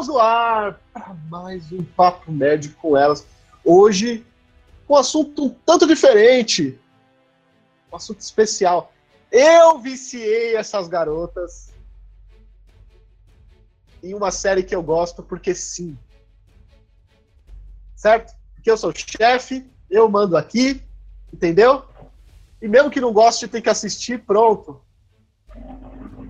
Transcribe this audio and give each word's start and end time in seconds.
Estamos 0.00 0.16
no 0.16 0.18
ar 0.18 0.80
para 0.94 1.12
mais 1.28 1.70
um 1.70 1.84
Papo 1.84 2.32
Médio 2.32 2.74
com 2.80 2.96
elas. 2.96 3.26
Hoje, 3.62 4.24
um 4.88 4.96
assunto 4.96 5.44
um 5.44 5.50
tanto 5.50 5.86
diferente, 5.86 6.80
um 7.92 7.96
assunto 7.96 8.18
especial. 8.18 8.94
Eu 9.30 9.78
viciei 9.78 10.56
essas 10.56 10.88
garotas 10.88 11.74
em 14.02 14.14
uma 14.14 14.30
série 14.30 14.62
que 14.62 14.74
eu 14.74 14.82
gosto 14.82 15.22
porque 15.22 15.54
sim. 15.54 15.98
Certo? 17.94 18.34
Porque 18.54 18.70
eu 18.70 18.78
sou 18.78 18.94
chefe, 18.94 19.70
eu 19.90 20.08
mando 20.08 20.34
aqui, 20.34 20.82
entendeu? 21.30 21.84
E 22.62 22.66
mesmo 22.66 22.90
que 22.90 23.02
não 23.02 23.12
goste, 23.12 23.46
tem 23.46 23.60
que 23.60 23.68
assistir, 23.68 24.24
pronto. 24.24 24.80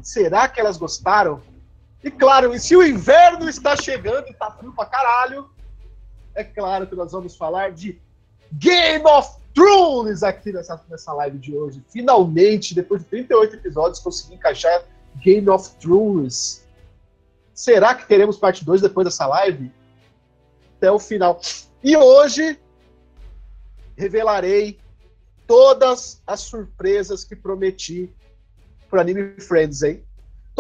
Será 0.03 0.49
que 0.49 0.59
elas 0.59 0.77
gostaram? 0.77 1.41
E 2.03 2.11
claro, 2.11 2.59
se 2.59 2.75
o 2.77 2.83
inverno 2.83 3.49
está 3.49 3.77
chegando 3.77 4.29
e 4.29 4.35
tá 4.35 4.51
frio 4.51 4.73
pra 4.73 4.87
caralho, 4.87 5.51
é 6.35 6.43
claro 6.43 6.87
que 6.87 6.95
nós 6.95 7.13
vamos 7.13 7.37
falar 7.37 7.73
de 7.73 8.01
Game 8.53 9.05
of 9.05 9.39
Thrones 9.55 10.23
aqui 10.23 10.53
nessa, 10.53 10.83
nessa 10.89 11.13
live 11.13 11.39
de 11.39 11.57
hoje. 11.57 11.85
Finalmente, 11.89 12.75
depois 12.75 13.03
de 13.03 13.09
38 13.09 13.57
episódios, 13.57 14.01
consegui 14.01 14.35
encaixar 14.35 14.85
Game 15.17 15.49
of 15.51 15.71
Thrones. 15.77 16.67
Será 17.53 17.95
que 17.95 18.07
teremos 18.07 18.39
parte 18.39 18.65
2 18.65 18.81
depois 18.81 19.05
dessa 19.05 19.27
live? 19.27 19.71
Até 20.79 20.91
o 20.91 20.99
final. 20.99 21.41
E 21.83 21.97
hoje 21.97 22.59
revelarei 23.97 24.79
todas 25.47 26.23
as 26.27 26.41
surpresas 26.41 27.25
que 27.25 27.37
prometi 27.37 28.11
para 28.89 29.03
Anime 29.03 29.39
Friends, 29.41 29.83
hein? 29.83 30.03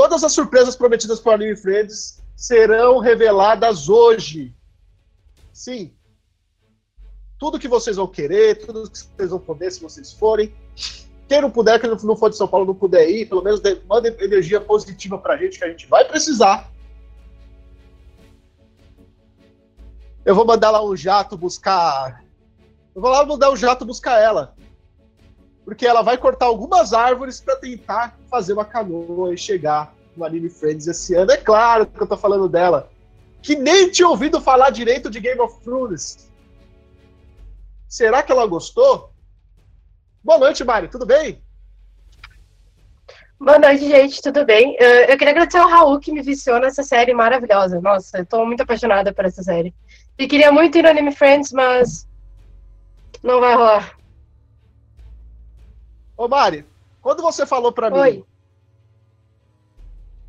Todas 0.00 0.24
as 0.24 0.32
surpresas 0.32 0.74
prometidas 0.74 1.20
por 1.20 1.34
Anime 1.34 1.54
Friends 1.54 2.22
serão 2.34 3.00
reveladas 3.00 3.86
hoje. 3.86 4.56
Sim. 5.52 5.92
Tudo 7.38 7.58
que 7.58 7.68
vocês 7.68 7.98
vão 7.98 8.06
querer, 8.06 8.64
tudo 8.64 8.90
que 8.90 8.98
vocês 8.98 9.28
vão 9.28 9.38
poder, 9.38 9.70
se 9.70 9.82
vocês 9.82 10.10
forem. 10.10 10.54
Quem 11.28 11.42
não 11.42 11.50
puder, 11.50 11.78
quem 11.78 11.90
não 11.90 12.16
for 12.16 12.30
de 12.30 12.38
São 12.38 12.48
Paulo, 12.48 12.64
não 12.64 12.74
puder 12.74 13.10
ir, 13.10 13.28
pelo 13.28 13.42
menos 13.42 13.60
mandem 13.86 14.16
energia 14.20 14.58
positiva 14.58 15.18
pra 15.18 15.36
gente, 15.36 15.58
que 15.58 15.64
a 15.66 15.68
gente 15.68 15.86
vai 15.86 16.02
precisar. 16.08 16.72
Eu 20.24 20.34
vou 20.34 20.46
mandar 20.46 20.70
lá 20.70 20.82
um 20.82 20.96
jato 20.96 21.36
buscar. 21.36 22.24
Eu 22.94 23.02
vou 23.02 23.10
lá 23.10 23.26
mandar 23.26 23.50
um 23.50 23.56
jato 23.56 23.84
buscar 23.84 24.18
ela 24.18 24.56
porque 25.70 25.86
ela 25.86 26.02
vai 26.02 26.18
cortar 26.18 26.46
algumas 26.46 26.92
árvores 26.92 27.40
para 27.40 27.54
tentar 27.54 28.18
fazer 28.28 28.54
uma 28.54 28.64
canoa 28.64 29.32
e 29.32 29.38
chegar 29.38 29.94
no 30.16 30.24
Anime 30.24 30.50
Friends 30.50 30.88
esse 30.88 31.14
ano. 31.14 31.30
É 31.30 31.36
claro 31.36 31.86
que 31.86 32.02
eu 32.02 32.08
tô 32.08 32.16
falando 32.16 32.48
dela, 32.48 32.90
que 33.40 33.54
nem 33.54 33.88
tinha 33.88 34.08
ouvido 34.08 34.40
falar 34.40 34.70
direito 34.70 35.08
de 35.08 35.20
Game 35.20 35.40
of 35.40 35.60
Thrones. 35.60 36.28
Será 37.88 38.20
que 38.20 38.32
ela 38.32 38.44
gostou? 38.48 39.12
Boa 40.24 40.40
noite, 40.40 40.64
Mari, 40.64 40.88
tudo 40.88 41.06
bem? 41.06 41.40
Boa 43.38 43.60
noite, 43.60 43.86
gente, 43.86 44.20
tudo 44.20 44.44
bem? 44.44 44.74
Eu 44.74 45.16
queria 45.16 45.30
agradecer 45.30 45.58
ao 45.58 45.68
Raul 45.68 46.00
que 46.00 46.10
me 46.10 46.20
viciou 46.20 46.58
nessa 46.58 46.82
série 46.82 47.14
maravilhosa. 47.14 47.80
Nossa, 47.80 48.18
eu 48.18 48.26
tô 48.26 48.44
muito 48.44 48.64
apaixonada 48.64 49.14
por 49.14 49.24
essa 49.24 49.44
série. 49.44 49.72
E 50.18 50.26
queria 50.26 50.50
muito 50.50 50.76
ir 50.76 50.82
no 50.82 50.88
Anime 50.88 51.14
Friends, 51.14 51.52
mas 51.52 52.08
não 53.22 53.38
vai 53.38 53.54
rolar. 53.54 53.99
Ô, 56.20 56.28
Mari, 56.28 56.66
quando 57.00 57.22
você 57.22 57.46
falou 57.46 57.72
pra 57.72 57.90
Oi. 57.90 58.12
mim 58.12 58.24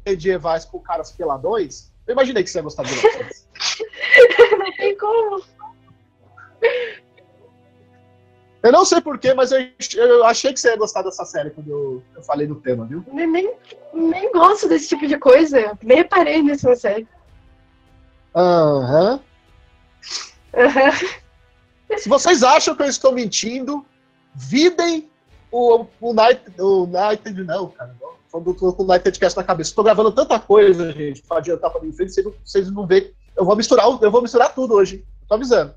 medievais 0.06 0.64
com 0.64 0.80
caras 0.80 1.11
peladões, 1.11 1.92
eu 2.08 2.14
imaginei 2.14 2.42
que 2.45 2.50
você 2.50 2.59
ia 2.59 2.64
gostar 2.64 2.84
de 2.84 2.95
Não 4.58 4.72
tem 4.78 4.97
como. 4.97 5.44
Eu 8.64 8.72
não 8.72 8.86
sei 8.86 9.01
porquê, 9.01 9.34
mas 9.34 9.51
eu, 9.51 9.68
eu, 9.96 10.24
achei 10.24 10.53
que 10.53 10.62
você 10.62 10.69
ia 10.69 10.78
gostar 10.78 11.01
dessa 11.01 11.25
série 11.25 11.50
quando 11.50 11.69
eu, 11.69 12.03
eu 12.16 12.24
falei 12.24 12.47
do 12.47 12.56
tema, 12.56 12.85
viu? 12.85 13.03
Nem, 13.12 13.28
nem, 13.28 13.53
nem, 13.94 14.31
gosto 14.31 14.69
desse 14.69 14.88
tipo 14.88 15.06
de 15.06 15.18
coisa. 15.18 15.78
Nem 15.84 15.97
reparei 15.97 16.41
nisso 16.41 16.69
na 16.69 16.75
série. 16.78 17.06
Aham. 18.34 19.19
Uhum. 20.53 20.63
Uhum. 20.63 21.97
Se 21.97 22.07
vocês 22.07 22.44
acham 22.44 22.78
que 22.78 22.81
eu 22.81 22.88
estou 22.88 23.12
mentindo, 23.12 23.85
videm 24.34 25.10
o, 25.51 25.85
o, 26.00 26.13
Night, 26.13 26.41
o 26.59 26.88
Nighted 26.88 27.44
não, 27.44 27.67
cara. 27.69 27.95
Não, 28.00 28.53
tô 28.53 28.73
com 28.73 28.84
o 28.84 28.85
Nighted 28.85 29.19
Cast 29.19 29.38
na 29.38 29.44
cabeça. 29.44 29.75
Tô 29.75 29.84
gravando 29.84 30.12
tanta 30.12 30.39
coisa, 30.39 30.91
gente, 30.94 31.22
pra 31.22 31.38
adiantar 31.38 31.69
pra 31.69 31.81
mim 31.81 31.91
frente, 31.91 32.13
vocês 32.13 32.25
não, 32.25 32.34
vocês 32.44 32.88
veem. 32.88 33.13
Eu 33.35 33.45
vou 33.45 33.56
misturar, 33.56 33.85
eu 34.01 34.12
vou 34.12 34.22
misturar 34.22 34.53
tudo 34.53 34.75
hoje. 34.75 35.06
Tô 35.28 35.35
avisando. 35.35 35.73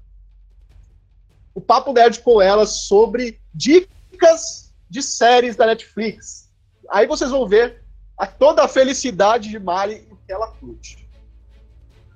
O 1.54 1.60
Papo 1.60 1.92
Nerd 1.92 2.20
com 2.20 2.40
ela 2.40 2.66
sobre 2.66 3.40
dicas 3.52 4.72
de 4.88 5.02
séries 5.02 5.56
da 5.56 5.66
Netflix. 5.66 6.50
Aí 6.88 7.06
vocês 7.06 7.30
vão 7.30 7.46
ver 7.48 7.82
a, 8.16 8.26
toda 8.26 8.64
a 8.64 8.68
felicidade 8.68 9.48
de 9.48 9.58
Mari 9.58 10.06
e 10.10 10.16
que 10.26 10.32
ela 10.32 10.48
curte. 10.48 11.08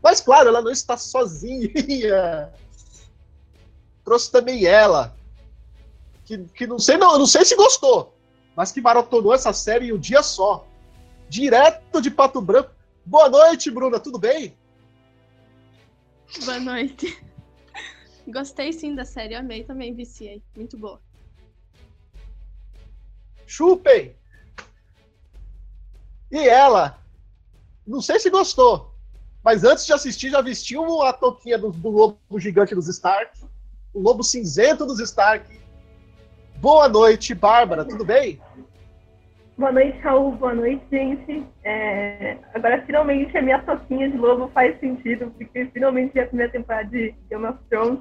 Mas 0.02 0.20
claro, 0.20 0.48
ela 0.48 0.62
não 0.62 0.70
está 0.70 0.96
sozinha. 0.96 2.52
Trouxe 4.04 4.30
também 4.30 4.64
ela, 4.64 5.14
que, 6.28 6.38
que 6.48 6.66
não 6.66 6.78
sei 6.78 6.98
não, 6.98 7.18
não 7.18 7.26
sei 7.26 7.42
se 7.42 7.56
gostou, 7.56 8.14
mas 8.54 8.70
que 8.70 8.82
maratonou 8.82 9.32
essa 9.32 9.50
série 9.54 9.88
em 9.88 9.92
um 9.94 9.98
dia 9.98 10.22
só. 10.22 10.66
Direto 11.26 12.02
de 12.02 12.10
Pato 12.10 12.40
Branco. 12.40 12.70
Boa 13.04 13.30
noite, 13.30 13.70
Bruna, 13.70 13.98
tudo 13.98 14.18
bem? 14.18 14.54
Boa 16.44 16.60
noite. 16.60 17.18
Gostei 18.28 18.74
sim 18.74 18.94
da 18.94 19.06
série, 19.06 19.34
amei 19.34 19.64
também, 19.64 19.94
viciei. 19.94 20.42
Muito 20.54 20.76
boa. 20.76 21.00
Chupem! 23.46 24.14
E 26.30 26.46
ela, 26.46 27.02
não 27.86 28.02
sei 28.02 28.20
se 28.20 28.28
gostou, 28.28 28.94
mas 29.42 29.64
antes 29.64 29.86
de 29.86 29.94
assistir 29.94 30.28
já 30.28 30.42
vestiu 30.42 31.02
a 31.02 31.10
toquinha 31.14 31.58
do, 31.58 31.70
do 31.70 31.88
lobo 31.88 32.38
gigante 32.38 32.74
dos 32.74 32.86
Stark, 32.86 33.40
o 33.94 34.00
lobo 34.00 34.22
cinzento 34.22 34.84
dos 34.84 35.00
Stark, 35.00 35.58
Boa 36.60 36.88
noite, 36.88 37.34
Bárbara, 37.36 37.84
tudo 37.84 38.04
bem? 38.04 38.40
Boa 39.56 39.70
noite, 39.70 39.96
Raul. 39.98 40.32
Boa 40.32 40.54
noite, 40.54 40.84
gente. 40.90 41.46
É... 41.62 42.36
Agora, 42.52 42.82
finalmente, 42.84 43.36
a 43.38 43.42
minha 43.42 43.60
toquinha 43.60 44.10
de 44.10 44.16
lobo 44.16 44.48
faz 44.52 44.78
sentido, 44.80 45.32
porque 45.38 45.66
finalmente 45.66 46.18
é 46.18 46.22
a 46.22 46.26
primeira 46.26 46.50
temporada 46.50 46.88
de 46.88 47.14
Game 47.30 47.46
of 47.46 47.58
Thrones. 47.70 48.00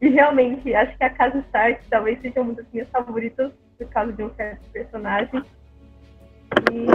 E 0.00 0.08
realmente, 0.08 0.74
acho 0.74 0.96
que 0.96 1.04
a 1.04 1.10
Casa 1.10 1.38
Stark 1.40 1.84
talvez 1.90 2.18
seja 2.22 2.40
uma 2.40 2.54
das 2.54 2.66
minhas 2.72 2.88
favoritas, 2.88 3.52
por 3.76 3.86
causa 3.88 4.12
de 4.14 4.22
um 4.22 4.34
certo 4.34 4.66
personagem. 4.70 5.42
E, 6.72 6.86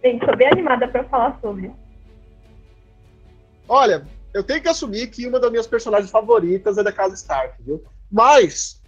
bem, 0.00 0.16
estou 0.16 0.36
bem 0.36 0.48
animada 0.48 0.88
para 0.88 1.04
falar 1.04 1.38
sobre. 1.42 1.70
Olha, 3.68 4.06
eu 4.32 4.42
tenho 4.42 4.62
que 4.62 4.68
assumir 4.68 5.08
que 5.08 5.26
uma 5.26 5.38
das 5.38 5.50
minhas 5.50 5.66
personagens 5.66 6.10
favoritas 6.10 6.78
é 6.78 6.82
da 6.82 6.92
Casa 6.92 7.14
Stark, 7.14 7.62
viu? 7.62 7.84
Mas 8.10 8.80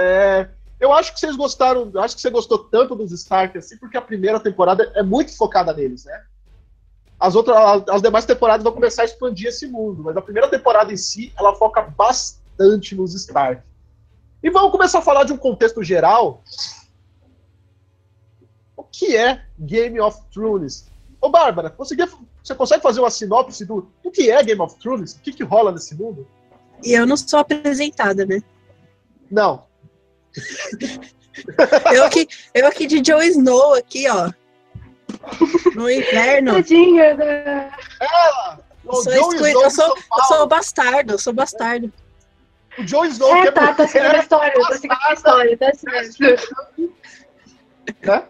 é, 0.00 0.48
eu 0.80 0.92
acho 0.92 1.12
que 1.12 1.20
vocês 1.20 1.36
gostaram, 1.36 1.92
acho 1.96 2.16
que 2.16 2.22
você 2.22 2.30
gostou 2.30 2.58
tanto 2.58 2.96
dos 2.96 3.12
Stark 3.12 3.56
assim, 3.58 3.76
porque 3.76 3.98
a 3.98 4.02
primeira 4.02 4.40
temporada 4.40 4.90
é 4.94 5.02
muito 5.02 5.36
focada 5.36 5.74
neles, 5.74 6.06
né? 6.06 6.24
As 7.18 7.34
outras, 7.34 7.56
as 7.90 8.00
demais 8.00 8.24
temporadas 8.24 8.64
vão 8.64 8.72
começar 8.72 9.02
a 9.02 9.04
expandir 9.04 9.48
esse 9.48 9.66
mundo, 9.66 10.02
mas 10.02 10.16
a 10.16 10.22
primeira 10.22 10.48
temporada 10.48 10.90
em 10.90 10.96
si, 10.96 11.34
ela 11.38 11.54
foca 11.54 11.82
bastante 11.82 12.94
nos 12.94 13.14
Stark. 13.14 13.62
E 14.42 14.48
vamos 14.48 14.72
começar 14.72 15.00
a 15.00 15.02
falar 15.02 15.24
de 15.24 15.34
um 15.34 15.36
contexto 15.36 15.82
geral. 15.82 16.42
O 18.74 18.82
que 18.82 19.14
é 19.14 19.44
Game 19.58 20.00
of 20.00 20.18
Thrones? 20.32 20.88
Ô, 21.20 21.28
Bárbara, 21.28 21.74
você 21.76 22.54
consegue 22.54 22.82
fazer 22.82 23.00
uma 23.00 23.10
sinopse 23.10 23.66
do, 23.66 23.86
do 24.02 24.10
que 24.10 24.30
é 24.30 24.42
Game 24.42 24.62
of 24.62 24.78
Thrones? 24.78 25.12
O 25.12 25.20
que, 25.20 25.34
que 25.34 25.44
rola 25.44 25.70
nesse 25.70 25.94
mundo? 25.94 26.26
E 26.82 26.92
eu 26.92 27.06
não 27.06 27.18
sou 27.18 27.38
apresentada, 27.38 28.24
né? 28.24 28.42
Não, 29.30 29.64
eu 31.92 32.04
aqui, 32.04 32.28
eu 32.54 32.66
aqui 32.66 32.86
de 32.86 33.02
Joe 33.04 33.26
Snow, 33.28 33.74
aqui, 33.74 34.08
ó. 34.08 34.30
No 35.74 35.90
inverno. 35.90 36.54
Tadinha, 36.54 37.14
né? 37.14 37.70
Ela! 38.00 38.60
Eu 38.84 38.94
sou, 38.94 39.12
exclu... 39.12 39.46
eu, 39.46 39.70
sou, 39.70 39.86
eu 39.86 40.24
sou 40.24 40.46
bastardo, 40.46 41.12
eu 41.12 41.18
sou 41.18 41.32
bastardo. 41.32 41.92
O 42.78 42.86
Joe 42.86 43.08
Snow 43.08 43.36
é, 43.36 43.50
tá, 43.50 43.74
tá 43.74 43.86
seguindo 43.86 44.14
a 44.14 44.18
história, 44.18 44.54
tá 44.54 44.72
seguindo 44.72 44.98
a 45.08 45.12
história, 45.12 45.58
tá 45.58 45.70
seguindo. 45.74 46.92
Né? 48.02 48.24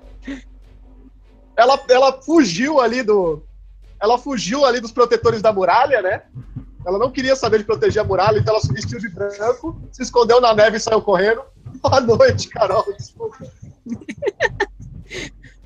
Ela, 1.57 1.85
ela 1.89 2.23
fugiu 2.23 2.81
ali 2.81 3.03
do. 3.03 3.43
Ela 4.01 4.19
fugiu 4.19 4.65
ali 4.65 4.81
dos 4.81 4.93
protetores 4.93 5.43
da 5.43 5.53
muralha, 5.53 6.01
né? 6.01 6.23
Ela 6.85 6.99
não 6.99 7.11
queria 7.11 7.37
saber 7.37 7.59
de 7.59 7.65
proteger 7.65 8.03
a 8.03 8.05
muralha, 8.05 8.39
então 8.39 8.55
ela 8.55 8.63
se 8.63 8.73
vestiu 8.73 8.99
de 8.99 9.09
branco, 9.09 9.81
se 9.93 10.03
escondeu 10.03 10.41
na 10.41 10.55
neve 10.55 10.79
e 10.79 10.81
saiu 10.81 11.03
correndo. 11.03 11.43
Boa 11.83 12.01
noite, 12.01 12.49
Carol. 12.49 12.85
Desculpa. 12.97 13.39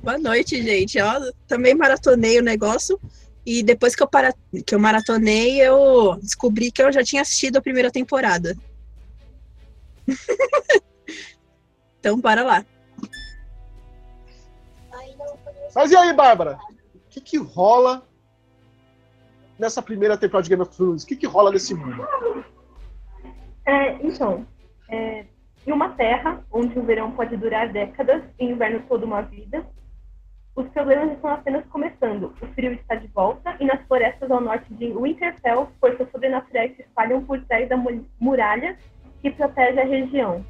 Boa 0.02 0.18
noite, 0.18 0.62
gente. 0.62 1.00
Ó, 1.00 1.20
também 1.46 1.74
maratonei 1.74 2.38
o 2.38 2.42
negócio. 2.42 3.00
E 3.46 3.62
depois 3.62 3.94
que 3.94 4.02
eu, 4.02 4.08
para... 4.08 4.34
que 4.66 4.74
eu 4.74 4.78
maratonei, 4.78 5.60
eu 5.60 6.18
descobri 6.20 6.72
que 6.72 6.82
eu 6.82 6.90
já 6.92 7.04
tinha 7.04 7.22
assistido 7.22 7.58
a 7.58 7.62
primeira 7.62 7.90
temporada. 7.90 8.56
então, 11.98 12.20
para 12.20 12.42
lá. 12.42 12.66
Mas 15.74 15.90
e 15.90 15.96
aí, 15.96 16.12
Bárbara? 16.12 16.58
O 16.94 17.08
que, 17.10 17.20
que 17.20 17.36
rola 17.38 18.06
nessa 19.58 19.82
primeira 19.82 20.16
temporada 20.16 20.44
de 20.44 20.50
Game 20.50 20.62
of 20.62 20.76
Thrones? 20.76 21.02
O 21.02 21.06
que, 21.06 21.16
que 21.16 21.26
rola 21.26 21.50
nesse 21.50 21.74
mundo? 21.74 22.06
É, 23.66 23.92
então, 24.06 24.46
é, 24.88 25.24
em 25.66 25.72
uma 25.72 25.90
terra 25.90 26.44
onde 26.52 26.78
o 26.78 26.82
verão 26.82 27.12
pode 27.12 27.36
durar 27.36 27.68
décadas 27.70 28.22
e 28.38 28.46
o 28.46 28.50
inverno 28.50 28.82
toda 28.88 29.06
uma 29.06 29.22
vida, 29.22 29.64
os 30.54 30.68
problemas 30.68 31.10
estão 31.12 31.30
apenas 31.30 31.64
começando. 31.66 32.32
O 32.40 32.46
frio 32.48 32.72
está 32.72 32.94
de 32.94 33.08
volta 33.08 33.56
e 33.58 33.64
nas 33.64 33.80
florestas 33.86 34.30
ao 34.30 34.40
norte 34.40 34.72
de 34.74 34.92
Winterfell, 34.92 35.68
forças 35.80 36.08
sobrenaturais 36.12 36.76
se 36.76 36.82
espalham 36.82 37.24
por 37.24 37.40
trás 37.42 37.68
da 37.68 37.76
muralha 38.20 38.76
que 39.20 39.30
protege 39.30 39.80
a 39.80 39.84
região. 39.84 40.44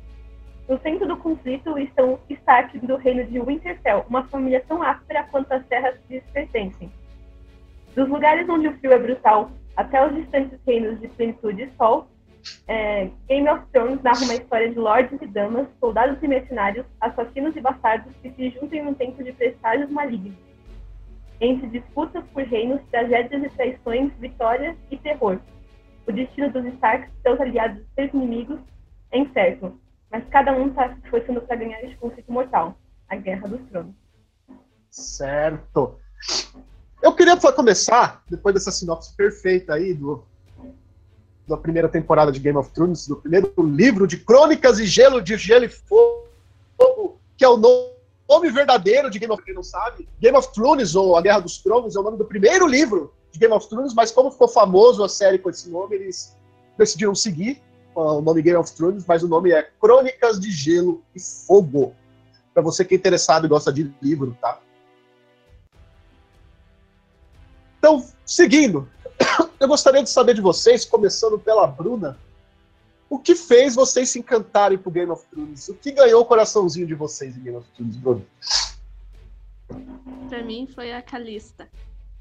No 0.69 0.79
centro 0.81 1.07
do 1.07 1.17
conflito 1.17 1.79
estão 1.79 2.19
Stark 2.29 2.79
do 2.79 2.97
reino 2.97 3.25
de 3.25 3.41
Winterfell, 3.41 4.05
uma 4.09 4.25
família 4.25 4.65
tão 4.67 4.83
áspera 4.83 5.25
quanto 5.31 5.53
as 5.53 5.65
terras 5.67 5.97
que 6.07 6.15
lhes 6.15 6.25
pertencem. 6.33 6.91
Dos 7.95 8.09
lugares 8.09 8.49
onde 8.49 8.69
o 8.69 8.79
frio 8.79 8.93
é 8.93 8.99
brutal 8.99 9.51
até 9.77 10.05
os 10.07 10.15
distantes 10.15 10.59
reinos 10.67 11.01
de 11.01 11.09
plenitude 11.09 11.63
e 11.63 11.71
sol, 11.77 12.09
é, 12.67 13.11
Game 13.27 13.49
of 13.49 13.65
Thrones 13.73 14.03
narra 14.03 14.25
uma 14.25 14.35
história 14.35 14.69
de 14.69 14.79
lordes 14.79 15.21
e 15.23 15.27
damas, 15.27 15.67
soldados 15.81 16.23
e 16.23 16.29
mercenários, 16.29 16.87
assassinos 17.01 17.57
e 17.57 17.61
bastardos 17.61 18.13
que 18.23 18.31
se 18.33 18.51
juntam 18.51 18.79
em 18.79 18.87
um 18.87 18.95
tempo 18.95 19.23
de 19.23 19.33
presságios 19.33 19.91
malignos. 19.91 20.37
Entre 21.41 21.67
disputas 21.69 22.25
por 22.33 22.43
reinos, 22.43 22.81
tragédias 22.91 23.43
e 23.43 23.49
traições, 23.51 24.13
vitória 24.19 24.77
e 24.91 24.97
terror. 24.97 25.39
O 26.07 26.13
destino 26.13 26.51
dos 26.51 26.65
Starks, 26.75 27.11
seus 27.23 27.41
aliados 27.41 27.81
e 27.81 27.95
seus 27.95 28.13
inimigos, 28.13 28.61
é 29.11 29.19
incerto, 29.19 29.81
mas 30.11 30.25
cada 30.29 30.53
um 30.53 30.69
está 30.69 30.91
se 30.91 31.01
esforçando 31.05 31.41
para 31.43 31.57
ganhar 31.57 31.83
este 31.83 31.97
conflito 31.97 32.31
mortal, 32.31 32.77
a 33.09 33.17
Guerra 33.17 33.49
dos 33.49 33.61
Tronos. 33.71 33.95
Certo. 34.91 35.99
Eu 37.05 37.13
queria 37.13 37.37
começar, 37.37 38.25
depois 38.31 38.55
dessa 38.55 38.71
sinopse 38.71 39.13
perfeita 39.15 39.75
aí 39.75 39.93
do, 39.93 40.25
da 41.47 41.55
primeira 41.55 41.87
temporada 41.87 42.33
de 42.33 42.41
Game 42.41 42.57
of 42.57 42.71
Thrones, 42.71 43.07
do 43.07 43.17
primeiro 43.17 43.53
livro 43.59 44.07
de 44.07 44.17
Crônicas 44.17 44.79
e 44.79 44.87
Gelo 44.87 45.21
de 45.21 45.37
Gelo 45.37 45.67
e 45.67 45.69
Fogo, 45.69 47.21
que 47.37 47.45
é 47.45 47.49
o 47.49 47.59
nome 47.59 48.51
verdadeiro 48.51 49.11
de 49.11 49.19
Game 49.19 49.31
of 49.31 49.43
Thrones, 49.43 49.55
não 49.55 49.63
sabe? 49.63 50.09
Game 50.19 50.35
of 50.35 50.51
Thrones, 50.55 50.95
ou 50.95 51.15
A 51.15 51.21
Guerra 51.21 51.41
dos 51.41 51.59
Tronos, 51.59 51.95
é 51.95 52.01
o 52.01 52.03
nome 52.03 52.17
do 52.17 52.25
primeiro 52.25 52.67
livro 52.67 53.13
de 53.31 53.39
Game 53.39 53.53
of 53.53 53.69
Thrones, 53.69 53.93
mas 53.93 54.11
como 54.11 54.31
ficou 54.31 54.49
famoso 54.49 55.05
a 55.05 55.09
série 55.09 55.39
com 55.39 55.51
esse 55.51 55.69
nome, 55.69 55.97
eles 55.97 56.35
decidiram 56.79 57.15
seguir 57.15 57.61
o 57.95 58.23
nome 58.23 58.41
Game 58.41 58.57
of 58.57 58.73
Thrones, 58.73 59.05
mas 59.07 59.23
o 59.23 59.29
nome 59.29 59.53
é 59.53 59.63
Crônicas 59.79 60.41
de 60.41 60.51
Gelo 60.51 61.03
e 61.15 61.21
Fogo. 61.21 61.95
Para 62.55 62.63
você 62.63 62.83
que 62.83 62.95
é 62.95 62.97
interessado 62.97 63.45
e 63.45 63.49
gosta 63.51 63.71
de 63.71 63.95
livro, 64.01 64.35
tá? 64.41 64.59
Então, 67.85 68.03
seguindo, 68.25 68.89
eu 69.61 69.69
gostaria 69.69 70.03
de 70.03 70.09
saber 70.09 70.33
de 70.33 70.41
vocês, 70.41 70.87
começando 70.87 71.39
pela 71.39 71.67
Bruna, 71.67 72.19
o 73.11 73.19
que 73.19 73.35
fez 73.35 73.75
vocês 73.75 74.09
se 74.09 74.19
encantarem 74.19 74.79
por 74.79 74.91
Game 74.91 75.11
of 75.11 75.23
Thrones? 75.27 75.69
O 75.69 75.75
que 75.75 75.93
ganhou 75.93 76.23
o 76.23 76.25
coraçãozinho 76.25 76.87
de 76.87 76.95
vocês 76.95 77.37
em 77.37 77.43
Game 77.43 77.59
of 77.59 77.69
Thrones, 77.77 77.97
Bruna? 77.99 78.25
Pra 80.31 80.43
mim 80.43 80.67
foi 80.67 80.95
a 80.95 81.03
Calista. 81.03 81.69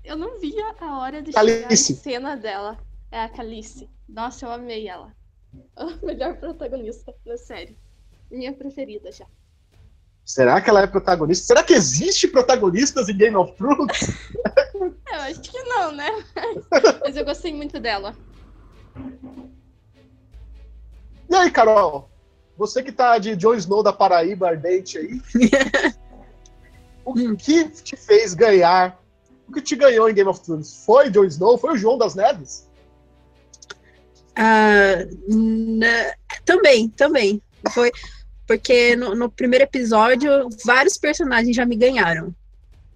Eu 0.04 0.18
não 0.18 0.38
via 0.38 0.76
a 0.82 1.00
hora 1.00 1.22
de 1.22 1.32
Calice. 1.32 1.58
chegar 1.58 1.72
a 1.72 2.04
cena 2.04 2.36
dela. 2.36 2.78
É 3.10 3.22
a 3.22 3.30
Calice. 3.30 3.90
Nossa, 4.10 4.46
eu 4.46 4.52
amei 4.52 4.90
ela. 4.90 5.16
A 5.78 5.86
melhor 6.06 6.36
protagonista 6.36 7.16
da 7.26 7.38
série. 7.38 7.78
Minha 8.30 8.52
preferida 8.52 9.14
já. 9.14 9.26
Será 10.26 10.60
que 10.60 10.70
ela 10.70 10.82
é 10.82 10.88
protagonista? 10.88 11.46
Será 11.46 11.64
que 11.64 11.74
existe 11.74 12.28
protagonistas 12.28 13.08
em 13.08 13.16
Game 13.16 13.38
of 13.38 13.54
Thrones? 13.54 14.10
Eu 15.14 15.22
acho 15.22 15.42
que 15.42 15.62
não, 15.64 15.92
né? 15.92 16.10
Mas 17.02 17.16
eu 17.16 17.24
gostei 17.24 17.54
muito 17.54 17.80
dela. 17.80 18.16
E 21.30 21.36
aí, 21.36 21.52
Carol? 21.52 22.10
Você 22.58 22.82
que 22.82 22.92
tá 22.92 23.20
de 23.20 23.36
Jon 23.36 23.54
Snow 23.54 23.84
da 23.84 23.94
Paraíba 23.94 24.50
ardente 24.50 24.98
aí. 24.98 25.22
o 27.06 27.36
que 27.36 27.70
te 27.70 27.96
fez 27.96 28.34
ganhar? 28.34 29.00
O 29.48 29.52
que 29.52 29.62
te 29.62 29.76
ganhou 29.76 30.10
em 30.10 30.16
Game 30.16 30.30
of 30.30 30.42
Thrones? 30.42 30.84
Foi 30.84 31.12
Jon 31.12 31.26
Snow? 31.26 31.60
Foi 31.60 31.74
o 31.74 31.78
João 31.78 31.98
das 31.98 32.16
Neves? 32.16 32.68
Ah, 34.36 34.96
na- 35.30 36.14
também, 36.44 36.90
também. 36.90 37.40
Foi 37.72 37.92
porque 38.48 38.96
no, 38.96 39.14
no 39.14 39.30
primeiro 39.30 39.64
episódio 39.64 40.50
vários 40.66 40.98
personagens 40.98 41.56
já 41.56 41.66
me 41.68 41.76
ganharam. 41.76 42.34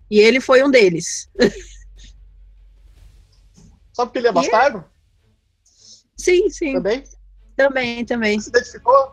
E 0.10 0.20
ele 0.20 0.40
foi 0.42 0.64
um 0.64 0.72
deles. 0.72 1.30
Só 3.98 4.06
porque 4.06 4.20
ele 4.20 4.28
é 4.28 4.32
bastardo? 4.32 4.86
Sim, 6.16 6.52
sim. 6.52 6.74
Também? 6.74 7.04
Também, 7.56 8.06
também, 8.06 8.40
Se 8.40 8.50
identificou? 8.50 9.12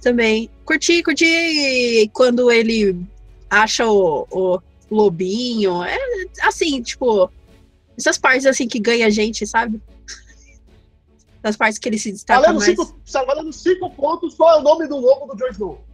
também. 0.00 0.50
Curti, 0.64 1.02
curti 1.02 2.10
quando 2.14 2.50
ele 2.50 3.04
acha 3.50 3.86
o, 3.86 4.26
o 4.30 4.60
lobinho. 4.90 5.84
É 5.84 5.98
assim, 6.40 6.80
tipo, 6.80 7.30
essas 7.98 8.16
partes 8.16 8.46
assim 8.46 8.66
que 8.66 8.78
ganha 8.80 9.08
a 9.08 9.10
gente, 9.10 9.46
sabe? 9.46 9.78
Das 11.42 11.54
partes 11.58 11.78
que 11.78 11.86
ele 11.90 11.98
se 11.98 12.10
destaca 12.10 12.40
Valendo 12.40 12.60
mais. 12.60 12.70
cinco, 12.70 12.98
valendo 13.26 13.52
cinco 13.52 13.90
pontos, 13.90 14.34
qual 14.36 14.56
é 14.56 14.60
o 14.60 14.62
nome 14.62 14.88
do 14.88 14.96
lobo 14.96 15.26
do 15.34 15.36
Jon 15.36 15.50
Snow? 15.50 15.84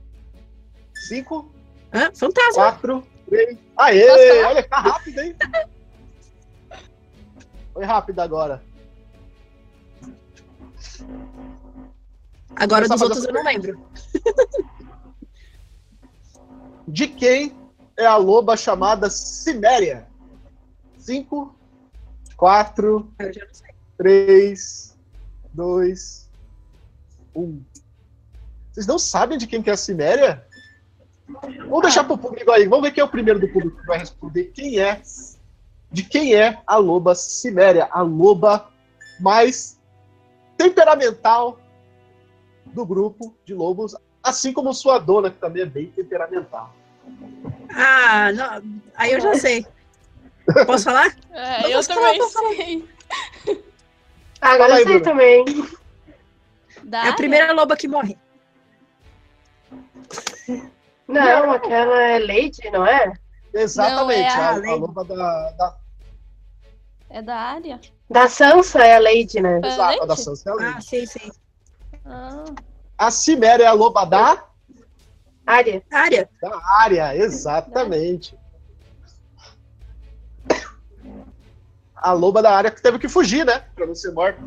Cinco, 1.08 1.52
Hã? 1.92 2.12
Fantasma. 2.14 2.52
quatro, 2.54 3.04
três. 3.28 3.58
Aê! 3.76 4.06
Nossa. 4.06 4.48
Olha, 4.50 4.62
tá 4.62 4.76
rápido, 4.78 5.20
hein? 5.20 5.34
Foi 7.74 7.84
rápido 7.84 8.20
agora. 8.20 8.62
Agora 12.54 12.88
dos 12.88 13.02
outros 13.02 13.24
eu 13.24 13.32
não 13.32 13.42
lembro. 13.42 13.84
De 16.86 17.08
quem 17.08 17.52
é 17.96 18.06
a 18.06 18.16
loba 18.16 18.56
chamada 18.56 19.10
Ciméria? 19.10 20.06
Cinco, 20.98 21.54
quatro, 22.36 23.12
Eu 23.18 23.32
já 23.32 23.44
não 23.44 23.54
sei. 23.54 23.74
três, 23.98 24.96
dois, 25.52 26.30
um. 27.34 27.60
Vocês 28.72 28.86
não 28.86 28.98
sabem 28.98 29.36
de 29.36 29.48
quem 29.48 29.60
que 29.60 29.70
é 29.70 29.72
a 29.72 29.76
Ciméria? 29.76 30.46
Vamos 31.26 31.82
deixar 31.82 32.04
pro 32.04 32.18
público 32.18 32.50
aí. 32.52 32.68
Vamos 32.68 32.84
ver 32.84 32.92
quem 32.92 33.02
é 33.02 33.04
o 33.04 33.10
primeiro 33.10 33.40
do 33.40 33.48
público 33.48 33.80
que 33.80 33.86
vai 33.86 33.98
responder. 33.98 34.44
Quem 34.52 34.78
é? 34.78 35.02
De 35.94 36.02
quem 36.02 36.34
é 36.34 36.58
a 36.66 36.76
loba 36.76 37.14
Ciméria? 37.14 37.86
A 37.92 38.00
loba 38.02 38.68
mais 39.20 39.80
temperamental 40.58 41.60
do 42.66 42.84
grupo 42.84 43.32
de 43.44 43.54
lobos, 43.54 43.94
assim 44.20 44.52
como 44.52 44.74
sua 44.74 44.98
dona, 44.98 45.30
que 45.30 45.38
também 45.38 45.62
é 45.62 45.66
bem 45.66 45.86
temperamental. 45.92 46.74
Ah, 47.70 48.32
não, 48.32 48.80
aí 48.96 49.12
eu 49.12 49.20
já 49.20 49.34
sei. 49.36 49.64
Posso 50.66 50.84
falar? 50.84 51.14
É, 51.30 51.62
Não, 51.62 51.68
eu 51.68 51.76
mas 51.76 51.86
também 51.86 52.18
fala, 52.18 52.30
fala. 52.30 52.54
sei. 52.56 52.88
Ah, 54.40 54.52
agora 54.52 54.58
Fala 54.70 54.74
aí, 54.74 54.82
eu 54.82 54.86
sei 54.88 54.98
Bruna. 54.98 55.04
também. 55.04 55.44
Da 56.82 57.06
É 57.06 57.08
a 57.10 57.14
primeira 57.14 57.52
loba 57.52 57.76
que 57.76 57.86
morre. 57.86 58.18
Não, 61.06 61.52
aquela 61.52 62.02
é 62.02 62.18
Lady, 62.18 62.68
não 62.72 62.84
é? 62.84 63.12
Exatamente, 63.54 64.36
Não, 64.36 64.42
é 64.42 64.44
a 64.44 64.48
a, 64.50 64.54
a 64.56 64.74
loba 64.74 65.04
da, 65.04 65.50
da, 65.52 65.76
É 67.14 67.22
da 67.22 67.36
área? 67.36 67.80
Da 68.10 68.28
Sansa 68.28 68.80
é 68.84 68.96
a 68.96 68.98
Lady, 68.98 69.40
né? 69.40 69.60
É 69.62 69.66
exato, 69.68 70.02
a 70.02 70.06
da 70.06 70.14
Lady? 70.14 70.20
Sansa 70.24 70.50
é 70.50 70.52
a 70.52 70.54
Ah, 70.56 70.72
lei. 70.72 70.80
sim, 70.80 71.06
sim. 71.06 71.30
Ah, 72.04 72.44
A 72.98 73.10
Ciméria 73.12 73.62
é 73.62 73.66
a 73.68 73.72
loba 73.72 74.04
da, 74.04 74.44
Área. 75.46 75.80
Área. 75.92 76.28
da 76.42 76.60
área, 76.80 77.16
exatamente. 77.16 78.36
A 81.94 82.12
loba 82.12 82.42
da 82.42 82.50
área 82.52 82.70
que 82.72 82.82
teve 82.82 82.98
que 82.98 83.08
fugir, 83.08 83.46
né? 83.46 83.60
Pra 83.76 83.86
não 83.86 83.94
ser 83.94 84.10
morta. 84.10 84.40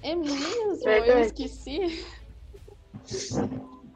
é 0.00 0.14
mesmo? 0.14 0.76
Verdade. 0.84 1.10
Eu 1.10 1.18
esqueci. 1.20 2.06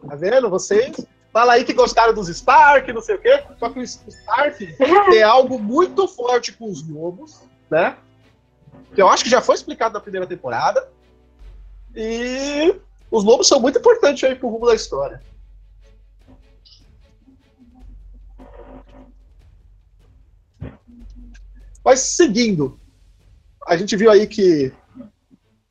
Tá 0.08 0.16
vendo? 0.16 0.50
Vocês. 0.50 0.96
Fala 1.32 1.52
aí 1.54 1.64
que 1.64 1.72
gostaram 1.72 2.12
dos 2.12 2.28
Stark, 2.28 2.92
não 2.92 3.00
sei 3.00 3.14
o 3.14 3.20
quê. 3.20 3.44
Só 3.60 3.68
que 3.70 3.78
o 3.78 3.82
Stark 3.82 4.66
tem 5.10 5.22
algo 5.22 5.58
muito 5.60 6.08
forte 6.08 6.52
com 6.52 6.66
os 6.70 6.86
lobos, 6.88 7.40
né? 7.71 7.97
Que 8.94 9.02
eu 9.02 9.09
acho 9.09 9.25
que 9.25 9.30
já 9.30 9.40
foi 9.40 9.54
explicado 9.54 9.94
na 9.94 10.00
primeira 10.00 10.26
temporada. 10.26 10.88
E 11.94 12.75
os 13.11 13.25
lobos 13.25 13.47
são 13.47 13.61
muito 13.61 13.78
importantes 13.78 14.25
aí 14.25 14.35
pro 14.35 14.49
rumo 14.49 14.66
da 14.66 14.75
história. 14.75 15.23
Mas 21.85 22.00
seguindo, 22.00 22.80
a 23.66 23.76
gente 23.76 23.94
viu 23.94 24.11
aí 24.11 24.26
que 24.26 24.73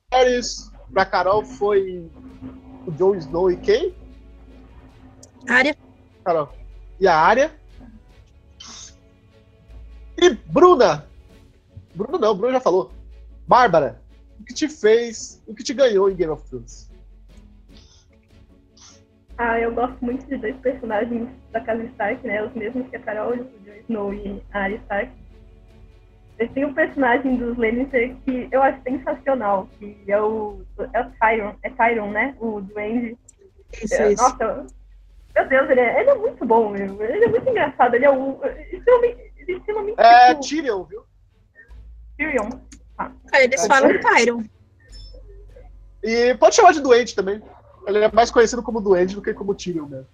Paris 0.10 0.72
pra 0.92 1.06
Carol 1.06 1.44
foi 1.44 2.08
o 2.86 2.92
Jon 2.92 3.16
Snow 3.16 3.52
e 3.52 3.58
quem? 3.58 3.96
Área. 5.50 5.76
Carol. 6.24 6.54
E 7.00 7.08
a 7.08 7.18
área. 7.18 7.60
E 10.18 10.30
Bruna. 10.30 11.08
Bruna 11.96 12.18
não, 12.18 12.36
Bruna 12.36 12.54
já 12.54 12.60
falou. 12.60 12.92
Bárbara, 13.48 14.02
o 14.40 14.44
que 14.44 14.54
te 14.54 14.68
fez, 14.68 15.42
o 15.48 15.54
que 15.54 15.64
te 15.64 15.74
ganhou 15.74 16.10
em 16.10 16.16
Game 16.16 16.32
of 16.32 16.48
Thrones? 16.50 16.92
Ah, 19.38 19.60
eu 19.60 19.74
gosto 19.74 19.98
muito 20.04 20.26
de 20.28 20.38
dois 20.38 20.56
personagens 20.58 21.28
da 21.52 21.60
casa 21.60 21.84
Stark, 21.84 22.26
né? 22.26 22.44
Os 22.44 22.54
mesmos 22.54 22.88
que 22.90 22.96
a 22.96 23.00
Carol, 23.00 23.32
o 23.32 23.38
Jon 23.38 23.74
Snow 23.90 24.14
e 24.14 24.44
a 24.54 24.60
Arya 24.60 24.78
Stark. 24.78 25.12
Eu 26.38 26.50
tenho 26.50 26.68
um 26.68 26.74
personagem 26.74 27.38
dos 27.38 27.58
Lannister 27.58 28.16
que 28.26 28.48
eu 28.52 28.62
acho 28.62 28.82
sensacional, 28.84 29.68
que 29.80 29.98
é 30.08 30.20
o, 30.20 30.62
é 30.94 31.02
o 31.02 31.12
Tyron, 31.20 31.56
é 31.64 31.70
Tyron, 31.70 32.12
né? 32.12 32.36
O 32.40 32.62
Duende. 32.62 33.18
Isso, 33.82 33.94
É, 33.96 34.12
isso. 34.12 34.24
Nossa, 34.24 34.68
meu 35.36 35.48
Deus, 35.48 35.70
ele 35.70 35.80
é, 35.82 36.02
ele 36.02 36.10
é 36.10 36.16
muito 36.16 36.46
bom, 36.46 36.70
meu. 36.70 37.02
Ele 37.02 37.26
é 37.26 37.28
muito 37.28 37.50
engraçado, 37.50 37.96
ele 37.96 38.06
é 38.06 38.12
o. 38.12 38.40
Extremamente, 38.72 39.34
ele 39.38 39.52
é 39.52 39.58
extremamente 39.58 40.00
É 40.00 40.28
tipo, 40.30 40.42
Tyrion, 40.42 40.84
viu? 40.84 41.04
Tyrion. 42.18 42.50
Ah, 42.98 43.12
Eles 43.34 43.66
falam 43.68 43.90
Tyron. 44.00 44.44
E 46.04 46.36
pode 46.36 46.56
chamar 46.56 46.74
de 46.74 46.82
doente 46.82 47.16
também. 47.16 47.42
Ele 47.88 48.00
é 48.00 48.12
mais 48.12 48.30
conhecido 48.32 48.62
como 48.64 48.82
doente 48.82 49.16
do 49.16 49.22
que 49.22 49.34
como 49.34 49.56
Tyrion 49.56 49.88
mesmo. 49.88 50.08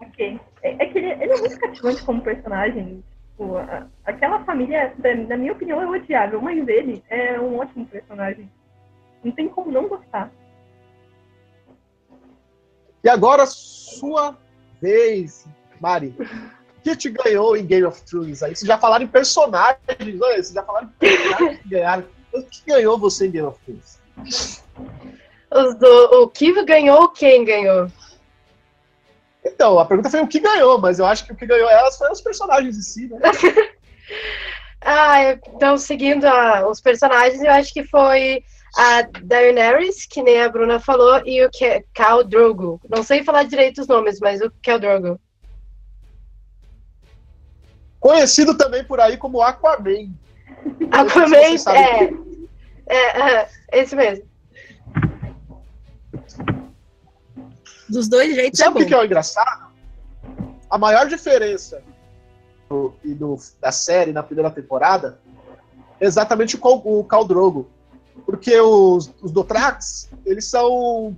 Ok. 0.00 0.40
É, 0.62 0.82
é 0.82 0.86
que 0.86 0.98
ele, 0.98 1.10
ele 1.10 1.32
é 1.32 1.36
muito 1.38 1.58
cativante 1.58 2.02
como 2.04 2.22
personagem. 2.22 3.04
Tipo, 3.30 3.56
a- 3.56 3.86
aquela 4.04 4.44
família, 4.44 4.94
na 5.28 5.36
minha 5.36 5.52
opinião, 5.52 5.80
é 5.82 5.86
odiável, 5.86 6.40
mas 6.40 6.66
ele 6.68 7.02
é 7.08 7.38
um 7.40 7.58
ótimo 7.58 7.86
personagem. 7.86 8.50
Não 9.22 9.32
tem 9.32 9.48
como 9.48 9.70
não 9.70 9.88
gostar. 9.88 10.30
E 13.02 13.08
agora, 13.08 13.46
sua 13.46 14.36
vez, 14.80 15.46
Mari. 15.80 16.14
O 16.80 16.82
que 16.82 16.96
te 16.96 17.10
ganhou 17.10 17.56
em 17.56 17.64
Game 17.66 17.84
of 17.84 18.00
Thrones? 18.02 18.42
Aí 18.42 18.56
vocês 18.56 18.66
já 18.66 18.78
falaram 18.78 19.04
em 19.04 19.08
personagens, 19.08 19.78
olha, 20.20 20.34
vocês 20.42 20.52
já 20.52 20.62
falaram 20.62 20.86
em 20.88 20.90
personagens 20.98 21.60
que 21.60 21.68
ganharam. 21.68 22.04
O 22.32 22.42
que 22.42 22.62
ganhou 22.66 22.98
você 22.98 23.26
em 23.26 23.30
Game 23.30 23.46
of 23.46 23.58
Thrones? 23.64 24.62
Do, 25.78 26.22
o 26.22 26.28
que 26.28 26.64
ganhou, 26.64 27.08
quem 27.08 27.44
ganhou? 27.44 27.90
Então, 29.44 29.78
a 29.78 29.84
pergunta 29.84 30.08
foi 30.10 30.20
o 30.20 30.28
que 30.28 30.38
ganhou, 30.40 30.78
mas 30.78 30.98
eu 30.98 31.06
acho 31.06 31.24
que 31.26 31.32
o 31.32 31.36
que 31.36 31.46
ganhou 31.46 31.68
elas 31.68 31.96
foram 31.98 32.12
os 32.12 32.20
personagens 32.20 32.76
em 32.76 32.82
si, 32.82 33.08
né? 33.08 33.18
Ah, 34.82 35.32
então, 35.54 35.76
seguindo 35.76 36.24
a- 36.24 36.66
os 36.66 36.80
personagens, 36.80 37.42
eu 37.42 37.50
acho 37.50 37.70
que 37.72 37.84
foi 37.84 38.42
a 38.78 39.02
Daenerys, 39.22 40.06
que 40.06 40.22
nem 40.22 40.40
a 40.40 40.48
Bruna 40.48 40.80
falou, 40.80 41.20
e 41.26 41.44
o 41.44 41.50
Khal 41.94 42.24
Drogo. 42.24 42.80
Não 42.88 43.02
sei 43.02 43.22
falar 43.22 43.42
direito 43.44 43.82
os 43.82 43.86
nomes, 43.86 44.18
mas 44.20 44.40
o 44.40 44.50
Khal 44.66 44.78
Drogo. 44.78 45.20
Conhecido 48.00 48.56
também 48.56 48.82
por 48.82 48.98
aí 48.98 49.16
como 49.16 49.42
Aquaman. 49.42 50.10
Aquaman, 50.90 51.58
sabem 51.58 52.18
é, 52.86 52.94
é, 52.96 53.30
é, 53.42 53.48
esse 53.72 53.94
mesmo. 53.94 54.24
Dos 57.88 58.08
dois 58.08 58.34
jeitos 58.34 58.60
é 58.60 58.64
Sabe 58.64 58.78
o 58.78 58.82
bom. 58.82 58.88
que 58.88 58.94
é 58.94 58.98
o 58.98 59.04
engraçado? 59.04 59.70
A 60.68 60.78
maior 60.78 61.06
diferença 61.08 61.82
do, 62.68 62.94
e 63.04 63.12
do- 63.14 63.36
da 63.60 63.72
série 63.72 64.12
na 64.12 64.22
primeira 64.22 64.50
temporada 64.50 65.20
é 66.00 66.06
exatamente 66.06 66.56
o, 66.56 66.60
o 66.62 67.04
Khal 67.04 67.24
Drogo. 67.26 67.68
Porque 68.24 68.58
os, 68.60 69.10
os 69.20 69.32
Dothrax, 69.32 70.08
eles 70.24 70.44
são 70.48 71.16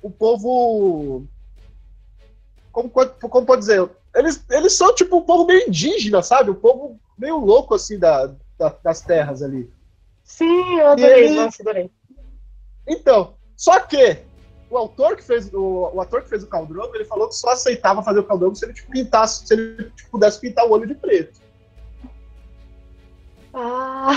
o 0.00 0.10
povo. 0.10 1.24
Como, 2.72 2.88
como 2.90 3.46
pode 3.46 3.60
dizer? 3.60 3.88
Eles, 4.14 4.44
eles 4.50 4.72
são 4.74 4.94
tipo 4.94 5.16
um 5.16 5.22
povo 5.22 5.44
meio 5.46 5.66
indígena, 5.68 6.22
sabe? 6.22 6.50
Um 6.50 6.54
povo 6.54 7.00
meio 7.18 7.36
louco 7.38 7.74
assim 7.74 7.98
da, 7.98 8.26
da- 8.58 8.76
das 8.82 9.00
terras 9.00 9.42
ali. 9.42 9.70
Sim, 10.22 10.78
eu 10.78 10.86
adorei, 10.88 11.24
ele- 11.24 11.34
nossa, 11.34 11.62
adorei. 11.62 11.90
Então, 12.86 13.34
só 13.56 13.80
que 13.80 14.18
o 14.70 14.76
autor 14.78 15.16
que 15.16 15.22
fez 15.22 15.52
o, 15.52 15.90
o 15.94 16.00
ator 16.00 16.22
que 16.22 16.28
fez 16.28 16.42
o 16.42 16.48
Khal 16.48 16.66
Drogo, 16.66 16.94
ele 16.94 17.04
falou 17.04 17.28
que 17.28 17.34
só 17.34 17.50
aceitava 17.50 18.02
fazer 18.02 18.20
o 18.20 18.24
Khal 18.24 18.38
Drogo 18.38 18.56
se 18.56 18.64
ele 18.64 18.72
tipo, 18.72 18.90
pintasse, 18.92 19.46
se 19.46 19.54
ele 19.54 19.90
tipo, 19.90 20.10
pudesse 20.10 20.40
pintar 20.40 20.66
o 20.66 20.70
olho 20.72 20.86
de 20.86 20.94
preto. 20.94 21.40
Ah, 23.52 24.10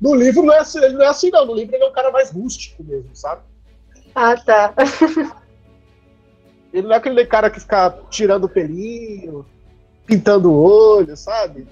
No 0.00 0.14
livro 0.16 0.42
não 0.42 0.52
é 0.52 0.58
assim, 0.58 0.78
ele 0.78 0.94
não 0.94 1.02
é 1.04 1.08
assim 1.08 1.30
não, 1.30 1.46
no 1.46 1.54
livro 1.54 1.76
ele 1.76 1.84
é 1.84 1.88
um 1.88 1.92
cara 1.92 2.10
mais 2.10 2.30
rústico 2.32 2.82
mesmo, 2.82 3.14
sabe? 3.14 3.42
Ah, 4.14 4.36
tá. 4.36 4.74
Ele 6.72 6.86
não 6.86 6.94
é 6.94 6.96
aquele 6.96 7.26
cara 7.26 7.50
que 7.50 7.60
fica 7.60 7.90
tirando 8.10 8.44
o 8.44 8.48
pelinho, 8.48 9.44
pintando 10.06 10.50
o 10.50 10.56
olho, 10.56 11.14
sabe? 11.16 11.66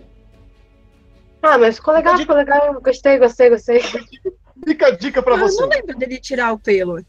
Ah, 1.42 1.56
mas 1.56 1.76
ficou 1.76 1.94
legal, 1.94 2.18
ficou 2.18 2.36
legal. 2.36 2.78
Gostei, 2.82 3.18
gostei, 3.18 3.48
gostei. 3.48 3.80
Fica 4.62 4.88
a 4.88 4.90
dica 4.90 5.22
pra 5.22 5.36
Ah, 5.36 5.38
eu 5.38 5.48
você. 5.48 5.60
não 5.62 5.68
lembro 5.70 5.96
dele 5.96 6.20
tirar 6.20 6.52
o 6.52 6.58
pelo. 6.58 7.02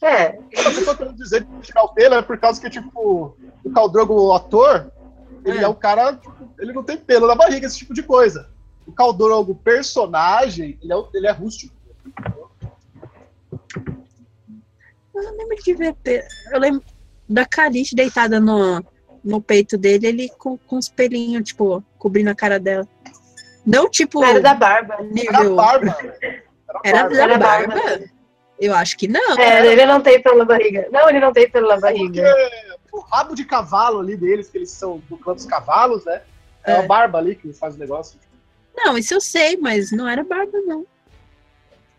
É, 0.00 0.32
que 0.32 0.60
eu 0.60 0.84
tô 0.84 0.94
querendo 0.94 1.16
dizer 1.16 1.42
de 1.42 1.60
tirar 1.60 1.82
o 1.84 1.88
pelo 1.88 2.14
é 2.14 2.22
por 2.22 2.38
causa 2.38 2.60
que, 2.60 2.70
tipo, 2.70 3.34
o 3.64 3.70
Khal 3.72 3.88
Drogo, 3.88 4.14
o 4.14 4.32
ator, 4.32 4.92
ele 5.44 5.58
É. 5.58 5.62
é 5.62 5.68
um 5.68 5.74
cara, 5.74 6.12
tipo, 6.14 6.50
ele 6.58 6.72
não 6.72 6.84
tem 6.84 6.96
pelo 6.98 7.26
na 7.26 7.34
barriga, 7.34 7.66
esse 7.66 7.78
tipo 7.78 7.92
de 7.94 8.02
coisa. 8.02 8.48
O 8.86 8.92
Khal 8.92 9.12
Drogo, 9.12 9.54
personagem, 9.56 10.78
ele 10.82 10.92
é, 10.92 10.96
ele 11.14 11.26
é 11.26 11.30
rústico. 11.32 11.74
Eu 15.18 15.24
não 15.24 15.36
lembro 15.36 15.56
de 15.56 15.74
ver. 15.74 15.96
Eu 16.52 16.60
lembro 16.60 16.82
da 17.28 17.44
Calice 17.44 17.94
deitada 17.94 18.40
no, 18.40 18.84
no 19.24 19.40
peito 19.42 19.76
dele, 19.76 20.06
ele 20.06 20.28
com, 20.38 20.56
com 20.58 20.76
os 20.76 20.88
pelinhos, 20.88 21.44
tipo, 21.48 21.82
cobrindo 21.98 22.30
a 22.30 22.34
cara 22.34 22.58
dela. 22.58 22.86
Não, 23.66 23.88
tipo, 23.90 24.24
era 24.24 24.40
da 24.40 24.54
barba. 24.54 24.94
Era 24.94 25.02
nível. 25.02 25.56
barba. 25.56 25.96
Era 26.00 26.42
Era 26.84 27.02
barba. 27.02 27.14
da 27.16 27.22
Era 27.22 27.38
barba? 27.38 27.74
barba. 27.74 28.04
Eu 28.60 28.74
acho 28.74 28.96
que 28.96 29.06
não. 29.06 29.38
É, 29.38 29.66
ele 29.66 29.86
não 29.86 30.00
tem 30.00 30.20
pelo 30.22 30.38
na 30.38 30.44
barriga. 30.44 30.88
Não, 30.90 31.08
ele 31.08 31.20
não 31.20 31.32
tem 31.32 31.48
pelo 31.48 31.68
na 31.68 31.74
Porque 31.78 31.92
barriga. 32.20 32.24
o 32.92 33.00
rabo 33.00 33.34
de 33.34 33.44
cavalo 33.44 34.00
ali 34.00 34.16
deles, 34.16 34.48
que 34.48 34.58
eles 34.58 34.70
são 34.70 34.98
do 35.08 35.16
clã 35.16 35.34
dos 35.34 35.46
cavalos, 35.46 36.04
né? 36.04 36.22
É, 36.64 36.72
É. 36.72 36.78
a 36.78 36.82
barba 36.82 37.18
ali 37.18 37.36
que 37.36 37.52
faz 37.52 37.76
o 37.76 37.78
negócio. 37.78 38.18
Não, 38.76 38.96
isso 38.98 39.14
eu 39.14 39.20
sei, 39.20 39.56
mas 39.56 39.92
não 39.92 40.08
era 40.08 40.24
barba, 40.24 40.58
não. 40.66 40.84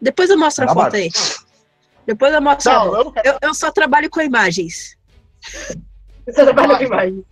Depois 0.02 0.30
eu 0.30 0.38
mostro 0.38 0.64
Era 0.64 0.72
a 0.72 0.76
foto 0.76 0.84
barba. 0.92 0.98
aí. 0.98 1.10
Depois 2.06 2.34
eu 2.34 2.42
mostro 2.42 2.72
a 2.72 2.86
Não, 2.86 2.96
eu. 2.96 3.14
Eu, 3.24 3.38
eu 3.42 3.54
só 3.54 3.72
trabalho 3.72 4.10
com 4.10 4.22
imagens. 4.22 4.98
Você 6.26 6.34
trabalha 6.34 6.78
com 6.78 6.84
imagem. 6.84 7.26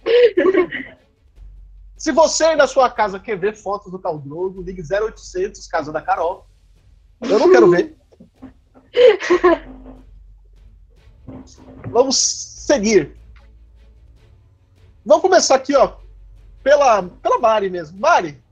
Se 1.98 2.12
você 2.12 2.46
aí 2.46 2.56
na 2.56 2.68
sua 2.68 2.90
casa 2.90 3.20
quer 3.20 3.38
ver 3.38 3.56
fotos 3.56 3.92
do 3.92 4.00
Khal 4.00 4.20
Drogo, 4.20 4.62
ligue 4.62 4.82
0800 4.82 5.68
Casa 5.68 5.92
da 5.92 6.02
Carol. 6.02 6.48
Eu 7.22 7.40
não 7.40 7.52
quero 7.52 7.72
ver. 7.72 7.98
Vamos 11.90 12.18
seguir. 12.18 13.18
Vamos 15.06 15.22
começar 15.22 15.56
aqui, 15.56 15.76
ó, 15.76 15.96
pela, 16.62 17.02
pela 17.04 17.40
Mari 17.40 17.70
mesmo. 17.70 18.00
Mari, 18.00 18.44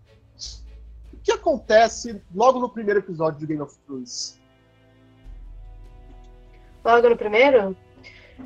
o 1.14 1.18
que 1.18 1.32
acontece 1.32 2.22
logo 2.34 2.60
no 2.60 2.70
primeiro 2.70 3.00
episódio 3.00 3.40
de 3.40 3.46
Game 3.46 3.62
of 3.62 3.78
Thrones? 3.86 4.40
Logo 6.86 7.10
no 7.10 7.18
primeiro? 7.18 7.76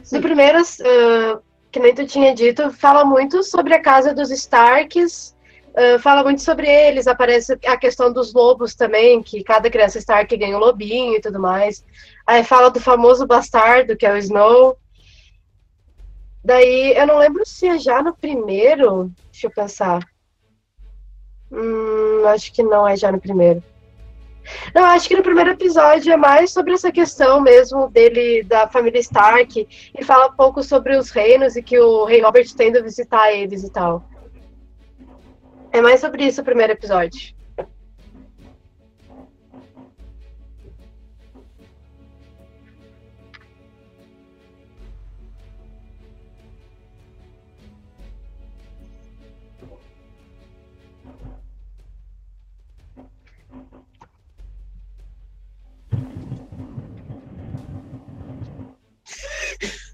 Sim. 0.02 0.16
No 0.16 0.22
primeiro, 0.22 0.60
ah, 0.60 1.40
que 1.70 1.80
nem 1.80 1.94
tu 1.94 2.06
tinha 2.08 2.34
dito, 2.34 2.72
fala 2.72 3.04
muito 3.04 3.44
sobre 3.44 3.74
a 3.74 3.82
casa 3.82 4.14
dos 4.14 4.32
Starks, 4.32 5.36
ah, 5.76 6.00
fala 6.00 6.24
muito 6.24 6.42
sobre 6.42 6.68
eles, 6.68 7.06
aparece 7.06 7.60
a 7.66 7.76
questão 7.76 8.14
dos 8.14 8.34
lobos 8.34 8.74
também, 8.74 9.22
que 9.22 9.44
cada 9.44 9.70
criança 9.70 10.00
Stark 10.00 10.36
ganha 10.38 10.56
um 10.56 10.60
lobinho 10.60 11.16
e 11.16 11.22
tudo 11.22 11.40
mais. 11.40 11.84
Aí 12.26 12.42
fala 12.44 12.72
do 12.72 12.80
famoso 12.80 13.28
bastardo, 13.28 13.98
que 13.98 14.06
é 14.06 14.14
o 14.14 14.18
Snow. 14.18 14.78
Daí, 16.42 16.94
eu 16.96 17.06
não 17.06 17.18
lembro 17.18 17.46
se 17.46 17.68
é 17.68 17.78
já 17.78 18.02
no 18.02 18.16
primeiro, 18.16 19.12
deixa 19.32 19.48
eu 19.48 19.52
pensar. 19.52 20.02
Hum, 21.52 22.26
acho 22.28 22.54
que 22.54 22.64
não 22.64 22.88
é 22.88 22.96
já 22.96 23.12
no 23.12 23.20
primeiro. 23.20 23.62
Não, 24.74 24.86
acho 24.86 25.08
que 25.08 25.16
no 25.16 25.24
primeiro 25.24 25.52
episódio 25.52 26.12
é 26.12 26.18
mais 26.18 26.52
sobre 26.52 26.74
essa 26.74 26.92
questão 26.92 27.42
mesmo 27.42 27.90
dele, 27.90 28.44
da 28.44 28.68
família 28.68 29.00
Stark, 29.00 29.68
e 29.98 30.04
fala 30.04 30.28
um 30.28 30.36
pouco 30.36 30.64
sobre 30.64 30.96
os 30.98 31.10
reinos 31.10 31.56
e 31.56 31.64
que 31.64 31.80
o 31.80 32.06
rei 32.06 32.22
Robert 32.22 32.48
tenta 32.56 32.82
visitar 32.82 33.32
eles 33.34 33.64
e 33.64 33.72
tal. 33.72 34.04
É 35.72 35.82
mais 35.82 36.00
sobre 36.00 36.26
isso 36.26 36.42
o 36.42 36.46
primeiro 36.46 36.74
episódio. 36.74 37.39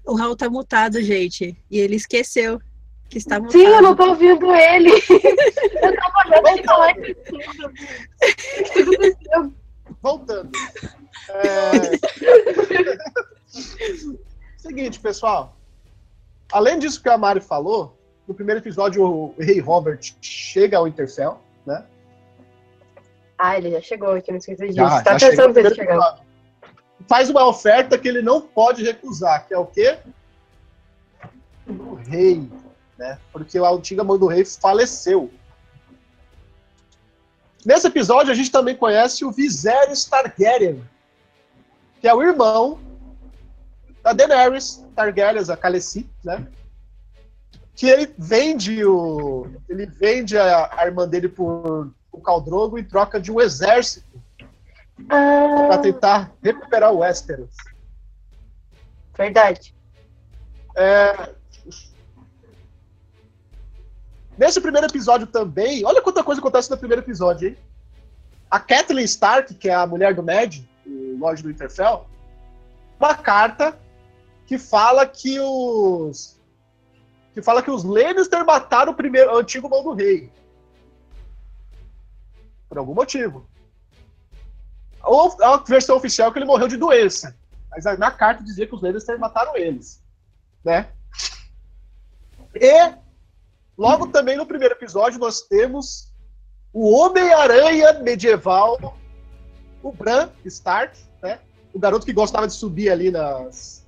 O 0.06 0.14
Raul 0.14 0.36
tá 0.36 0.48
mutado, 0.48 1.02
gente. 1.02 1.60
E 1.70 1.78
ele 1.78 1.96
esqueceu 1.96 2.60
que 3.08 3.18
está 3.18 3.40
mutado. 3.40 3.52
Sim, 3.52 3.66
eu 3.66 3.82
não 3.82 3.96
tô 3.96 4.10
ouvindo 4.10 4.54
ele. 4.54 4.90
eu 5.82 5.96
tava 5.96 6.14
olhando 6.26 6.64
falar 6.64 6.94
que 6.94 7.14
tudo. 7.14 7.72
Voltando. 10.02 10.50
É... 11.28 11.72
Seguinte, 14.56 15.00
pessoal. 15.00 15.56
Além 16.52 16.78
disso 16.78 17.02
que 17.02 17.08
a 17.08 17.18
Mari 17.18 17.40
falou, 17.40 17.98
no 18.26 18.34
primeiro 18.34 18.60
episódio 18.60 19.02
o 19.04 19.34
Rei 19.38 19.58
Robert 19.58 20.00
chega 20.20 20.78
ao 20.78 20.86
Interfell, 20.86 21.40
né? 21.64 21.84
Ah, 23.38 23.58
ele 23.58 23.70
já 23.72 23.80
chegou 23.80 24.12
aqui, 24.12 24.30
não 24.30 24.38
esqueci 24.38 24.68
disso. 24.68 24.76
Já, 24.76 25.02
tá 25.02 25.18
já 25.18 25.30
chegou 25.30 25.52
pensando 25.52 25.54
se 25.54 25.60
ele 25.60 25.82
episódio. 25.90 26.25
Faz 27.06 27.30
uma 27.30 27.46
oferta 27.46 27.96
que 27.96 28.08
ele 28.08 28.22
não 28.22 28.40
pode 28.40 28.82
recusar, 28.82 29.46
que 29.46 29.54
é 29.54 29.58
o 29.58 29.66
quê? 29.66 29.98
O 31.68 31.94
rei, 31.94 32.48
né? 32.98 33.18
Porque 33.32 33.58
a 33.58 33.70
antiga 33.70 34.02
mãe 34.02 34.18
do 34.18 34.26
rei 34.26 34.44
faleceu. 34.44 35.30
Nesse 37.64 37.86
episódio, 37.86 38.32
a 38.32 38.34
gente 38.34 38.50
também 38.50 38.76
conhece 38.76 39.24
o 39.24 39.30
Viserys 39.30 40.04
Targaryen, 40.04 40.84
que 42.00 42.08
é 42.08 42.14
o 42.14 42.22
irmão 42.22 42.78
da 44.02 44.12
Daenerys 44.12 44.84
Targaryen, 44.94 45.42
a 45.50 45.56
Khaleesi, 45.56 46.08
né? 46.24 46.46
Que 47.74 47.88
ele 47.88 48.14
vende 48.16 48.84
o, 48.84 49.48
ele 49.68 49.86
vende 49.86 50.38
a, 50.38 50.70
a 50.76 50.86
irmã 50.86 51.08
dele 51.08 51.28
por 51.28 51.92
o 52.10 52.20
Caldrogo 52.20 52.78
em 52.78 52.84
troca 52.84 53.20
de 53.20 53.30
um 53.30 53.40
exército 53.40 54.22
Ah, 55.08 55.78
tentar 55.78 56.32
recuperar 56.42 56.92
o 56.92 56.98
Westeros. 56.98 57.54
verdade. 59.16 59.74
É, 60.74 61.34
Nesse 64.38 64.60
primeiro 64.60 64.86
episódio 64.86 65.26
também, 65.26 65.84
olha 65.84 66.02
quanta 66.02 66.22
coisa 66.22 66.40
acontece 66.40 66.70
no 66.70 66.76
primeiro 66.76 67.02
episódio, 67.02 67.48
hein? 67.48 67.56
A 68.50 68.60
Kathleen 68.60 69.04
Stark, 69.06 69.54
que 69.54 69.68
é 69.68 69.74
a 69.74 69.86
mulher 69.86 70.14
do 70.14 70.22
Ned, 70.22 70.68
o 70.86 71.16
Lorde 71.18 71.42
do 71.42 71.48
Winterfell, 71.48 72.06
uma 73.00 73.14
carta 73.14 73.76
que 74.46 74.58
fala 74.58 75.06
que 75.06 75.40
os 75.40 76.36
que 77.32 77.42
fala 77.42 77.62
que 77.62 77.70
os 77.70 77.82
Lannister 77.82 78.44
mataram 78.46 78.92
o 78.92 78.94
primeiro 78.94 79.34
o 79.34 79.38
antigo 79.38 79.68
mão 79.68 79.82
do 79.82 79.92
rei. 79.92 80.30
Por 82.68 82.78
algum 82.78 82.94
motivo. 82.94 83.46
Ou 85.06 85.36
a 85.42 85.56
versão 85.58 85.96
oficial 85.96 86.28
é 86.28 86.32
que 86.32 86.38
ele 86.38 86.46
morreu 86.46 86.66
de 86.66 86.76
doença. 86.76 87.36
Mas 87.70 87.84
na 87.98 88.10
carta 88.10 88.42
dizia 88.42 88.66
que 88.66 88.74
os 88.74 88.82
Lannister 88.82 89.18
mataram 89.18 89.56
eles, 89.56 90.02
né? 90.64 90.88
E 92.54 92.94
logo 93.76 94.08
também 94.08 94.36
no 94.36 94.46
primeiro 94.46 94.74
episódio 94.74 95.20
nós 95.20 95.42
temos 95.42 96.12
o 96.72 96.90
Homem-Aranha 96.90 98.00
medieval, 98.00 98.98
o 99.82 99.92
Bran 99.92 100.30
Stark, 100.44 100.98
né? 101.22 101.38
O 101.72 101.78
garoto 101.78 102.06
que 102.06 102.12
gostava 102.12 102.46
de 102.46 102.54
subir 102.54 102.90
ali 102.90 103.10
nas 103.10 103.86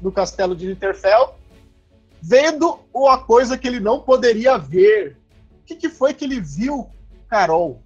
no 0.00 0.12
castelo 0.12 0.54
de 0.54 0.68
Winterfell, 0.68 1.34
vendo 2.20 2.78
uma 2.92 3.18
coisa 3.18 3.56
que 3.56 3.66
ele 3.66 3.80
não 3.80 4.00
poderia 4.00 4.58
ver. 4.58 5.16
O 5.60 5.64
que, 5.64 5.76
que 5.76 5.88
foi 5.88 6.12
que 6.12 6.24
ele 6.24 6.40
viu, 6.40 6.90
Carol? 7.28 7.82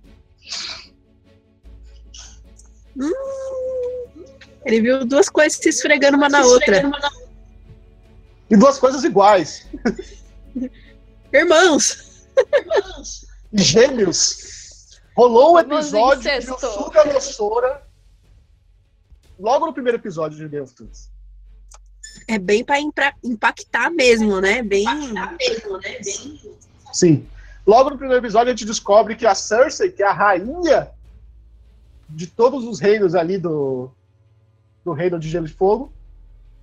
Ele 4.65 4.81
viu 4.81 5.05
duas 5.05 5.29
coisas 5.29 5.59
se 5.59 5.69
esfregando 5.69 6.17
uma 6.17 6.29
na 6.29 6.45
outra. 6.45 6.83
E 8.51 8.57
duas 8.57 8.79
coisas 8.79 9.05
iguais. 9.05 9.67
Irmãos! 11.33 12.27
Gêmeos. 13.53 14.99
Rolou 15.17 15.57
um 15.57 15.59
Irmãos 15.59 15.87
episódio 15.87 16.23
de. 16.23 16.47
Suga 16.47 17.05
no 17.05 17.21
Sora. 17.21 17.83
Logo 19.39 19.67
no 19.67 19.73
primeiro 19.73 19.99
episódio 19.99 20.37
de 20.39 20.49
Game 20.49 20.65
of 20.65 20.75
Thrones. 20.75 21.11
É 22.27 22.39
bem 22.39 22.65
pra 22.65 22.81
impra- 22.81 23.15
impactar 23.25 23.91
mesmo, 23.91 24.41
né? 24.41 24.63
Bem. 24.63 24.85
Sim. 26.93 27.27
Logo 27.67 27.91
no 27.91 27.99
primeiro 27.99 28.23
episódio 28.23 28.49
a 28.49 28.57
gente 28.57 28.67
descobre 28.67 29.15
que 29.15 29.27
a 29.27 29.35
Cersei, 29.35 29.91
que 29.91 30.03
é 30.03 30.07
a 30.07 30.13
rainha 30.13 30.91
de 32.09 32.27
todos 32.27 32.65
os 32.65 32.81
reinos 32.81 33.15
ali 33.15 33.39
do, 33.39 33.91
do 34.85 34.93
reino 34.93 35.19
de 35.19 35.29
Gelo 35.29 35.47
e 35.47 35.51
Fogo, 35.51 35.93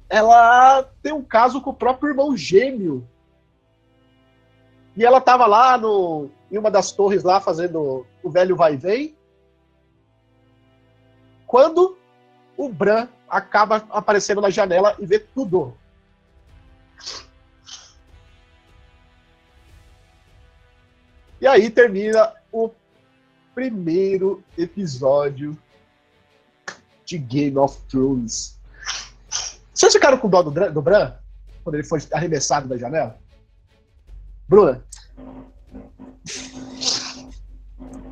ela 0.09 0.83
tem 1.01 1.13
um 1.13 1.23
caso 1.23 1.61
com 1.61 1.69
o 1.69 1.75
próprio 1.75 2.09
irmão 2.09 2.35
gêmeo. 2.35 3.07
E 4.95 5.03
ela 5.03 5.19
tava 5.19 5.45
lá 5.45 5.77
no, 5.77 6.29
em 6.51 6.57
uma 6.57 6.71
das 6.71 6.91
torres 6.91 7.23
lá 7.23 7.41
fazendo 7.41 8.05
o 8.23 8.29
velho 8.29 8.55
vai 8.55 8.73
e 8.73 8.77
vem. 8.77 9.15
Quando 11.45 11.97
o 12.57 12.69
Bran 12.69 13.07
acaba 13.27 13.85
aparecendo 13.89 14.41
na 14.41 14.49
janela 14.49 14.95
e 14.99 15.05
vê 15.05 15.19
tudo. 15.19 15.77
E 21.41 21.47
aí 21.47 21.69
termina 21.69 22.33
o 22.51 22.69
primeiro 23.55 24.43
episódio 24.57 25.57
de 27.05 27.17
Game 27.17 27.57
of 27.57 27.79
Thrones. 27.87 28.59
Vocês 29.73 29.93
ficaram 29.93 30.17
com 30.17 30.29
dó 30.29 30.43
do, 30.43 30.51
do 30.51 30.81
Bran? 30.81 31.13
Quando 31.63 31.75
ele 31.75 31.83
foi 31.83 31.99
arremessado 32.11 32.67
da 32.67 32.77
janela? 32.77 33.17
Bruna? 34.47 34.83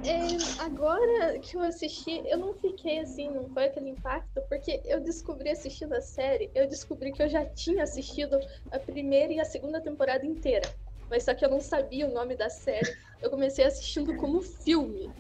É, 0.05 0.61
agora 0.61 1.39
que 1.39 1.55
eu 1.55 1.61
assisti, 1.61 2.23
eu 2.25 2.37
não 2.37 2.53
fiquei 2.55 2.99
assim, 2.99 3.29
não 3.29 3.47
foi 3.49 3.65
aquele 3.65 3.89
impacto, 3.89 4.41
porque 4.49 4.81
eu 4.85 4.99
descobri 5.01 5.49
assistindo 5.49 5.93
a 5.93 6.01
série, 6.01 6.51
eu 6.55 6.67
descobri 6.67 7.11
que 7.11 7.21
eu 7.21 7.29
já 7.29 7.45
tinha 7.45 7.83
assistido 7.83 8.39
a 8.71 8.79
primeira 8.79 9.33
e 9.33 9.39
a 9.39 9.45
segunda 9.45 9.79
temporada 9.79 10.25
inteira. 10.25 10.67
Mas 11.13 11.25
só 11.25 11.35
que 11.35 11.45
eu 11.45 11.49
não 11.51 11.59
sabia 11.61 12.07
o 12.07 12.11
nome 12.11 12.35
da 12.35 12.49
série. 12.49 12.97
Eu 13.21 13.29
comecei 13.29 13.63
assistindo 13.63 14.15
como 14.17 14.41
filme. 14.41 15.11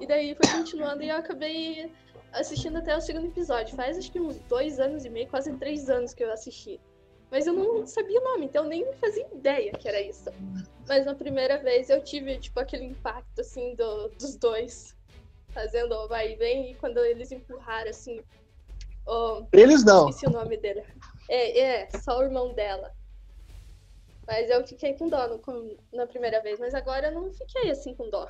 E 0.00 0.04
daí 0.04 0.34
foi 0.34 0.50
continuando 0.58 1.04
e 1.04 1.08
eu 1.08 1.14
acabei 1.14 1.88
assistindo 2.32 2.78
até 2.78 2.96
o 2.96 3.00
segundo 3.00 3.28
episódio. 3.28 3.76
Faz 3.76 3.96
acho 3.96 4.10
que 4.10 4.18
uns 4.18 4.40
dois 4.48 4.80
anos 4.80 5.04
e 5.04 5.08
meio, 5.08 5.28
quase 5.28 5.56
três 5.56 5.88
anos 5.88 6.12
que 6.12 6.24
eu 6.24 6.32
assisti. 6.32 6.80
Mas 7.30 7.46
eu 7.46 7.52
não 7.52 7.86
sabia 7.86 8.20
o 8.20 8.24
nome, 8.24 8.46
então 8.46 8.64
eu 8.64 8.68
nem 8.68 8.92
fazia 8.94 9.24
ideia 9.32 9.70
que 9.70 9.86
era 9.86 10.00
isso. 10.00 10.28
Mas 10.88 11.06
na 11.06 11.14
primeira 11.14 11.58
vez 11.58 11.90
eu 11.90 12.02
tive, 12.02 12.38
tipo, 12.38 12.58
aquele 12.58 12.84
impacto, 12.86 13.40
assim, 13.40 13.76
do- 13.76 14.08
dos 14.18 14.34
dois 14.34 14.96
fazendo 15.50 15.94
o 15.94 16.08
vai 16.08 16.32
e 16.32 16.34
vem. 16.34 16.72
E 16.72 16.74
quando 16.74 16.98
eles 17.04 17.30
empurraram, 17.30 17.90
assim, 17.90 18.20
o... 19.06 19.46
Eles 19.52 19.84
não. 19.84 20.08
esqueci 20.08 20.26
o 20.26 20.30
nome 20.30 20.56
dele. 20.56 20.82
É, 21.30 21.60
é, 21.60 21.88
só 22.00 22.18
o 22.18 22.24
irmão 22.24 22.52
dela. 22.52 22.92
Mas 24.26 24.50
eu 24.50 24.66
fiquei 24.66 24.94
com 24.94 25.08
dó 25.08 25.28
no- 25.28 25.38
com- 25.38 25.76
na 25.92 26.06
primeira 26.06 26.40
vez, 26.42 26.58
mas 26.58 26.74
agora 26.74 27.08
eu 27.08 27.12
não 27.14 27.32
fiquei, 27.32 27.70
assim, 27.70 27.94
com 27.94 28.10
dó. 28.10 28.28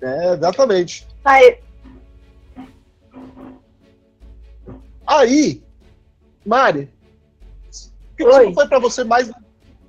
É, 0.00 0.32
exatamente. 0.34 1.06
Ai, 1.24 1.60
Aí, 5.06 5.62
Mari, 6.44 6.92
o 8.12 8.16
que, 8.16 8.24
Oi. 8.24 8.52
foi 8.52 8.68
para 8.68 8.78
você 8.78 9.02
mais. 9.02 9.30
O 9.30 9.34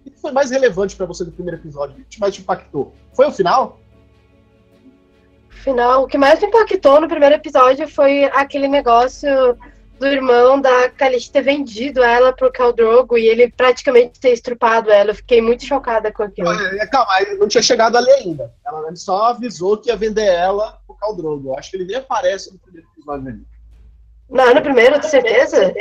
que 0.10 0.17
foi 0.17 0.32
mais 0.32 0.50
relevante 0.50 0.95
para 0.95 1.06
você 1.06 1.26
do 1.26 1.32
primeiro 1.32 1.60
episódio? 1.60 2.02
O 2.02 2.06
que 2.06 2.19
mais 2.22 2.34
te 2.34 2.39
impactou? 2.41 2.93
Foi 3.13 3.28
o 3.28 3.32
final? 3.32 3.78
Final, 5.60 6.04
o 6.04 6.08
que 6.08 6.17
mais 6.17 6.39
me 6.39 6.48
impactou 6.48 7.00
no 7.00 7.08
primeiro 7.08 7.36
episódio 7.36 7.88
foi 7.88 8.26
aquele 8.26 8.67
negócio 8.67 9.58
do 10.00 10.08
irmão 10.08 10.60
da 10.60 10.89
Khaleesi 10.89 11.30
ter 11.30 11.41
vendido 11.41 12.02
ela 12.02 12.32
pro 12.32 12.52
Khal 12.52 12.72
Drogo 12.72 13.17
e 13.17 13.28
ele 13.28 13.52
praticamente 13.52 14.19
ter 14.19 14.32
estrupado 14.32 14.89
ela. 14.89 15.12
Eu 15.12 15.15
fiquei 15.15 15.41
muito 15.41 15.65
chocada 15.65 16.12
com 16.12 16.24
aquilo. 16.24 16.50
É, 16.50 16.88
Calma, 16.88 17.12
não 17.38 17.48
tinha 17.48 17.62
chegado 17.62 17.98
ali 17.98 18.10
ainda. 18.12 18.52
Ela 18.65 18.88
ele 18.88 18.95
só 18.95 19.26
avisou 19.26 19.78
que 19.78 19.89
ia 19.89 19.98
vender 19.98 20.26
ela 20.26 20.80
pro 20.88 20.95
Khal 20.95 21.15
Drogo. 21.15 21.50
Eu 21.50 21.60
Acho 21.60 21.72
que 21.72 21.78
ele 21.78 21.86
nem 21.86 21.98
aparece 21.98 22.52
no 22.52 22.60
primeiro 22.60 22.88
episódio 22.95 23.28
ali. 23.28 23.45
Não, 24.30 24.54
no 24.54 24.62
primeiro, 24.62 25.00
de 25.00 25.10
certeza? 25.10 25.74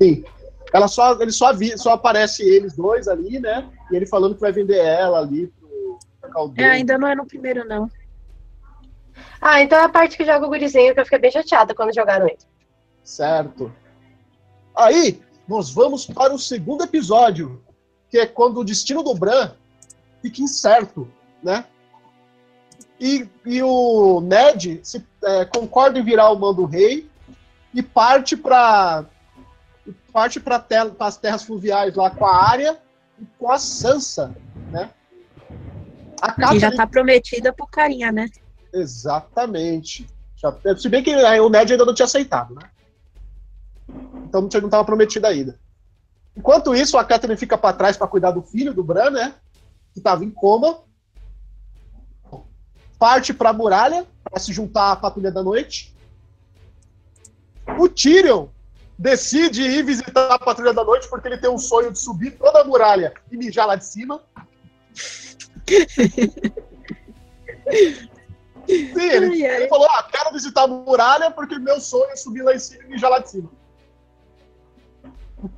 Sim. 0.00 0.24
Ela 0.72 0.88
só, 0.88 1.20
ele 1.20 1.32
só, 1.32 1.50
só 1.76 1.92
aparece 1.92 2.42
eles 2.42 2.74
dois 2.74 3.06
ali, 3.06 3.38
né? 3.38 3.68
E 3.90 3.96
ele 3.96 4.06
falando 4.06 4.34
que 4.34 4.40
vai 4.40 4.52
vender 4.52 4.78
ela 4.78 5.18
ali 5.18 5.48
pro, 5.48 5.98
pro 6.20 6.30
Khal 6.30 6.48
Drogo. 6.48 6.62
É, 6.62 6.72
ainda 6.72 6.96
não 6.96 7.08
é 7.08 7.14
no 7.14 7.26
primeiro, 7.26 7.66
não. 7.66 7.90
Ah, 9.40 9.60
então 9.60 9.78
é 9.78 9.84
a 9.84 9.88
parte 9.88 10.16
que 10.16 10.24
joga 10.24 10.46
o 10.46 10.48
gurizinho 10.48 10.94
que 10.94 11.00
eu 11.00 11.04
fiquei 11.04 11.18
bem 11.18 11.30
chateada 11.30 11.74
quando 11.74 11.94
jogaram 11.94 12.26
ele. 12.26 12.38
Certo. 13.02 13.72
Aí, 14.74 15.22
nós 15.46 15.70
vamos 15.70 16.06
para 16.06 16.34
o 16.34 16.38
segundo 16.38 16.84
episódio, 16.84 17.62
que 18.10 18.18
é 18.18 18.26
quando 18.26 18.60
o 18.60 18.64
destino 18.64 19.02
do 19.02 19.14
Bran 19.14 19.52
fica 20.20 20.42
incerto, 20.42 21.10
né? 21.42 21.64
E, 22.98 23.28
e 23.44 23.62
o 23.62 24.20
Ned 24.20 24.80
se, 24.82 25.04
é, 25.22 25.44
concorda 25.44 25.98
em 25.98 26.04
virar 26.04 26.30
o 26.30 26.38
mando 26.38 26.64
rei 26.64 27.08
e 27.74 27.82
parte 27.82 28.36
para 28.36 29.04
parte 30.12 30.40
para 30.40 30.64
as 31.00 31.18
terras 31.18 31.44
fluviais 31.44 31.94
lá 31.94 32.10
com 32.10 32.24
a 32.24 32.50
área 32.50 32.80
e 33.20 33.26
com 33.38 33.52
a 33.52 33.58
Sansa, 33.58 34.34
né? 34.70 34.90
A 36.22 36.32
que 36.32 36.58
já 36.58 36.74
tá 36.74 36.86
prometida 36.86 37.52
pro 37.52 37.66
carinha, 37.66 38.10
né? 38.10 38.26
Exatamente. 38.76 40.06
Se 40.76 40.88
bem 40.88 41.02
que 41.02 41.16
o 41.16 41.48
Ned 41.48 41.72
ainda 41.72 41.84
não 41.84 41.94
tinha 41.94 42.04
aceitado, 42.04 42.54
né? 42.54 42.70
Então 44.28 44.42
não, 44.42 44.48
tinha, 44.48 44.60
não 44.60 44.68
tava 44.68 44.84
prometida 44.84 45.28
ainda. 45.28 45.58
Enquanto 46.36 46.74
isso, 46.74 46.98
a 46.98 47.04
Catherine 47.04 47.38
fica 47.38 47.56
para 47.56 47.76
trás 47.76 47.96
para 47.96 48.06
cuidar 48.06 48.32
do 48.32 48.42
filho 48.42 48.74
do 48.74 48.84
Bran, 48.84 49.10
né? 49.10 49.34
Que 49.94 50.00
tava 50.00 50.24
em 50.24 50.30
coma. 50.30 50.80
Parte 52.98 53.32
para 53.32 53.50
a 53.50 53.54
muralha 53.54 54.06
para 54.22 54.38
se 54.38 54.52
juntar 54.52 54.92
à 54.92 54.96
patrulha 54.96 55.32
da 55.32 55.42
noite. 55.42 55.96
O 57.78 57.88
Tyrion 57.88 58.48
decide 58.98 59.62
ir 59.62 59.84
visitar 59.84 60.32
a 60.32 60.38
patrulha 60.38 60.74
da 60.74 60.84
noite 60.84 61.08
porque 61.08 61.28
ele 61.28 61.38
tem 61.38 61.50
um 61.50 61.58
sonho 61.58 61.90
de 61.90 61.98
subir 61.98 62.32
toda 62.32 62.60
a 62.60 62.64
muralha 62.64 63.14
e 63.30 63.36
mijar 63.36 63.66
lá 63.66 63.76
de 63.76 63.86
cima. 63.86 64.20
Sim, 68.66 68.90
ele, 68.98 69.44
ai, 69.44 69.50
ai. 69.50 69.56
ele 69.56 69.68
falou: 69.68 69.86
ah, 69.90 70.02
quero 70.10 70.32
visitar 70.32 70.62
a 70.62 70.66
muralha 70.66 71.30
porque 71.30 71.58
meu 71.58 71.80
sonho 71.80 72.10
é 72.10 72.16
subir 72.16 72.42
lá 72.42 72.54
em 72.54 72.58
cima 72.58 72.84
e 72.84 72.88
mijar 72.88 73.10
lá 73.10 73.18
de 73.18 73.30
cima. 73.30 73.50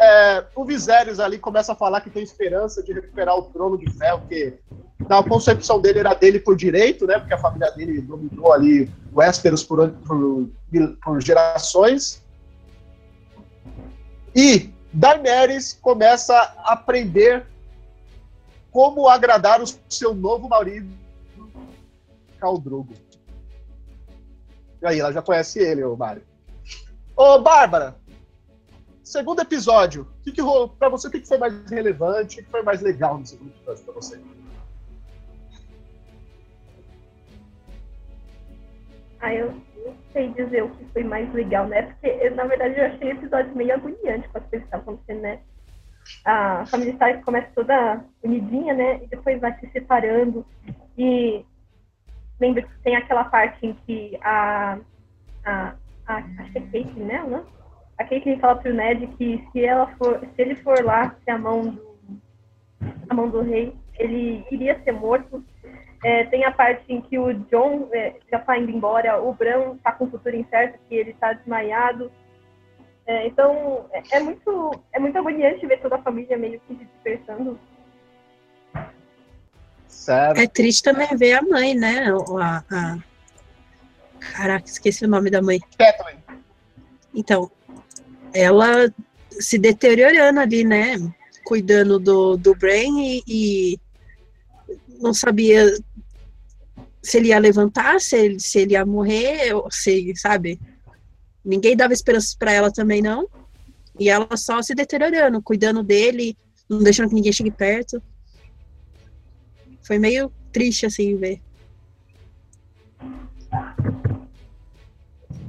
É, 0.00 0.44
o 0.54 0.64
Viserys 0.64 1.18
ali 1.18 1.40
começa 1.40 1.72
a 1.72 1.74
falar 1.74 2.00
que 2.00 2.08
tem 2.08 2.22
esperança 2.22 2.80
de 2.84 2.92
recuperar 2.92 3.36
o 3.36 3.42
trono 3.42 3.76
de 3.76 3.90
ferro, 3.90 4.22
que 4.28 4.56
na 5.08 5.24
concepção 5.24 5.80
dele 5.80 5.98
era 5.98 6.14
dele 6.14 6.38
por 6.38 6.54
direito, 6.54 7.04
né? 7.04 7.18
Porque 7.18 7.34
a 7.34 7.38
família 7.38 7.68
dele 7.72 8.00
dominou 8.00 8.52
ali 8.52 8.88
Westeros 9.12 9.64
por, 9.64 9.90
por, 9.90 10.48
por 11.02 11.20
gerações. 11.20 12.22
E 14.36 14.72
Daenerys 14.92 15.78
começa 15.82 16.34
a 16.34 16.74
aprender 16.74 17.44
como 18.78 19.08
agradar 19.08 19.60
o 19.60 19.66
seu 19.88 20.14
novo 20.14 20.48
marido, 20.48 20.88
Khal 22.38 22.58
Drogo. 22.58 22.94
E 24.80 24.86
aí, 24.86 25.00
ela 25.00 25.12
já 25.12 25.20
conhece 25.20 25.58
ele, 25.58 25.82
o 25.82 25.96
Mário. 25.96 26.22
Ô, 27.16 27.40
Bárbara, 27.40 27.96
segundo 29.02 29.42
episódio, 29.42 30.06
que, 30.22 30.30
que 30.30 30.40
pra 30.78 30.88
você, 30.88 31.08
o 31.08 31.10
que, 31.10 31.22
que 31.22 31.26
foi 31.26 31.38
mais 31.38 31.68
relevante, 31.68 32.38
o 32.38 32.44
que 32.44 32.50
foi 32.52 32.62
mais 32.62 32.80
legal 32.80 33.18
no 33.18 33.26
segundo 33.26 33.48
episódio 33.48 33.82
pra 33.82 33.94
você? 33.94 34.20
Ah, 39.18 39.34
eu 39.34 39.60
não 39.84 39.96
sei 40.12 40.32
dizer 40.34 40.62
o 40.62 40.70
que 40.70 40.84
foi 40.92 41.02
mais 41.02 41.34
legal, 41.34 41.66
né? 41.66 41.82
Porque, 41.82 42.30
na 42.30 42.44
verdade, 42.44 42.78
eu 42.78 42.86
achei 42.86 43.08
o 43.08 43.16
episódio 43.16 43.56
meio 43.56 43.74
agoniante 43.74 44.28
com 44.28 44.38
as 44.38 44.44
coisas 44.46 44.68
que 44.68 44.76
estavam 44.76 44.94
acontecendo, 44.94 45.22
né? 45.22 45.40
A 46.24 46.66
família 46.66 46.92
Stark 46.92 47.22
começa 47.22 47.48
toda 47.54 48.04
unidinha, 48.22 48.74
né? 48.74 49.00
E 49.02 49.06
depois 49.06 49.40
vai 49.40 49.58
se 49.58 49.68
separando. 49.70 50.44
E 50.96 51.44
lembra 52.40 52.62
que 52.62 52.78
tem 52.82 52.96
aquela 52.96 53.24
parte 53.24 53.66
em 53.66 53.74
que 53.86 54.18
a. 54.22 54.78
a, 55.44 55.74
a 56.06 56.16
acho 56.16 56.52
que 56.52 56.58
é 56.58 56.84
né? 57.04 57.24
Não? 57.26 57.44
A 57.98 58.04
Caitlyn 58.04 58.38
fala 58.38 58.56
pro 58.56 58.72
Ned 58.72 59.06
que 59.18 59.44
se, 59.50 59.64
ela 59.64 59.88
for, 59.96 60.20
se 60.20 60.42
ele 60.42 60.54
for 60.56 60.84
lá 60.84 61.16
ser 61.24 61.32
a 61.32 61.38
mão 61.38 61.62
do, 61.62 61.96
a 63.08 63.14
mão 63.14 63.28
do 63.28 63.42
rei, 63.42 63.74
ele 63.98 64.46
iria 64.50 64.80
ser 64.84 64.92
morto 64.92 65.44
é, 66.04 66.24
tem 66.24 66.44
a 66.44 66.52
parte 66.52 66.84
em 66.92 67.00
que 67.00 67.18
o 67.18 67.34
John 67.34 67.88
é, 67.92 68.14
já 68.30 68.38
está 68.38 68.56
indo 68.56 68.70
embora, 68.70 69.20
o 69.20 69.32
Bran 69.32 69.74
está 69.74 69.92
com 69.92 70.04
o 70.04 70.10
futuro 70.10 70.36
incerto, 70.36 70.78
que 70.88 70.94
ele 70.94 71.10
está 71.10 71.32
desmaiado. 71.32 72.10
É, 73.08 73.26
então, 73.26 73.86
é, 73.90 74.02
é, 74.18 74.20
muito, 74.20 74.80
é 74.92 74.98
muito 74.98 75.16
agoniante 75.16 75.66
ver 75.66 75.80
toda 75.80 75.96
a 75.96 76.02
família 76.02 76.36
meio 76.36 76.60
que 76.60 76.76
se 76.76 76.84
dispersando. 76.84 77.58
Certo. 79.88 80.38
É 80.38 80.46
triste 80.46 80.82
também 80.82 81.08
ver 81.16 81.32
a 81.32 81.42
mãe, 81.42 81.74
né? 81.74 82.04
A, 82.38 82.64
a... 82.70 82.98
Caraca, 84.20 84.66
esqueci 84.66 85.06
o 85.06 85.08
nome 85.08 85.30
da 85.30 85.40
mãe. 85.40 85.58
Kathleen. 85.78 86.18
Então, 87.14 87.50
ela 88.34 88.92
se 89.30 89.58
deteriorando 89.58 90.40
ali, 90.40 90.62
né? 90.62 90.96
Cuidando 91.44 91.98
do, 91.98 92.36
do 92.36 92.54
Bran 92.54 93.00
e, 93.00 93.22
e 93.26 93.80
não 95.00 95.14
sabia 95.14 95.66
se 97.02 97.16
ele 97.16 97.28
ia 97.28 97.38
levantar, 97.38 98.02
se 98.02 98.16
ele, 98.18 98.38
se 98.38 98.58
ele 98.58 98.74
ia 98.74 98.84
morrer, 98.84 99.54
ou 99.54 99.70
se, 99.70 100.14
sabe? 100.14 100.60
Ninguém 101.44 101.76
dava 101.76 101.92
esperança 101.92 102.34
para 102.38 102.52
ela 102.52 102.70
também, 102.70 103.00
não. 103.00 103.28
E 103.98 104.08
ela 104.08 104.36
só 104.36 104.62
se 104.62 104.74
deteriorando, 104.74 105.42
cuidando 105.42 105.82
dele, 105.82 106.36
não 106.68 106.78
deixando 106.78 107.08
que 107.08 107.14
ninguém 107.14 107.32
chegue 107.32 107.50
perto. 107.50 108.02
Foi 109.82 109.98
meio 109.98 110.30
triste, 110.52 110.86
assim, 110.86 111.16
ver. 111.16 111.40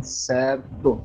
Certo. 0.02 1.04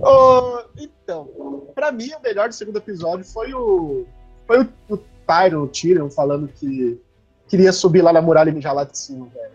Oh, 0.00 0.62
então, 0.76 1.70
para 1.74 1.92
mim, 1.92 2.10
o 2.12 2.22
melhor 2.22 2.48
do 2.48 2.54
segundo 2.54 2.78
episódio 2.78 3.24
foi 3.24 3.54
o. 3.54 4.04
Foi 4.46 4.62
o, 4.62 4.68
o 4.88 4.96
Tyron, 4.96 5.62
o 5.62 5.68
Tyrion, 5.68 6.10
falando 6.10 6.48
que 6.48 7.00
queria 7.48 7.72
subir 7.72 8.02
lá 8.02 8.12
na 8.12 8.20
muralha 8.20 8.50
e 8.50 8.52
mijar 8.52 8.74
lá 8.74 8.84
de 8.84 8.98
cima, 8.98 9.26
velho. 9.26 9.52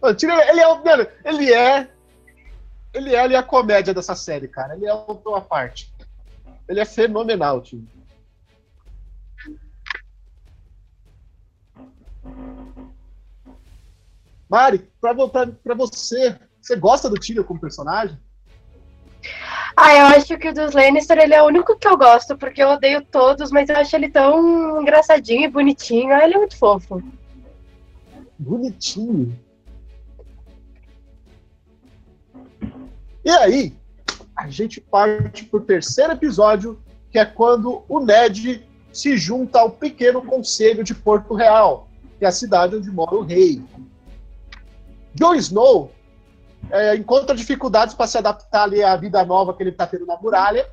O 0.00 0.14
Tyrion, 0.14 0.38
ele 0.38 0.60
é, 0.60 0.82
mano, 0.82 1.06
ele 1.24 1.52
é. 1.52 1.88
Ele 2.92 3.14
é 3.14 3.20
ali 3.20 3.36
a 3.36 3.42
comédia 3.42 3.94
dessa 3.94 4.14
série, 4.14 4.48
cara. 4.48 4.74
Ele 4.74 4.86
é 4.86 4.94
uma 4.94 5.40
parte. 5.40 5.92
Ele 6.68 6.80
é 6.80 6.84
fenomenal, 6.84 7.60
tio. 7.60 7.84
Mari, 14.48 14.90
pra, 15.00 15.14
pra, 15.14 15.46
pra 15.46 15.74
você, 15.74 16.36
você 16.60 16.74
gosta 16.74 17.08
do 17.08 17.14
Tyrion 17.14 17.44
como 17.44 17.60
personagem? 17.60 18.18
Ah, 19.76 19.94
eu 19.96 20.06
acho 20.06 20.36
que 20.36 20.48
o 20.48 20.54
dos 20.54 20.74
Lannister 20.74 21.18
ele 21.18 21.34
é 21.34 21.42
o 21.42 21.46
único 21.46 21.78
que 21.78 21.86
eu 21.86 21.96
gosto, 21.96 22.36
porque 22.36 22.62
eu 22.62 22.70
odeio 22.70 23.04
todos, 23.04 23.52
mas 23.52 23.68
eu 23.68 23.76
acho 23.76 23.94
ele 23.94 24.10
tão 24.10 24.82
engraçadinho 24.82 25.44
e 25.44 25.48
bonitinho. 25.48 26.12
Ah, 26.12 26.24
ele 26.24 26.34
é 26.34 26.38
muito 26.38 26.56
fofo. 26.56 27.00
Bonitinho. 28.36 29.38
E 33.24 33.30
aí, 33.30 33.76
a 34.36 34.48
gente 34.48 34.80
parte 34.80 35.44
pro 35.44 35.60
terceiro 35.60 36.12
episódio, 36.12 36.82
que 37.10 37.18
é 37.18 37.24
quando 37.24 37.84
o 37.88 38.00
Ned 38.00 38.66
se 38.92 39.16
junta 39.16 39.60
ao 39.60 39.70
pequeno 39.70 40.22
conselho 40.22 40.82
de 40.82 40.94
Porto 40.94 41.34
Real, 41.34 41.88
que 42.18 42.24
é 42.24 42.28
a 42.28 42.32
cidade 42.32 42.76
onde 42.76 42.90
mora 42.90 43.14
o 43.14 43.22
rei. 43.22 43.62
Jon 45.14 45.34
Snow 45.34 45.92
é, 46.70 46.96
encontra 46.96 47.34
dificuldades 47.34 47.94
para 47.94 48.06
se 48.06 48.18
adaptar 48.18 48.64
ali 48.64 48.82
à 48.82 48.96
vida 48.96 49.24
nova 49.24 49.54
que 49.54 49.62
ele 49.62 49.70
está 49.70 49.86
tendo 49.86 50.06
na 50.06 50.16
muralha. 50.16 50.68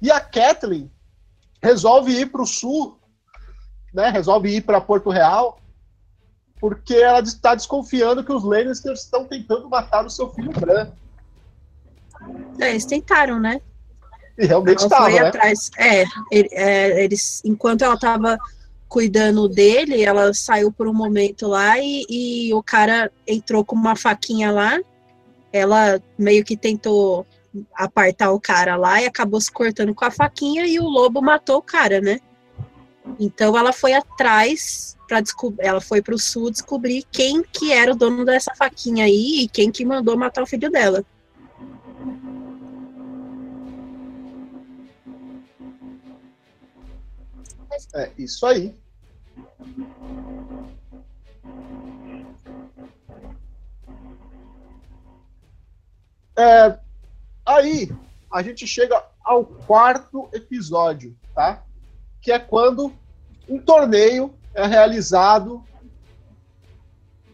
E 0.00 0.10
a 0.10 0.20
Kathleen 0.20 0.90
resolve 1.62 2.12
ir 2.12 2.26
para 2.26 2.42
o 2.42 2.46
sul, 2.46 2.98
né, 3.92 4.08
resolve 4.08 4.48
ir 4.48 4.62
para 4.62 4.80
Porto 4.80 5.10
Real, 5.10 5.58
porque 6.58 6.94
ela 6.94 7.20
está 7.20 7.54
desconfiando 7.54 8.24
que 8.24 8.32
os 8.32 8.44
Lannisters 8.44 9.04
estão 9.04 9.26
tentando 9.26 9.68
matar 9.68 10.04
o 10.04 10.10
seu 10.10 10.30
filho 10.30 10.52
Bran. 10.52 10.90
É, 12.58 12.70
eles 12.70 12.84
tentaram, 12.84 13.40
né? 13.40 13.60
E 14.38 14.46
realmente 14.46 14.82
estava, 14.82 15.08
né? 15.08 15.18
Atrás. 15.18 15.70
É, 15.76 16.04
é, 16.32 17.04
eles, 17.04 17.42
enquanto 17.44 17.82
ela 17.82 17.94
estava 17.94 18.38
cuidando 18.88 19.48
dele, 19.48 20.02
ela 20.02 20.34
saiu 20.34 20.72
por 20.72 20.88
um 20.88 20.92
momento 20.92 21.46
lá 21.46 21.78
e, 21.78 22.04
e 22.08 22.54
o 22.54 22.62
cara 22.62 23.10
entrou 23.26 23.64
com 23.64 23.76
uma 23.76 23.94
faquinha 23.94 24.50
lá. 24.50 24.78
Ela 25.52 26.00
meio 26.18 26.44
que 26.44 26.56
tentou 26.56 27.26
apartar 27.74 28.30
o 28.30 28.40
cara 28.40 28.76
lá 28.76 29.02
e 29.02 29.06
acabou 29.06 29.40
se 29.40 29.50
cortando 29.50 29.94
com 29.94 30.04
a 30.04 30.10
faquinha 30.10 30.66
e 30.66 30.78
o 30.78 30.84
lobo 30.84 31.20
matou 31.20 31.58
o 31.58 31.62
cara, 31.62 32.00
né? 32.00 32.18
Então 33.18 33.56
ela 33.56 33.72
foi 33.72 33.92
atrás 33.92 34.96
para 35.08 35.20
descobrir, 35.20 35.66
ela 35.66 35.80
foi 35.80 36.00
para 36.00 36.14
o 36.14 36.18
sul 36.18 36.50
descobrir 36.50 37.04
quem 37.10 37.42
que 37.42 37.72
era 37.72 37.92
o 37.92 37.96
dono 37.96 38.24
dessa 38.24 38.54
faquinha 38.54 39.04
aí 39.04 39.42
e 39.42 39.48
quem 39.48 39.70
que 39.70 39.84
mandou 39.84 40.16
matar 40.16 40.42
o 40.42 40.46
filho 40.46 40.70
dela. 40.70 41.04
É 47.94 48.12
isso 48.16 48.46
aí. 48.46 48.74
É, 56.38 56.78
aí 57.44 57.90
a 58.32 58.42
gente 58.42 58.66
chega 58.66 59.04
ao 59.22 59.44
quarto 59.44 60.28
episódio, 60.32 61.16
tá? 61.34 61.62
Que 62.22 62.32
é 62.32 62.38
quando 62.38 62.92
um 63.48 63.58
torneio 63.58 64.32
é 64.54 64.66
realizado 64.66 65.62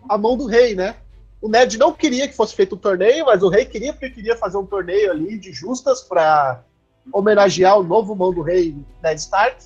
à 0.09 0.17
mão 0.17 0.37
do 0.37 0.47
rei, 0.47 0.75
né? 0.75 0.97
O 1.41 1.49
Ned 1.49 1.77
não 1.79 1.93
queria 1.93 2.27
que 2.27 2.35
fosse 2.35 2.55
feito 2.55 2.75
um 2.75 2.79
torneio, 2.79 3.27
mas 3.27 3.43
o 3.43 3.49
rei 3.49 3.65
queria 3.65 3.93
porque 3.93 4.11
queria 4.11 4.37
fazer 4.37 4.57
um 4.57 4.67
torneio 4.67 5.11
ali 5.11 5.39
de 5.39 5.53
justas 5.53 6.03
para 6.03 6.63
homenagear 7.13 7.79
o 7.79 7.83
novo 7.83 8.15
mão 8.15 8.33
do 8.33 8.43
rei 8.43 8.75
Ned 9.03 9.21
Stark. 9.21 9.65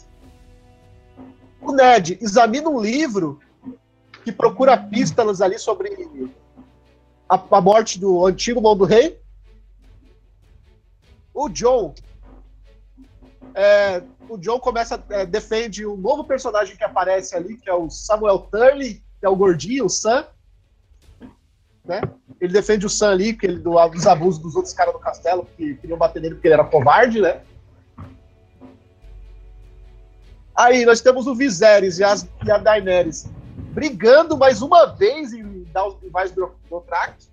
O 1.60 1.72
Ned 1.72 2.18
examina 2.20 2.68
um 2.68 2.80
livro 2.80 3.40
que 4.24 4.32
procura 4.32 4.76
pistas 4.76 5.40
ali 5.40 5.58
sobre 5.58 6.30
a, 7.28 7.42
a 7.50 7.60
morte 7.60 7.98
do 7.98 8.26
antigo 8.26 8.60
mão 8.60 8.76
do 8.76 8.84
rei. 8.84 9.18
O 11.32 11.48
John 11.48 11.94
é, 13.54 14.02
o 14.28 14.36
John 14.38 14.58
começa 14.60 15.02
é, 15.10 15.26
defende 15.26 15.86
um 15.86 15.96
novo 15.96 16.24
personagem 16.24 16.76
que 16.76 16.84
aparece 16.84 17.36
ali, 17.36 17.56
que 17.56 17.68
é 17.68 17.74
o 17.74 17.90
Samuel 17.90 18.38
Turley, 18.38 19.02
que 19.18 19.26
é 19.26 19.28
o 19.28 19.36
gordinho, 19.36 19.86
o 19.86 19.90
Sam. 19.90 20.26
Né? 21.84 22.00
Ele 22.40 22.52
defende 22.52 22.86
o 22.86 22.90
Sam 22.90 23.10
ali, 23.10 23.32
que 23.34 23.46
ele, 23.46 23.58
do, 23.58 23.74
dos 23.88 24.06
abusos 24.06 24.40
dos 24.40 24.54
outros 24.54 24.74
caras 24.74 24.92
do 24.92 25.00
castelo, 25.00 25.46
que 25.56 25.74
queriam 25.76 25.98
bater 25.98 26.20
nele 26.20 26.34
porque 26.34 26.48
ele 26.48 26.54
era 26.54 26.64
covarde, 26.64 27.20
né? 27.20 27.40
Aí 30.56 30.84
nós 30.84 31.00
temos 31.00 31.26
o 31.26 31.34
Viserys 31.34 31.98
e, 31.98 32.04
as, 32.04 32.28
e 32.44 32.50
a 32.50 32.58
Daenerys 32.58 33.30
brigando 33.70 34.36
mais 34.36 34.62
uma 34.62 34.86
vez 34.86 35.32
em 35.32 35.66
mais 36.12 36.32
do 36.32 36.52
Dothraki. 36.68 37.28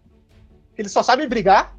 Eles 0.78 0.92
só 0.92 1.02
sabem 1.02 1.28
brigar. 1.28 1.76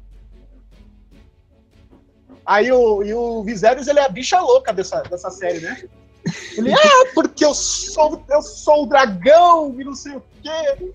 Aí 2.45 2.71
o, 2.71 3.03
e 3.03 3.13
o 3.13 3.43
Viserys, 3.43 3.87
ele 3.87 3.99
é 3.99 4.05
a 4.05 4.09
bicha 4.09 4.39
louca 4.39 4.73
dessa, 4.73 5.01
dessa 5.03 5.29
série, 5.29 5.59
né? 5.59 5.83
Ele, 6.57 6.73
ah, 6.73 7.05
porque 7.13 7.45
eu 7.45 7.53
sou, 7.53 8.23
eu 8.29 8.41
sou 8.41 8.83
o 8.83 8.85
dragão 8.87 9.75
e 9.79 9.83
não 9.83 9.95
sei 9.95 10.17
o 10.17 10.23
quê. 10.41 10.93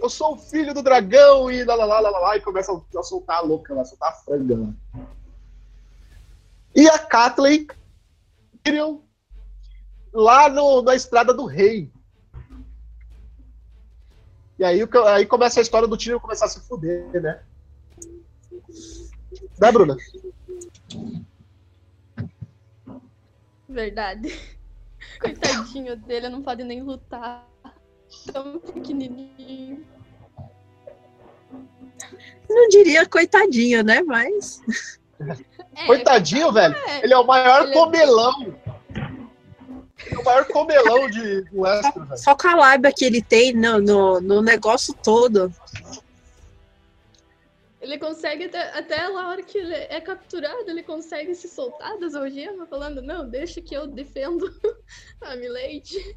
Eu 0.00 0.08
sou 0.08 0.34
o 0.34 0.38
filho 0.38 0.72
do 0.72 0.82
dragão 0.82 1.50
e 1.50 1.64
lá, 1.64 1.74
lá, 1.74 1.84
lá, 1.84 2.00
lá, 2.00 2.18
lá, 2.18 2.36
e 2.36 2.40
começa 2.40 2.72
a 2.72 3.02
soltar 3.02 3.38
a 3.38 3.40
louca 3.40 3.74
lá, 3.74 3.84
soltar 3.84 4.10
a 4.10 4.14
franga 4.14 4.56
lá. 4.56 5.04
E 6.74 6.88
a 6.88 6.98
Kathleen 6.98 7.66
lá 10.12 10.48
no, 10.48 10.82
na 10.82 10.94
Estrada 10.94 11.32
do 11.32 11.46
Rei. 11.46 11.90
E 14.58 14.64
aí, 14.64 14.80
aí 15.06 15.26
começa 15.26 15.60
a 15.60 15.62
história 15.62 15.86
do 15.86 15.96
Tyrion 15.96 16.18
começar 16.18 16.46
a 16.46 16.48
se 16.48 16.60
fuder, 16.60 17.08
né? 17.22 17.42
Né, 19.60 19.72
Bruna? 19.72 19.96
Verdade. 23.68 24.28
Coitadinho 25.20 25.96
dele, 25.96 26.28
não 26.28 26.42
pode 26.42 26.64
nem 26.64 26.82
lutar. 26.82 27.47
Tão 28.32 28.58
pequenininho. 28.58 29.86
Não 32.48 32.68
diria 32.68 33.06
coitadinho, 33.06 33.82
né? 33.82 34.02
Mas. 34.02 34.60
É, 35.74 35.86
Coitadinho, 35.86 36.52
velho. 36.52 36.74
É. 36.74 37.04
Ele 37.04 37.12
é 37.12 37.18
o 37.18 37.26
maior 37.26 37.62
ele 37.62 37.70
é 37.70 37.74
comelão. 37.74 38.54
É... 38.94 40.18
o 40.18 40.24
maior 40.24 40.44
comelão 40.46 41.10
de 41.10 41.44
Westeros, 41.52 42.08
velho. 42.08 42.18
Só 42.18 42.34
com 42.34 42.48
a 42.48 42.54
lábia 42.54 42.92
que 42.92 43.04
ele 43.04 43.22
tem 43.22 43.52
no, 43.52 43.80
no, 43.80 44.20
no 44.20 44.42
negócio 44.42 44.94
todo. 44.94 45.52
Ele 47.80 47.96
consegue, 47.96 48.44
até, 48.44 48.76
até 48.76 49.00
a 49.00 49.28
hora 49.28 49.42
que 49.42 49.56
ele 49.56 49.74
é 49.74 50.00
capturado, 50.00 50.68
ele 50.68 50.82
consegue 50.82 51.34
se 51.34 51.48
soltar 51.48 51.96
das 51.98 52.14
algemas, 52.14 52.68
falando, 52.68 53.00
não, 53.00 53.28
deixa 53.28 53.60
que 53.60 53.74
eu 53.74 53.86
defendo 53.86 54.52
a 55.22 55.36
Milady. 55.36 56.16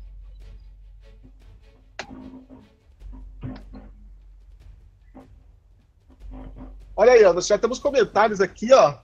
Olha 6.96 7.14
aí, 7.14 7.24
ó, 7.24 7.34
nós 7.34 7.48
já 7.48 7.58
temos 7.58 7.80
comentários 7.80 8.42
aqui, 8.42 8.72
ó. 8.74 8.96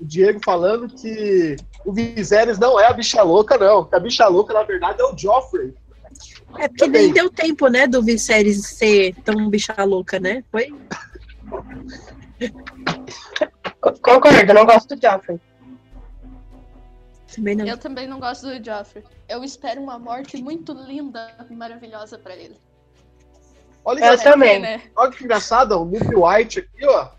O 0.00 0.04
Diego 0.04 0.40
falando 0.44 0.88
que 0.88 1.56
o 1.84 1.92
Viserys 1.92 2.58
não 2.58 2.80
é 2.80 2.86
a 2.86 2.92
bicha 2.92 3.22
louca, 3.22 3.58
não. 3.58 3.84
Que 3.84 3.94
a 3.94 4.00
bicha 4.00 4.26
louca, 4.26 4.54
na 4.54 4.62
verdade, 4.62 5.00
é 5.00 5.04
o 5.04 5.16
Joffrey. 5.16 5.74
É 6.58 6.68
porque 6.68 6.84
Também. 6.84 7.02
nem 7.04 7.12
deu 7.12 7.30
tempo, 7.30 7.68
né, 7.68 7.86
do 7.86 8.02
Viserys 8.02 8.66
ser 8.66 9.14
tão 9.24 9.48
bicha 9.48 9.74
louca, 9.84 10.18
né? 10.18 10.44
Foi. 10.50 10.74
Concordo, 13.80 14.54
não 14.54 14.64
gosto 14.64 14.94
do 14.94 15.02
Joffrey. 15.02 15.40
Também 17.34 17.56
não. 17.56 17.66
Eu 17.66 17.78
também 17.78 18.06
não 18.06 18.20
gosto 18.20 18.46
do 18.46 18.64
Joffrey. 18.64 19.04
Eu 19.28 19.42
espero 19.42 19.80
uma 19.80 19.98
morte 19.98 20.36
muito 20.42 20.72
linda 20.72 21.34
e 21.48 21.54
maravilhosa 21.54 22.18
pra 22.18 22.36
ele. 22.36 22.56
Olha, 23.84 24.04
eu 24.04 24.22
também. 24.22 24.60
Né? 24.60 24.82
Olha 24.94 25.10
que 25.10 25.24
engraçado, 25.24 25.80
o 25.80 25.84
Nick 25.84 26.14
White 26.14 26.60
aqui, 26.60 26.86
ó. 26.86 27.10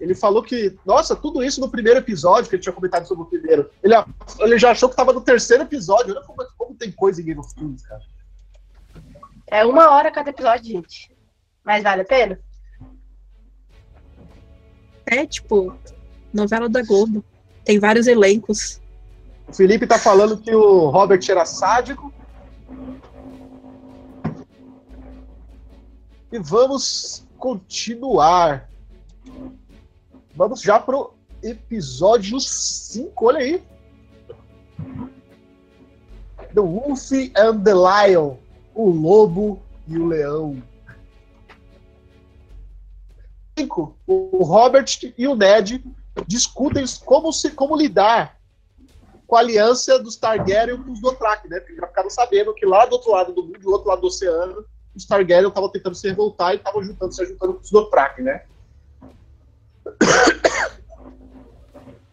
Ele 0.00 0.14
falou 0.14 0.42
que, 0.42 0.78
nossa, 0.86 1.14
tudo 1.14 1.42
isso 1.44 1.60
no 1.60 1.70
primeiro 1.70 1.98
episódio, 1.98 2.48
que 2.48 2.56
ele 2.56 2.62
tinha 2.62 2.72
comentado 2.72 3.06
sobre 3.06 3.24
o 3.24 3.26
primeiro. 3.26 3.70
Ele, 3.82 3.94
ele 4.38 4.58
já 4.58 4.70
achou 4.70 4.88
que 4.88 4.96
tava 4.96 5.12
no 5.12 5.20
terceiro 5.20 5.64
episódio. 5.64 6.14
Olha 6.14 6.24
como, 6.24 6.48
como 6.56 6.74
tem 6.74 6.90
coisa 6.90 7.20
em 7.20 7.24
Game 7.24 7.40
of 7.40 7.54
Thrones, 7.54 7.82
cara. 7.82 8.00
É 9.46 9.64
uma 9.64 9.90
hora 9.90 10.10
cada 10.10 10.30
episódio, 10.30 10.64
gente. 10.64 11.14
Mas 11.62 11.82
vale 11.82 12.02
a 12.02 12.04
pena? 12.06 12.40
É, 15.04 15.26
tipo, 15.26 15.76
novela 16.32 16.68
da 16.68 16.82
Globo. 16.82 17.22
Tem 17.62 17.78
vários 17.78 18.06
elencos. 18.06 18.79
O 19.50 19.52
Felipe 19.52 19.84
tá 19.84 19.98
falando 19.98 20.36
que 20.36 20.54
o 20.54 20.90
Robert 20.90 21.20
era 21.28 21.44
sádico. 21.44 22.12
E 26.30 26.38
vamos 26.38 27.26
continuar. 27.36 28.70
Vamos 30.36 30.62
já 30.62 30.78
pro 30.78 31.14
episódio 31.42 32.38
5, 32.38 33.26
olha 33.26 33.38
aí. 33.40 33.62
The 36.54 36.60
Wolf 36.60 37.10
and 37.36 37.64
the 37.64 37.74
Lion. 37.74 38.36
O 38.72 38.88
lobo 38.88 39.60
e 39.88 39.98
o 39.98 40.06
leão. 40.06 40.62
5. 43.58 43.96
O 44.06 44.44
Robert 44.44 45.12
e 45.18 45.26
o 45.26 45.34
Ned 45.34 45.84
discutem 46.28 46.84
como, 47.04 47.32
se, 47.32 47.50
como 47.50 47.76
lidar 47.76 48.39
com 49.30 49.36
a 49.36 49.38
aliança 49.38 49.96
dos 49.96 50.16
Targaryen 50.16 50.82
com 50.82 50.90
os 50.90 51.00
Dothraki, 51.00 51.48
né? 51.48 51.60
Porque 51.60 51.76
já 51.76 51.86
ficaram 51.86 52.10
sabendo 52.10 52.52
que 52.52 52.66
lá 52.66 52.84
do 52.84 52.94
outro 52.94 53.12
lado 53.12 53.32
do 53.32 53.44
mundo, 53.44 53.60
do 53.60 53.70
outro 53.70 53.88
lado 53.88 54.00
do 54.00 54.08
oceano, 54.08 54.66
os 54.92 55.06
Targaryen 55.06 55.48
estavam 55.48 55.70
tentando 55.70 55.94
se 55.94 56.08
revoltar 56.08 56.52
e 56.52 56.56
estavam 56.56 56.82
juntando, 56.82 57.14
se 57.14 57.24
juntando 57.24 57.54
com 57.54 57.60
os 57.60 57.70
Dothraki, 57.70 58.22
né? 58.22 58.42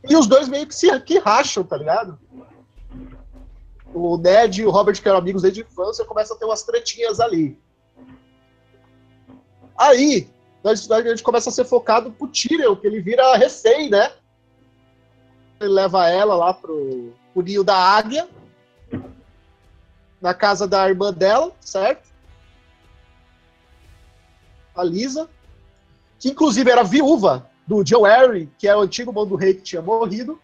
E 0.08 0.16
os 0.16 0.28
dois 0.28 0.48
meio 0.48 0.68
que 0.68 0.76
se 0.76 0.88
que 1.00 1.18
racham, 1.18 1.64
tá 1.64 1.76
ligado? 1.76 2.20
O 3.96 4.16
Ned 4.18 4.62
e 4.62 4.66
o 4.68 4.70
Robert, 4.70 5.02
que 5.02 5.10
eram 5.10 5.18
amigos 5.18 5.42
desde 5.42 5.64
a 5.64 5.66
infância, 5.66 6.06
começam 6.06 6.38
a 6.38 6.40
ter 6.40 6.46
umas 6.46 6.62
tretinhas 6.62 7.20
ali. 7.20 7.60
Aí, 9.76 10.30
a 10.64 10.76
gente 10.76 11.24
começa 11.24 11.50
a 11.50 11.54
ser 11.54 11.66
focado 11.66 12.12
pro 12.12 12.28
Tyrion, 12.28 12.76
que 12.76 12.86
ele 12.86 13.02
vira 13.02 13.36
refém, 13.38 13.90
né? 13.90 14.12
Ele 15.60 15.70
leva 15.70 16.08
ela 16.10 16.36
lá 16.36 16.54
pro, 16.54 17.14
pro 17.34 17.42
ninho 17.42 17.64
da 17.64 17.76
águia, 17.76 18.28
na 20.22 20.34
casa 20.34 20.68
da 20.68 20.88
irmã 20.88 21.14
dela, 21.14 21.52
certo? 21.60 22.10
A 24.76 24.84
Lisa, 24.84 25.30
que 26.20 26.30
inclusive 26.30 26.70
era 26.70 26.84
viúva 26.84 27.50
do 27.66 27.86
Joe 27.86 28.04
Harry, 28.10 28.50
que 28.58 28.68
é 28.68 28.76
o 28.76 28.82
antigo 28.82 29.12
mão 29.12 29.26
do 29.26 29.36
rei 29.36 29.54
que 29.54 29.62
tinha 29.62 29.82
morrido. 29.82 30.40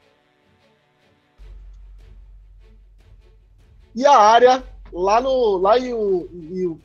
E 3.96 4.06
a 4.06 4.18
área 4.18 4.64
lá 4.92 5.22
no 5.22 5.58
lá, 5.58 5.78
em, 5.78 5.94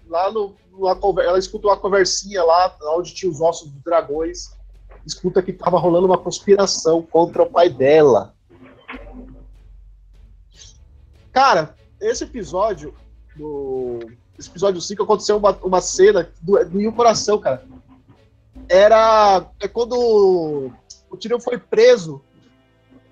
lá 0.07 0.31
no 0.31 0.55
ela 1.21 1.39
escutou 1.39 1.71
uma 1.71 1.77
conversinha 1.77 2.45
lá, 2.45 2.77
onde 2.97 3.15
tinha 3.15 3.31
os 3.31 3.41
ossos 3.41 3.69
dos 3.69 3.83
dragões, 3.83 4.55
escuta 5.09 5.43
que 5.43 5.51
estava 5.51 5.79
rolando 5.79 6.07
uma 6.07 6.19
conspiração 6.19 7.03
contra 7.03 7.43
o 7.43 7.51
pai 7.51 7.69
dela. 7.69 8.35
Cara, 11.33 11.75
esse 12.01 12.25
episódio, 12.25 12.95
do, 13.37 14.01
esse 14.39 14.49
episódio 14.49 14.81
5, 14.81 15.03
aconteceu 15.03 15.37
uma, 15.37 15.53
uma 15.63 15.81
cena 15.81 16.31
do, 16.41 16.63
do 16.65 16.93
coração, 16.93 17.39
cara. 17.39 17.65
Era 18.69 19.47
é 19.61 19.67
quando 19.69 20.73
o 21.11 21.17
Tyrion 21.17 21.41
foi 21.41 21.59
preso 21.59 22.23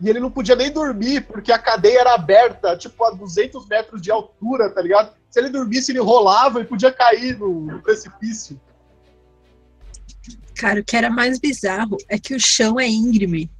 e 0.00 0.10
ele 0.10 0.20
não 0.20 0.30
podia 0.30 0.54
nem 0.54 0.70
dormir 0.70 1.26
porque 1.26 1.50
a 1.50 1.58
cadeia 1.58 2.00
era 2.00 2.14
aberta, 2.14 2.76
tipo, 2.76 3.02
a 3.04 3.10
200 3.10 3.66
metros 3.66 4.02
de 4.02 4.10
altura, 4.10 4.68
tá 4.68 4.82
ligado? 4.82 5.14
Se 5.30 5.40
ele 5.40 5.48
dormisse, 5.48 5.92
ele 5.92 6.00
rolava 6.00 6.60
e 6.60 6.64
podia 6.64 6.92
cair 6.92 7.38
no, 7.38 7.60
no 7.60 7.80
precipício. 7.80 8.60
Cara, 10.56 10.80
o 10.80 10.84
que 10.84 10.96
era 10.96 11.10
mais 11.10 11.38
bizarro 11.38 11.96
é 12.08 12.18
que 12.18 12.34
o 12.34 12.40
chão 12.40 12.80
é 12.80 12.88
íngreme. 12.88 13.50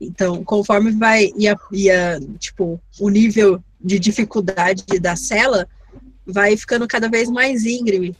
Então, 0.00 0.42
conforme 0.44 0.92
vai 0.92 1.32
ia, 1.36 1.56
ia 1.72 2.20
tipo, 2.38 2.80
o 2.98 3.08
nível 3.08 3.62
de 3.80 3.98
dificuldade 3.98 4.84
da 5.00 5.16
cela 5.16 5.68
vai 6.24 6.56
ficando 6.56 6.86
cada 6.86 7.08
vez 7.08 7.28
mais 7.28 7.64
íngreme. 7.64 8.16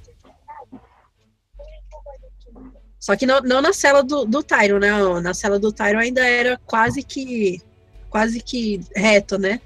Só 2.99 3.17
que 3.17 3.25
não, 3.25 3.41
não 3.41 3.63
na 3.63 3.73
cela 3.73 4.03
do, 4.03 4.25
do 4.25 4.43
Tyron, 4.43 4.81
né? 4.81 4.91
Na 5.23 5.33
cela 5.33 5.59
do 5.59 5.73
Tyron 5.73 6.01
ainda 6.01 6.25
era 6.27 6.61
quase 6.67 7.03
que 7.03 7.63
quase 8.11 8.41
que 8.41 8.81
reto, 8.95 9.39
né? 9.39 9.61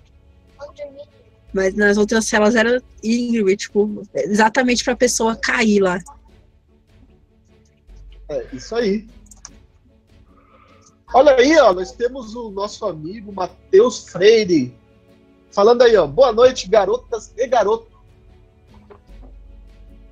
Mas 1.52 1.74
nas 1.74 1.96
outras 1.96 2.26
celas 2.26 2.54
era 2.54 2.82
íngreme, 3.02 3.56
tipo, 3.56 4.06
exatamente 4.14 4.85
para 4.85 4.92
a 4.92 4.96
pessoa 4.96 5.37
cair 5.37 5.80
lá. 5.80 5.98
É, 8.33 8.47
isso 8.53 8.75
aí. 8.75 9.07
Olha 11.12 11.37
aí, 11.37 11.59
ó, 11.59 11.75
nós 11.75 11.92
temos 11.92 12.35
o 12.35 12.51
nosso 12.51 12.87
amigo 12.87 13.31
Matheus 13.33 14.09
Freire. 14.09 14.75
Falando 15.51 15.83
aí, 15.83 15.95
ó. 15.97 16.07
Boa 16.07 16.33
noite, 16.33 16.66
garotas 16.66 17.35
e 17.37 17.47
garotos. 17.47 17.92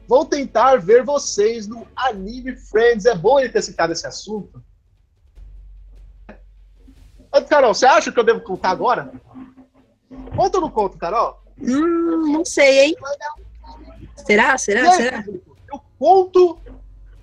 Vou 0.06 0.26
tentar 0.26 0.76
ver 0.76 1.02
vocês 1.02 1.66
no 1.66 1.86
Anime 1.96 2.54
Friends. 2.56 3.06
É 3.06 3.14
bom 3.14 3.40
ele 3.40 3.48
ter 3.48 3.62
citado 3.62 3.92
esse 3.92 4.06
assunto. 4.06 4.62
Carol, 7.48 7.72
você 7.72 7.86
acha 7.86 8.12
que 8.12 8.18
eu 8.18 8.24
devo 8.24 8.40
contar 8.40 8.70
agora? 8.70 9.12
Conta 10.36 10.58
ou 10.58 10.62
não 10.62 10.70
conto, 10.70 10.98
Carol? 10.98 11.42
Hum, 11.58 12.32
não 12.32 12.44
sei, 12.44 12.80
hein? 12.80 12.96
Será? 14.16 14.58
Será? 14.58 14.90
Aí, 14.90 14.96
Será? 14.96 15.24
Eu 15.72 15.80
conto 15.98 16.58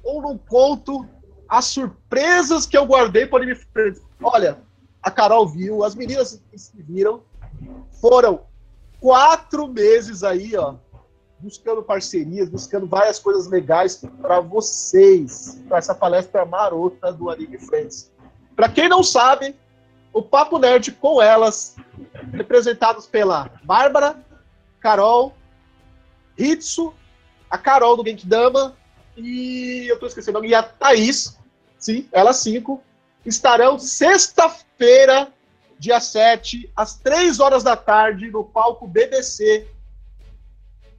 ou 0.07 0.21
não 0.21 0.37
conto 0.37 1.05
as 1.49 1.65
surpresas 1.65 2.65
que 2.65 2.77
eu 2.77 2.85
guardei 2.85 3.27
para 3.27 3.43
Friends. 3.73 4.01
Olha, 4.23 4.57
a 5.03 5.11
Carol 5.11 5.45
viu, 5.45 5.83
as 5.83 5.95
meninas 5.95 6.41
se 6.55 6.81
viram. 6.81 7.21
Foram 7.99 8.45
quatro 9.01 9.67
meses 9.67 10.23
aí, 10.23 10.55
ó, 10.55 10.75
buscando 11.39 11.83
parcerias, 11.83 12.47
buscando 12.49 12.87
várias 12.87 13.19
coisas 13.19 13.47
legais 13.47 14.01
para 14.21 14.39
vocês, 14.39 15.61
para 15.67 15.77
essa 15.77 15.93
palestra 15.93 16.45
marota 16.45 17.11
do 17.11 17.29
Anime 17.29 17.59
Friends. 17.59 18.09
Para 18.55 18.69
quem 18.69 18.87
não 18.87 19.03
sabe, 19.03 19.55
o 20.13 20.21
Papo 20.21 20.57
Nerd 20.57 20.93
com 20.93 21.21
elas, 21.21 21.75
representados 22.31 23.05
pela 23.05 23.51
Bárbara, 23.63 24.15
Carol, 24.79 25.33
Hitsu, 26.37 26.93
a 27.49 27.57
Carol 27.57 27.97
do 27.97 28.07
Genkidama 28.07 28.73
e 29.17 29.87
eu 29.89 29.99
tô 29.99 30.05
esquecendo, 30.05 30.45
e 30.45 30.53
a 30.53 30.61
Thaís, 30.61 31.37
sim, 31.79 32.07
elas 32.11 32.37
cinco, 32.37 32.83
estarão 33.25 33.79
sexta-feira, 33.79 35.33
dia 35.79 35.99
7, 35.99 36.71
às 36.75 36.95
3 36.95 37.39
horas 37.39 37.63
da 37.63 37.75
tarde, 37.75 38.29
no 38.29 38.43
palco 38.43 38.87
BBC, 38.87 39.67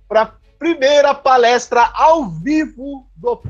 para 0.08 0.34
primeira 0.58 1.14
palestra 1.14 1.90
ao 1.94 2.28
vivo 2.28 3.08
do, 3.14 3.40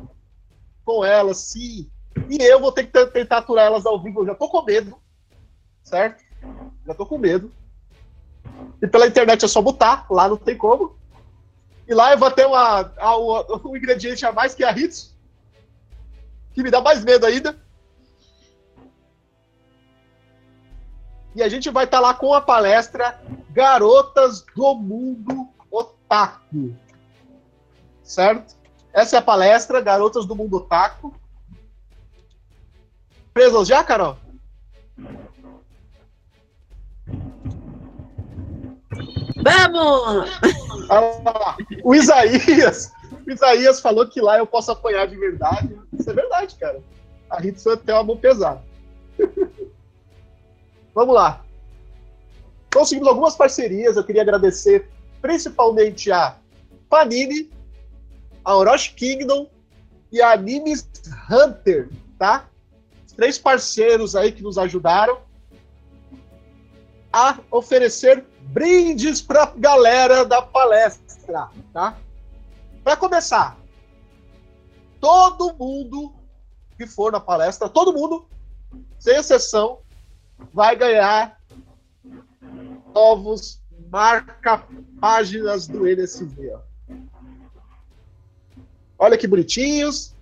com 0.85 1.05
elas, 1.05 1.39
sim. 1.39 1.91
E 2.29 2.43
eu 2.43 2.61
vou 2.61 2.71
ter 2.71 2.85
que 2.85 3.07
tentar 3.07 3.39
aturar 3.39 3.67
elas 3.67 3.87
ao 3.87 4.03
vivo, 4.03 4.21
eu 4.21 4.27
já 4.27 4.35
tô 4.35 4.49
com 4.49 4.63
medo, 4.63 4.99
certo? 5.83 6.23
Já 6.87 6.95
tô 6.95 7.07
com 7.07 7.17
medo. 7.17 7.51
E 8.83 8.87
pela 8.87 9.07
internet 9.07 9.45
é 9.45 9.49
só 9.49 9.63
botar, 9.63 10.07
lá 10.11 10.29
não 10.29 10.37
tem 10.37 10.57
como. 10.57 10.98
E 11.89 11.95
lá 11.95 12.13
eu 12.13 12.19
vou 12.19 12.31
ter 12.31 12.47
uma, 12.47 12.83
uma, 12.83 13.67
um 13.67 13.75
ingrediente 13.75 14.27
a 14.27 14.31
mais 14.31 14.55
que 14.55 14.63
é 14.63 14.69
a 14.69 14.79
Hits, 14.79 15.17
que 16.53 16.63
me 16.63 16.71
dá 16.71 16.83
mais 16.83 17.03
medo 17.03 17.25
ainda. 17.25 17.59
E 21.35 21.43
a 21.43 21.49
gente 21.49 21.71
vai 21.71 21.87
estar 21.87 21.97
tá 21.97 22.03
lá 22.03 22.13
com 22.13 22.35
a 22.35 22.43
palestra 22.43 23.19
Garotas 23.51 24.45
do 24.55 24.75
Mundo 24.75 25.49
Otaku. 25.71 26.77
Certo? 28.03 28.57
Essa 28.93 29.17
é 29.17 29.19
a 29.19 29.23
palestra 29.23 29.81
Garotas 29.81 30.27
do 30.27 30.37
Mundo 30.37 30.59
Otaku. 30.59 31.15
Presas 33.33 33.67
já, 33.67 33.83
Carol? 33.83 34.19
Vamos! 39.49 40.31
Ah, 40.91 41.57
o 41.83 41.95
Isaías, 41.95 42.93
o 43.27 43.31
Isaías 43.31 43.81
falou 43.81 44.07
que 44.07 44.21
lá 44.21 44.39
eu 44.39 44.47
posso 44.47 44.71
apanhar 44.71 45.07
de 45.07 45.17
verdade. 45.17 45.79
Isso 45.99 46.11
é 46.11 46.15
verdade, 46.15 46.57
cara. 46.57 46.83
A 47.31 47.45
Hitsu 47.45 47.77
tem 47.77 47.95
uma 47.95 48.05
mão 48.05 48.17
pesada. 48.17 48.63
Vamos 50.95 51.15
lá. 51.15 51.45
Conseguimos 52.73 53.09
algumas 53.09 53.37
parcerias. 53.37 53.97
Eu 53.97 54.05
queria 54.05 54.23
agradecer 54.23 54.89
principalmente 55.21 56.11
a 56.11 56.37
Panini, 56.89 57.51
a 58.45 58.57
Orochi 58.57 58.95
Kingdom 58.95 59.49
e 60.11 60.23
a 60.23 60.33
Animes 60.33 60.89
Hunter, 61.31 61.89
tá? 62.19 62.49
Três 63.17 63.39
parceiros 63.39 64.17
aí 64.17 64.33
que 64.33 64.43
nos 64.43 64.57
ajudaram 64.57 65.21
a 67.13 67.39
oferecer 67.51 68.25
brindes 68.49 69.21
para 69.21 69.43
a 69.45 69.53
galera 69.57 70.25
da 70.25 70.43
palestra, 70.43 71.49
tá? 71.73 71.97
Para 72.83 72.97
começar, 72.97 73.59
todo 75.01 75.55
mundo 75.55 76.13
que 76.77 76.87
for 76.87 77.13
na 77.13 77.21
palestra, 77.21 77.69
todo 77.69 77.93
mundo, 77.93 78.27
sem 78.99 79.17
exceção, 79.17 79.81
vai 80.53 80.77
ganhar 80.77 81.39
novos 82.95 83.61
marca-páginas 83.91 85.67
do 85.67 85.87
NSV. 85.87 86.57
Olha 88.99 89.19
que 89.19 89.27
bonitinhos. 89.27 90.15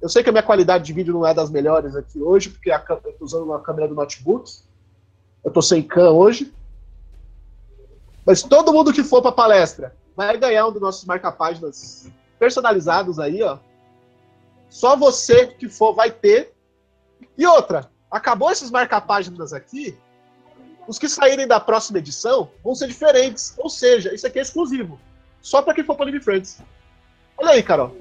Eu 0.00 0.08
sei 0.08 0.22
que 0.22 0.30
a 0.30 0.32
minha 0.32 0.42
qualidade 0.42 0.84
de 0.84 0.92
vídeo 0.92 1.12
não 1.12 1.26
é 1.26 1.34
das 1.34 1.50
melhores 1.50 1.94
aqui 1.94 2.20
hoje, 2.22 2.48
porque 2.48 2.70
eu 2.70 2.76
estou 2.76 3.14
usando 3.20 3.44
uma 3.44 3.60
câmera 3.60 3.88
do 3.88 3.94
notebook. 3.94 4.50
Eu 5.44 5.48
estou 5.48 5.62
sem 5.62 5.82
cam 5.82 6.12
hoje. 6.12 6.52
Mas 8.24 8.42
todo 8.42 8.72
mundo 8.72 8.92
que 8.92 9.02
for 9.02 9.22
para 9.22 9.30
a 9.30 9.34
palestra 9.34 9.96
vai 10.16 10.36
ganhar 10.36 10.66
um 10.66 10.72
dos 10.72 10.82
nossos 10.82 11.04
marca-páginas 11.04 12.10
personalizados 12.38 13.18
aí, 13.18 13.42
ó. 13.42 13.58
Só 14.68 14.96
você 14.96 15.46
que 15.46 15.68
for 15.68 15.94
vai 15.94 16.10
ter. 16.10 16.54
E 17.36 17.46
outra, 17.46 17.90
acabou 18.10 18.50
esses 18.50 18.70
marca-páginas 18.70 19.52
aqui, 19.52 19.98
os 20.86 20.98
que 20.98 21.08
saírem 21.08 21.46
da 21.46 21.60
próxima 21.60 21.98
edição 21.98 22.50
vão 22.62 22.74
ser 22.74 22.88
diferentes. 22.88 23.54
Ou 23.58 23.68
seja, 23.68 24.14
isso 24.14 24.26
aqui 24.26 24.38
é 24.38 24.42
exclusivo. 24.42 24.98
Só 25.40 25.62
para 25.62 25.74
quem 25.74 25.84
for 25.84 25.98
Live 26.00 26.20
Friends. 26.20 26.60
Olha 27.36 27.50
aí, 27.50 27.62
Carol. 27.62 27.96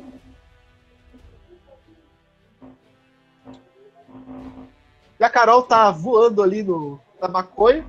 E 5.20 5.24
a 5.24 5.30
Carol 5.30 5.64
tá 5.64 5.92
voando 5.92 6.42
ali 6.42 6.64
no, 6.64 7.00
na 7.22 7.28
maconha. 7.28 7.86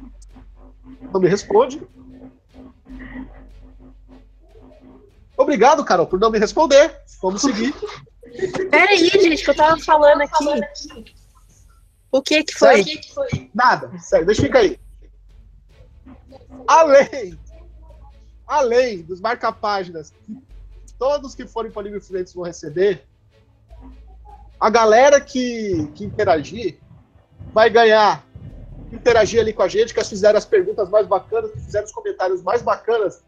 Não 1.13 1.21
me 1.21 1.29
responde. 1.29 1.81
Obrigado, 5.37 5.85
Carol, 5.85 6.07
por 6.07 6.21
não 6.21 6.31
me 6.31 6.39
responder. 6.39 7.01
Vamos 7.23 7.43
seguir. 7.43 7.75
Peraí, 8.71 8.99
gente, 8.99 9.43
que 9.43 9.51
eu 9.51 9.57
tava 9.57 9.79
falando 9.79 10.23
aqui. 10.23 11.15
O 12.13 12.21
que 12.21 12.45
que 12.45 12.59
foi? 12.59 12.85
Nada, 13.55 13.91
sério, 13.99 14.27
deixa 14.27 14.43
ficar 14.43 14.61
aí. 14.61 14.79
Além, 16.67 17.39
além 18.47 19.03
dos 19.03 19.21
marca-páginas 19.21 20.13
que 20.27 20.93
todos 20.99 21.35
que 21.35 21.47
forem 21.47 21.71
para 21.71 21.83
Livre 21.83 22.01
Fluentes 22.01 22.35
vão 22.35 22.45
receber, 22.45 23.07
a 24.59 24.69
galera 24.69 25.21
que, 25.21 25.91
que 25.95 26.05
interagir 26.05 26.79
vai 27.53 27.71
ganhar, 27.71 28.25
interagir 28.93 29.41
ali 29.41 29.53
com 29.53 29.63
a 29.63 29.69
gente, 29.69 29.95
que 29.95 30.05
fizeram 30.05 30.39
as 30.39 30.47
perguntas 30.47 30.89
mais 30.89 31.07
bacanas, 31.07 31.51
que 31.53 31.61
fizeram 31.61 31.87
os 31.87 31.93
comentários 31.93 32.43
mais 32.43 32.63
bacanas 32.63 33.23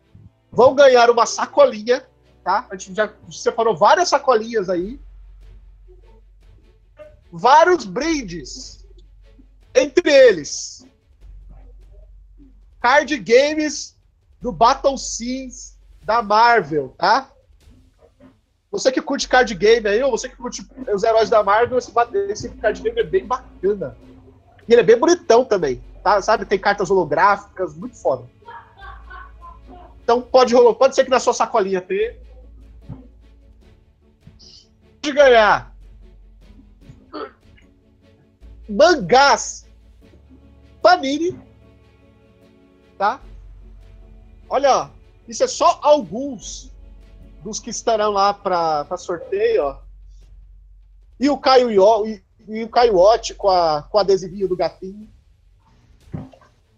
vão 0.52 0.74
ganhar 0.74 1.10
uma 1.10 1.24
sacolinha, 1.24 2.06
tá? 2.44 2.66
A 2.70 2.76
gente 2.76 2.94
já 2.94 3.10
separou 3.30 3.74
várias 3.74 4.10
sacolinhas 4.10 4.68
aí. 4.68 5.00
Vários 7.32 7.86
brindes. 7.86 8.86
Entre 9.74 10.12
eles, 10.12 10.86
card 12.78 13.16
games 13.18 13.96
do 14.38 14.52
Battle 14.52 14.98
Scenes 14.98 15.78
da 16.02 16.20
Marvel, 16.20 16.94
tá? 16.98 17.30
Você 18.70 18.92
que 18.92 19.00
curte 19.00 19.28
card 19.28 19.54
game 19.54 19.88
aí, 19.88 20.02
ou 20.02 20.10
você 20.10 20.28
que 20.28 20.36
curte 20.36 20.66
os 20.92 21.02
heróis 21.02 21.30
da 21.30 21.42
Marvel, 21.42 21.78
esse, 21.78 21.90
esse 22.28 22.48
card 22.50 22.82
game 22.82 23.00
é 23.00 23.04
bem 23.04 23.24
bacana. 23.24 23.96
E 24.68 24.72
ele 24.72 24.80
é 24.80 24.84
bem 24.84 24.98
bonitão 24.98 25.44
também, 25.44 25.82
tá? 26.02 26.20
Sabe? 26.22 26.44
Tem 26.44 26.58
cartas 26.58 26.90
holográficas, 26.90 27.74
muito 27.74 27.96
foda. 27.96 28.24
Então 30.02 30.20
pode, 30.20 30.54
pode 30.74 30.94
ser 30.94 31.04
que 31.04 31.10
na 31.10 31.20
sua 31.20 31.32
sacolinha 31.32 31.80
tenha. 31.80 32.20
De 35.00 35.12
ganhar 35.12 35.72
mangás 38.72 39.66
Panini, 40.80 41.38
tá? 42.98 43.20
Olha, 44.48 44.90
isso 45.28 45.44
é 45.44 45.46
só 45.46 45.78
alguns 45.82 46.72
dos 47.42 47.60
que 47.60 47.70
estarão 47.70 48.10
lá 48.10 48.34
para 48.34 48.96
sorteio, 48.96 49.64
ó. 49.64 49.78
E 51.20 51.30
o 51.30 51.38
Caio 51.38 51.70
Ió, 51.70 52.04
e, 52.04 52.22
e 52.48 52.64
o 52.64 52.68
Caio 52.68 52.96
Otti 52.96 53.34
com, 53.34 53.48
a, 53.48 53.82
com 53.82 53.98
adesivinho 53.98 54.48
do 54.48 54.56
gatinho. 54.56 55.08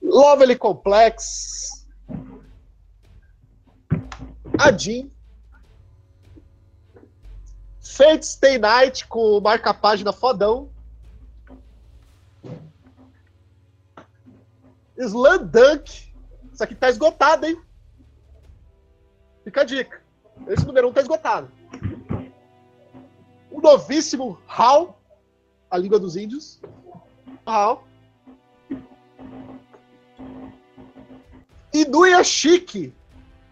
Lovely 0.03 0.57
Complex. 0.57 1.87
A 4.59 4.71
Jean. 4.77 5.09
Fate 7.81 8.27
Stay 8.27 8.59
Night 8.59 9.07
com 9.07 9.41
marca-página 9.41 10.12
fodão. 10.12 10.71
Slam 14.97 15.45
Dunk. 15.45 16.12
Isso 16.53 16.62
aqui 16.62 16.75
tá 16.75 16.89
esgotado, 16.89 17.47
hein? 17.47 17.61
Fica 19.43 19.62
a 19.62 19.65
dica. 19.65 20.03
Esse 20.49 20.67
número 20.67 20.89
1 20.89 20.91
um 20.91 20.93
tá 20.93 21.01
esgotado. 21.01 21.51
O 23.51 23.61
novíssimo 23.61 24.39
Hal, 24.49 25.01
a 25.75 25.77
língua 25.77 25.99
dos 25.99 26.14
índios. 26.14 26.61
E 31.72 31.85
Nuya 31.87 32.22
Chique, 32.22 32.95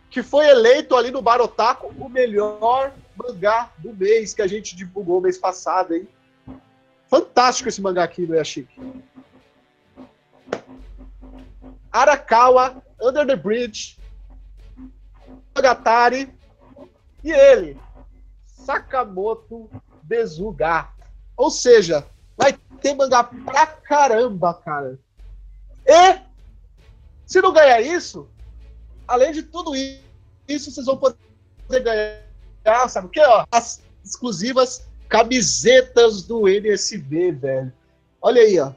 que 0.08 0.22
foi 0.22 0.46
eleito 0.46 0.94
ali 0.94 1.10
no 1.10 1.20
Barotaco 1.20 1.92
o 1.98 2.08
melhor 2.08 2.94
mangá 3.16 3.72
do 3.78 3.92
mês 3.92 4.32
que 4.32 4.40
a 4.40 4.46
gente 4.46 4.76
divulgou 4.76 5.20
mês 5.20 5.36
passado, 5.36 5.96
hein? 5.96 6.06
Fantástico 7.08 7.68
esse 7.68 7.82
mangá 7.82 8.04
aqui 8.04 8.24
do 8.24 8.36
Yashiki. 8.36 8.80
Arakawa, 11.90 12.80
Under 13.02 13.26
the 13.26 13.34
Bridge, 13.34 13.98
Agatari 15.56 16.32
e 17.24 17.32
ele, 17.32 17.76
Sakamoto 18.46 19.68
Bezuga. 20.04 20.88
Ou 21.36 21.50
seja, 21.50 22.06
vai 22.36 22.52
ter 22.80 22.94
mangá 22.94 23.24
pra 23.24 23.66
caramba, 23.66 24.54
cara. 24.54 24.98
E 25.86 26.20
se 27.26 27.40
não 27.40 27.52
ganhar 27.52 27.80
isso, 27.80 28.28
além 29.06 29.32
de 29.32 29.42
tudo 29.42 29.74
isso, 29.74 30.70
vocês 30.70 30.86
vão 30.86 30.96
poder 30.96 31.16
ganhar, 31.68 32.88
sabe 32.88 33.06
o 33.06 33.10
que? 33.10 33.20
Ó, 33.20 33.44
as 33.50 33.82
exclusivas 34.04 34.86
camisetas 35.08 36.22
do 36.22 36.48
NSB, 36.48 37.32
velho. 37.32 37.72
Olha 38.20 38.42
aí, 38.42 38.58
ó. 38.58 38.72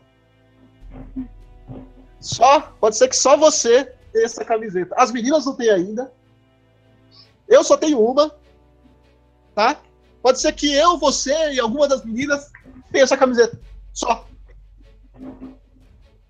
Só, 2.20 2.62
pode 2.80 2.98
ser 2.98 3.08
que 3.08 3.16
só 3.16 3.38
você 3.38 3.86
tenha 4.12 4.26
essa 4.26 4.44
camiseta. 4.44 4.96
As 4.98 5.12
meninas 5.12 5.46
não 5.46 5.56
têm 5.56 5.70
ainda. 5.70 6.12
Eu 7.48 7.64
só 7.64 7.78
tenho 7.78 8.04
uma, 8.04 8.36
tá? 9.54 9.80
Pode 10.26 10.42
ser 10.42 10.54
que 10.54 10.74
eu, 10.74 10.98
você 10.98 11.54
e 11.54 11.60
alguma 11.60 11.88
das 11.88 12.04
meninas 12.04 12.52
tenha 12.92 13.04
essa 13.04 13.16
camiseta. 13.16 13.60
Só. 13.94 14.28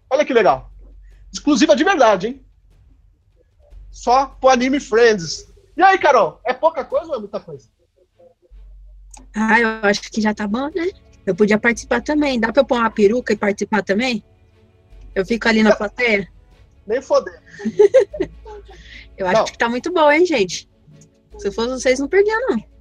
Olha 0.10 0.26
que 0.26 0.34
legal. 0.34 0.70
Exclusiva 1.32 1.78
de 1.78 1.86
verdade, 1.86 2.28
hein? 2.28 2.46
Só 3.90 4.26
pro 4.26 4.50
Anime 4.50 4.82
Friends. 4.82 5.48
E 5.78 5.82
aí, 5.82 5.98
Carol? 5.98 6.42
É 6.44 6.54
pouca 6.54 6.84
coisa 6.84 7.08
ou 7.08 7.16
é 7.16 7.20
muita 7.20 7.40
coisa? 7.40 7.70
Ah, 9.34 9.62
eu 9.62 9.70
acho 9.84 10.02
que 10.12 10.20
já 10.20 10.34
tá 10.34 10.46
bom, 10.46 10.70
né? 10.76 10.90
Eu 11.26 11.34
podia 11.34 11.58
participar 11.58 12.02
também. 12.02 12.38
Dá 12.38 12.52
pra 12.52 12.64
eu 12.64 12.66
pôr 12.66 12.80
uma 12.80 12.92
peruca 12.92 13.32
e 13.32 13.38
participar 13.38 13.82
também? 13.82 14.22
Eu 15.16 15.26
fico 15.26 15.48
ali 15.48 15.64
na 15.64 15.74
plateia? 15.74 16.30
Nem 16.86 17.02
foder. 17.02 17.42
eu 19.18 19.26
acho 19.26 19.38
não. 19.38 19.46
que 19.46 19.58
tá 19.58 19.70
muito 19.70 19.90
bom, 19.94 20.12
hein, 20.12 20.26
gente? 20.26 20.70
Se 21.38 21.50
fosse 21.50 21.70
vocês, 21.70 21.98
não 21.98 22.10
perdiam, 22.10 22.42
não. 22.50 22.75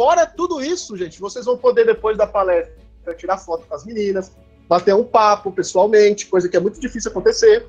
Fora 0.00 0.24
tudo 0.24 0.64
isso, 0.64 0.96
gente, 0.96 1.20
vocês 1.20 1.44
vão 1.44 1.58
poder, 1.58 1.84
depois 1.84 2.16
da 2.16 2.26
palestra, 2.26 2.74
tirar 3.18 3.36
foto 3.36 3.66
com 3.66 3.74
as 3.74 3.84
meninas, 3.84 4.32
bater 4.66 4.94
um 4.94 5.04
papo 5.04 5.52
pessoalmente, 5.52 6.24
coisa 6.24 6.48
que 6.48 6.56
é 6.56 6.60
muito 6.60 6.80
difícil 6.80 7.10
acontecer. 7.10 7.68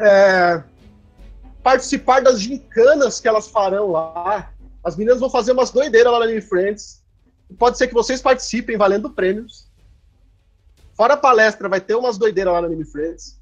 É, 0.00 0.64
participar 1.62 2.22
das 2.22 2.40
gincanas 2.40 3.20
que 3.20 3.28
elas 3.28 3.46
farão 3.46 3.92
lá. 3.92 4.52
As 4.82 4.96
meninas 4.96 5.20
vão 5.20 5.30
fazer 5.30 5.52
umas 5.52 5.70
doideiras 5.70 6.12
lá 6.12 6.18
na 6.18 6.24
Anime 6.24 6.40
Friends. 6.40 7.04
Pode 7.56 7.78
ser 7.78 7.86
que 7.86 7.94
vocês 7.94 8.20
participem 8.20 8.76
valendo 8.76 9.08
prêmios. 9.08 9.70
Fora 10.96 11.14
a 11.14 11.16
palestra, 11.16 11.68
vai 11.68 11.80
ter 11.80 11.94
umas 11.94 12.18
doideiras 12.18 12.52
lá 12.52 12.62
no 12.62 12.66
Anime 12.66 12.84
Friends. 12.84 13.40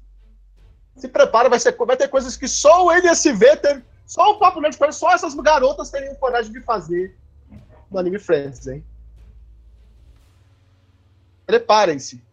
Se 0.97 1.07
prepara, 1.07 1.49
vai, 1.49 1.59
ser, 1.59 1.75
vai 1.75 1.97
ter 1.97 2.09
coisas 2.09 2.37
que 2.37 2.47
só 2.47 2.85
o 2.85 2.91
NSV 2.91 3.55
tem. 3.55 3.83
Só 4.05 4.33
o 4.33 4.37
Papo 4.37 4.61
Nerd 4.61 4.77
só 4.91 5.13
essas 5.13 5.33
garotas 5.33 5.89
teriam 5.89 6.13
coragem 6.13 6.51
de 6.51 6.61
fazer 6.61 7.19
no 7.91 7.99
Anime 7.99 8.17
Friends, 8.17 8.67
hein? 8.67 8.83
Preparem-se. 11.45 12.23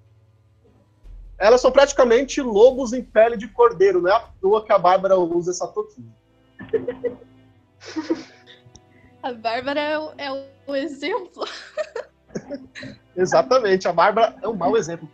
Elas 1.37 1.61
são 1.61 1.71
praticamente 1.71 2.41
lobos 2.41 2.93
em 2.93 3.03
pele 3.03 3.37
de 3.37 3.49
cordeiro, 3.49 4.01
não 4.01 4.11
é 4.11 4.15
à 4.15 4.21
toa 4.41 4.65
que 4.65 4.73
a 4.73 4.79
Bárbara 4.79 5.19
usa 5.19 5.51
essa 5.51 5.67
toquinha. 5.67 6.13
A 9.21 9.33
Bárbara 9.33 9.81
é 9.81 9.99
o, 9.99 10.13
é 10.17 10.49
o 10.65 10.77
exemplo. 10.77 11.45
Exatamente, 13.17 13.89
a 13.89 13.93
Bárbara 13.93 14.37
é 14.41 14.47
um 14.49 14.55
mau 14.55 14.77
exemplo. 14.77 15.11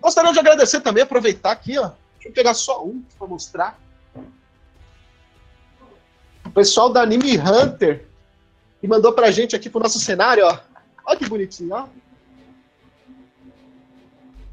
Gostaria 0.00 0.32
de 0.32 0.38
agradecer 0.38 0.80
também, 0.80 1.02
aproveitar 1.02 1.50
aqui, 1.50 1.76
ó. 1.76 1.90
Deixa 2.14 2.28
eu 2.28 2.32
pegar 2.32 2.54
só 2.54 2.84
um 2.84 3.02
para 3.18 3.26
mostrar. 3.26 3.78
O 6.46 6.50
pessoal 6.50 6.92
da 6.92 7.02
Anime 7.02 7.36
Hunter 7.36 8.06
que 8.82 8.88
mandou 8.88 9.12
pra 9.12 9.30
gente 9.30 9.54
aqui 9.54 9.70
pro 9.70 9.80
nosso 9.80 10.00
cenário, 10.00 10.44
ó. 10.44 10.58
Olha 11.06 11.16
que 11.16 11.28
bonitinho, 11.28 11.72
ó. 11.72 11.86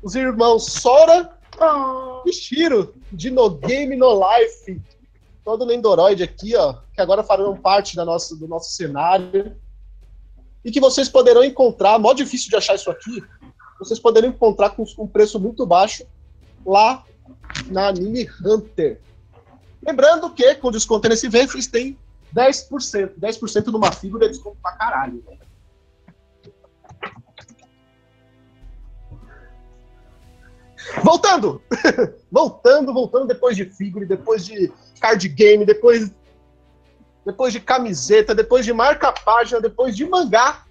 Os 0.03 0.13
irmãos 0.13 0.71
Sora 0.71 1.35
oh. 1.59 2.21
e 2.29 2.31
Shiro, 2.31 2.93
de 3.11 3.31
No 3.31 3.49
Game 3.49 3.95
No 3.95 4.13
Life. 4.13 4.79
Todo 5.43 5.65
Lendoroid 5.65 6.21
aqui, 6.21 6.55
ó, 6.55 6.75
que 6.93 7.01
agora 7.01 7.23
farão 7.23 7.57
parte 7.57 7.95
da 7.95 8.05
nossa, 8.05 8.35
do 8.35 8.47
nosso 8.47 8.71
cenário 8.71 9.59
e 10.63 10.69
que 10.69 10.79
vocês 10.79 11.09
poderão 11.09 11.43
encontrar, 11.43 11.97
mó 11.97 12.13
difícil 12.13 12.51
de 12.51 12.55
achar 12.55 12.75
isso 12.75 12.91
aqui, 12.91 13.23
vocês 13.79 13.99
poderão 13.99 14.29
encontrar 14.29 14.69
com 14.69 14.85
um 14.99 15.07
preço 15.07 15.39
muito 15.39 15.65
baixo 15.65 16.05
lá 16.63 17.03
na 17.65 17.87
Anime 17.87 18.29
Hunter. 18.45 19.01
Lembrando 19.83 20.29
que 20.29 20.53
com 20.53 20.69
desconto 20.69 21.09
nesse 21.09 21.25
evento 21.25 21.53
vocês 21.53 21.65
têm 21.65 21.97
10%. 22.33 23.19
10% 23.19 23.67
numa 23.67 23.91
figura 23.91 24.25
é 24.25 24.29
desconto 24.29 24.57
pra 24.61 24.71
caralho. 24.73 25.23
Voltando! 31.03 31.61
voltando, 32.31 32.93
voltando 32.93 33.27
depois 33.27 33.55
de 33.55 33.65
figure, 33.65 34.05
depois 34.05 34.45
de 34.45 34.71
card 34.99 35.27
game, 35.29 35.65
depois 35.65 36.11
depois 37.25 37.53
de 37.53 37.59
camiseta, 37.59 38.33
depois 38.33 38.65
de 38.65 38.73
marca-página, 38.73 39.61
depois 39.61 39.95
de 39.95 40.05
mangá. 40.05 40.65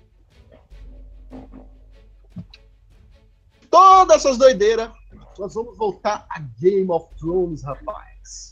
Todas 3.70 4.16
essas 4.16 4.38
doideiras, 4.38 4.90
nós 5.38 5.54
vamos 5.54 5.76
voltar 5.76 6.26
a 6.28 6.40
Game 6.58 6.90
of 6.90 7.06
Thrones, 7.16 7.62
rapaz. 7.62 8.50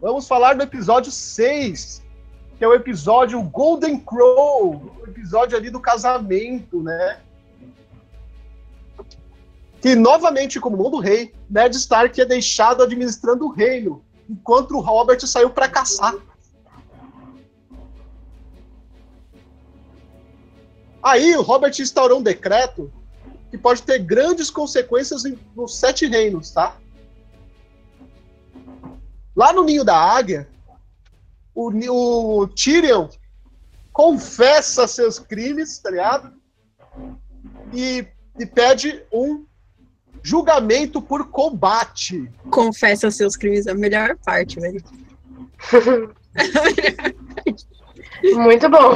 Vamos 0.00 0.26
falar 0.26 0.54
do 0.54 0.62
episódio 0.62 1.12
6, 1.12 2.02
que 2.56 2.64
é 2.64 2.68
o 2.68 2.74
episódio 2.74 3.42
Golden 3.42 4.00
Crow, 4.00 4.96
o 5.00 5.06
episódio 5.06 5.56
ali 5.56 5.70
do 5.70 5.80
casamento, 5.80 6.82
né? 6.82 7.20
que 9.80 9.94
novamente, 9.94 10.60
como 10.60 10.76
mão 10.76 10.90
do 10.90 10.98
rei, 10.98 11.34
Ned 11.48 11.74
Stark 11.74 12.20
é 12.20 12.24
deixado 12.24 12.82
administrando 12.82 13.46
o 13.46 13.50
reino, 13.50 14.04
enquanto 14.28 14.72
o 14.72 14.80
Robert 14.80 15.26
saiu 15.26 15.50
para 15.50 15.68
caçar. 15.68 16.14
Aí 21.02 21.34
o 21.34 21.40
Robert 21.40 21.72
instaurou 21.80 22.18
um 22.18 22.22
decreto 22.22 22.92
que 23.50 23.56
pode 23.56 23.82
ter 23.82 23.98
grandes 24.00 24.50
consequências 24.50 25.22
nos 25.56 25.76
sete 25.76 26.06
reinos, 26.06 26.50
tá? 26.50 26.76
Lá 29.40 29.54
no 29.54 29.64
ninho 29.64 29.82
da 29.82 29.96
águia, 29.96 30.46
o, 31.54 31.70
o 32.42 32.46
Tyrion 32.48 33.08
confessa 33.90 34.86
seus 34.86 35.18
crimes, 35.18 35.78
tá 35.78 35.90
ligado? 35.90 36.34
E, 37.72 38.06
e 38.38 38.44
pede 38.44 39.02
um 39.10 39.46
Julgamento 40.22 41.00
por 41.00 41.30
combate. 41.30 42.30
Confessa 42.50 43.10
seus 43.10 43.34
crimes, 43.34 43.66
a 43.66 43.72
melhor 43.72 44.14
parte, 44.18 44.60
velho. 44.60 44.84
Muito 48.36 48.68
bom. 48.68 48.94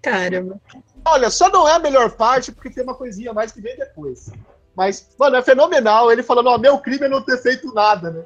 Caramba. 0.00 0.58
Olha, 1.04 1.28
só 1.28 1.50
não 1.50 1.68
é 1.68 1.72
a 1.72 1.78
melhor 1.78 2.12
parte 2.12 2.50
porque 2.50 2.70
tem 2.70 2.82
uma 2.82 2.94
coisinha 2.94 3.32
a 3.32 3.34
mais 3.34 3.52
que 3.52 3.60
vem 3.60 3.76
depois. 3.76 4.32
Mas, 4.74 5.14
mano, 5.18 5.36
é 5.36 5.42
fenomenal 5.42 6.10
ele 6.10 6.22
falando, 6.22 6.46
ó, 6.46 6.56
meu 6.56 6.78
crime 6.78 7.04
é 7.04 7.08
não 7.10 7.20
ter 7.20 7.36
feito 7.42 7.70
nada, 7.74 8.10
né? 8.10 8.24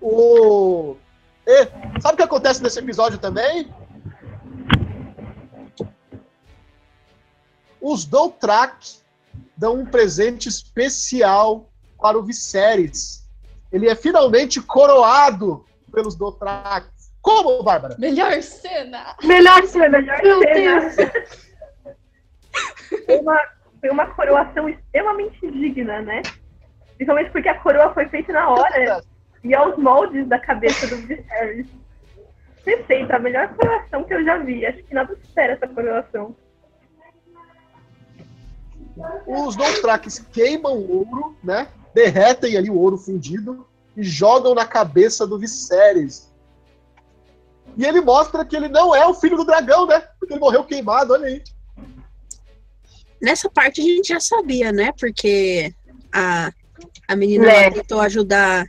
O... 0.00 0.96
E, 1.46 1.64
sabe 2.00 2.14
o 2.14 2.16
que 2.16 2.22
acontece 2.22 2.62
nesse 2.62 2.78
episódio 2.78 3.18
também? 3.18 3.72
Os 7.80 8.04
Doutrak 8.04 8.98
dão 9.56 9.80
um 9.80 9.86
presente 9.86 10.48
especial 10.48 11.70
para 12.00 12.18
o 12.18 12.22
Viserys. 12.22 13.24
Ele 13.70 13.88
é 13.88 13.94
finalmente 13.94 14.60
coroado 14.60 15.64
pelos 15.92 16.14
Dothrak. 16.14 16.93
Como, 17.24 17.62
Bárbara? 17.62 17.96
Melhor 17.98 18.40
cena! 18.42 19.16
Melhor 19.24 19.66
cena, 19.66 19.98
melhor 19.98 20.22
Meu 20.22 20.40
cena. 20.42 20.90
Foi 23.06 23.18
uma, 23.18 23.40
foi 23.80 23.90
uma 23.90 24.06
coroação 24.14 24.68
extremamente 24.68 25.50
digna, 25.50 26.02
né? 26.02 26.20
Principalmente 26.96 27.30
porque 27.30 27.48
a 27.48 27.58
coroa 27.58 27.94
foi 27.94 28.06
feita 28.08 28.30
na 28.30 28.50
hora 28.50 29.02
e 29.42 29.54
aos 29.54 29.74
moldes 29.78 30.28
da 30.28 30.38
cabeça 30.38 30.86
do 30.86 30.96
Viserys. 30.96 31.66
Perfeito, 32.62 33.10
a 33.10 33.18
melhor 33.18 33.48
coroação 33.54 34.04
que 34.04 34.12
eu 34.12 34.22
já 34.22 34.36
vi. 34.36 34.66
Acho 34.66 34.82
que 34.82 34.92
nada 34.92 35.16
supera 35.24 35.54
essa 35.54 35.66
coroação. 35.66 36.36
Os 39.26 39.56
Dothraques 39.56 40.18
queimam 40.30 40.76
o 40.76 40.98
ouro, 40.98 41.36
né? 41.42 41.68
Derretem 41.94 42.58
ali 42.58 42.68
o 42.68 42.76
ouro 42.76 42.98
fundido 42.98 43.66
e 43.96 44.02
jogam 44.02 44.54
na 44.54 44.66
cabeça 44.66 45.26
do 45.26 45.38
Viserys. 45.38 46.33
E 47.76 47.84
ele 47.84 48.00
mostra 48.00 48.44
que 48.44 48.54
ele 48.56 48.68
não 48.68 48.94
é 48.94 49.06
o 49.06 49.14
filho 49.14 49.36
do 49.36 49.44
dragão, 49.44 49.86
né? 49.86 50.00
Porque 50.18 50.34
ele 50.34 50.40
morreu 50.40 50.64
queimado, 50.64 51.12
olha 51.12 51.26
aí. 51.26 51.42
Nessa 53.20 53.48
parte 53.50 53.80
a 53.80 53.84
gente 53.84 54.08
já 54.08 54.20
sabia, 54.20 54.70
né? 54.70 54.92
Porque 54.98 55.74
a, 56.12 56.52
a 57.08 57.16
menina 57.16 57.46
Né. 57.46 57.64
lá 57.64 57.70
tentou 57.72 58.00
ajudar 58.00 58.66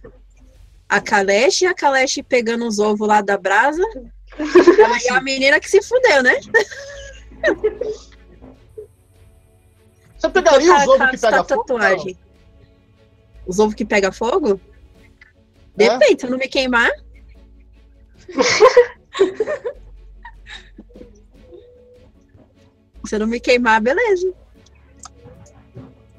a 0.89 1.01
Kalesh, 1.01 1.61
e 1.61 1.65
a 1.65 1.73
Kalesh 1.73 2.19
pegando 2.27 2.65
os 2.67 2.79
ovos 2.79 3.07
lá 3.07 3.21
da 3.21 3.37
brasa. 3.37 3.83
Aí 4.37 5.09
a 5.09 5.21
menina 5.21 5.59
que 5.59 5.69
se 5.69 5.81
fudeu, 5.81 6.21
né? 6.23 6.35
Você 10.17 10.29
pegaria 10.29 10.73
os 10.75 10.81
ovos 10.83 10.97
tá- 10.97 11.09
que 11.11 11.17
pega 11.17 11.43
tá 11.43 11.55
fogo? 11.55 11.63
tatuagem. 11.65 12.17
Os 13.45 13.59
ovos 13.59 13.75
que 13.75 13.85
pega 13.85 14.11
fogo? 14.11 14.59
É. 15.77 15.89
Depende, 15.99 16.21
se 16.21 16.25
eu 16.25 16.31
não 16.31 16.37
me 16.37 16.47
queimar. 16.47 16.89
se 23.05 23.15
eu 23.15 23.19
não 23.19 23.27
me 23.27 23.39
queimar, 23.39 23.79
beleza. 23.81 24.33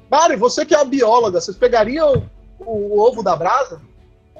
Mari, 0.09 0.37
você 0.37 0.65
que 0.65 0.73
é 0.73 0.79
a 0.79 0.85
bióloga, 0.85 1.41
vocês 1.41 1.57
pegariam 1.57 2.29
o, 2.59 2.71
o 2.71 2.99
ovo 2.99 3.21
da 3.21 3.35
brasa? 3.35 3.81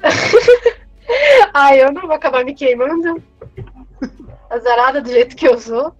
Ai, 1.53 1.83
eu 1.83 1.91
não 1.91 2.03
vou 2.03 2.13
acabar 2.13 2.45
me 2.45 2.53
queimando. 2.53 3.21
Azarada 4.49 5.01
do 5.01 5.09
jeito 5.09 5.35
que 5.35 5.45
eu 5.47 5.59
sou. 5.59 5.93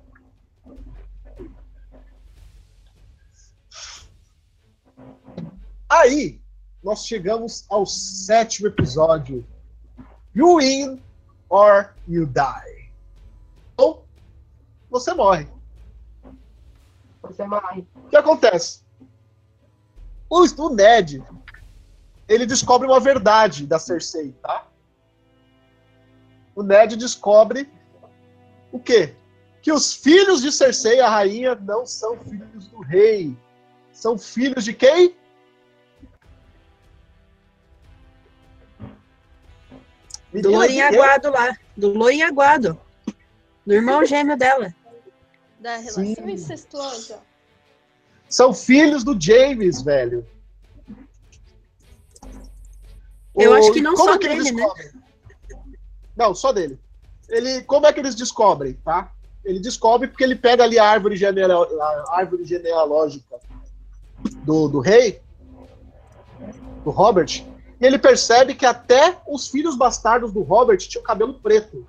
Aí, 5.89 6.41
nós 6.83 7.05
chegamos 7.05 7.65
ao 7.69 7.85
sétimo 7.85 8.67
episódio. 8.67 9.45
You 10.35 10.57
win 10.57 11.01
or 11.49 11.93
you 12.07 12.25
die. 12.25 12.91
Ou 13.77 14.05
você 14.89 15.13
morre. 15.13 15.47
Você 17.21 17.45
morre. 17.45 17.85
O 17.95 18.09
que 18.09 18.17
acontece? 18.17 18.81
O, 20.29 20.41
o 20.41 20.69
Ned, 20.69 21.23
ele 22.27 22.45
descobre 22.45 22.87
uma 22.87 22.99
verdade 22.99 23.65
da 23.65 23.79
Cersei, 23.79 24.33
tá? 24.41 24.67
O 26.55 26.63
Ned 26.63 26.95
descobre 26.95 27.69
o 28.71 28.79
quê? 28.79 29.15
Que 29.61 29.71
os 29.71 29.93
filhos 29.93 30.41
de 30.41 30.51
Cersei, 30.51 30.99
a 30.99 31.09
rainha, 31.09 31.55
não 31.55 31.85
são 31.85 32.17
filhos 32.19 32.67
do 32.67 32.81
rei. 32.81 33.37
São 33.91 34.17
filhos 34.17 34.63
de 34.63 34.73
quem? 34.73 35.15
Do 40.41 40.67
quem? 40.67 40.81
aguado 40.81 41.31
lá. 41.31 41.57
Do 41.75 41.93
loirinho 41.93 42.27
aguado. 42.27 42.79
Do 43.65 43.73
irmão 43.73 44.05
gêmeo 44.05 44.37
dela. 44.37 44.73
Da 45.59 45.77
relação 45.77 46.03
Sim. 46.05 46.15
incestuosa. 46.27 47.19
São 48.29 48.53
filhos 48.53 49.03
do 49.03 49.19
James, 49.19 49.81
velho. 49.81 50.25
Eu 53.35 53.51
O- 53.51 53.53
acho 53.55 53.71
que 53.71 53.81
não 53.81 53.93
como 53.93 54.09
só 54.09 54.15
é 54.15 54.17
que 54.17 54.27
dele, 54.27 54.51
né? 54.51 54.65
Não, 56.15 56.33
só 56.33 56.51
dele. 56.51 56.79
Ele, 57.29 57.61
como 57.63 57.85
é 57.85 57.93
que 57.93 57.99
eles 57.99 58.15
descobrem, 58.15 58.73
tá? 58.83 59.11
Ele 59.45 59.59
descobre 59.59 60.07
porque 60.07 60.23
ele 60.23 60.35
pega 60.35 60.63
ali 60.63 60.79
a 60.79 60.85
árvore, 60.85 61.15
genealo- 61.15 61.79
a 61.81 62.17
árvore 62.17 62.45
genealógica 62.45 63.37
do, 64.43 64.67
do 64.67 64.79
rei, 64.79 65.21
do 66.83 66.89
Robert, 66.89 67.43
e 67.79 67.85
ele 67.85 67.99
percebe 67.99 68.55
que 68.55 68.65
até 68.65 69.17
os 69.27 69.47
filhos 69.47 69.75
bastardos 69.75 70.31
do 70.31 70.41
Robert 70.41 70.77
tinham 70.77 71.03
cabelo 71.03 71.35
preto. 71.35 71.87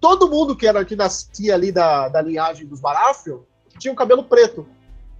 Todo 0.00 0.28
mundo 0.28 0.56
que 0.56 0.66
era 0.66 0.84
que 0.84 0.96
nascia 0.96 1.54
ali 1.54 1.70
da, 1.70 2.08
da 2.08 2.20
linhagem 2.20 2.66
dos 2.66 2.80
Baratheon 2.80 3.40
tinha 3.78 3.92
o 3.92 3.96
cabelo 3.96 4.24
preto. 4.24 4.66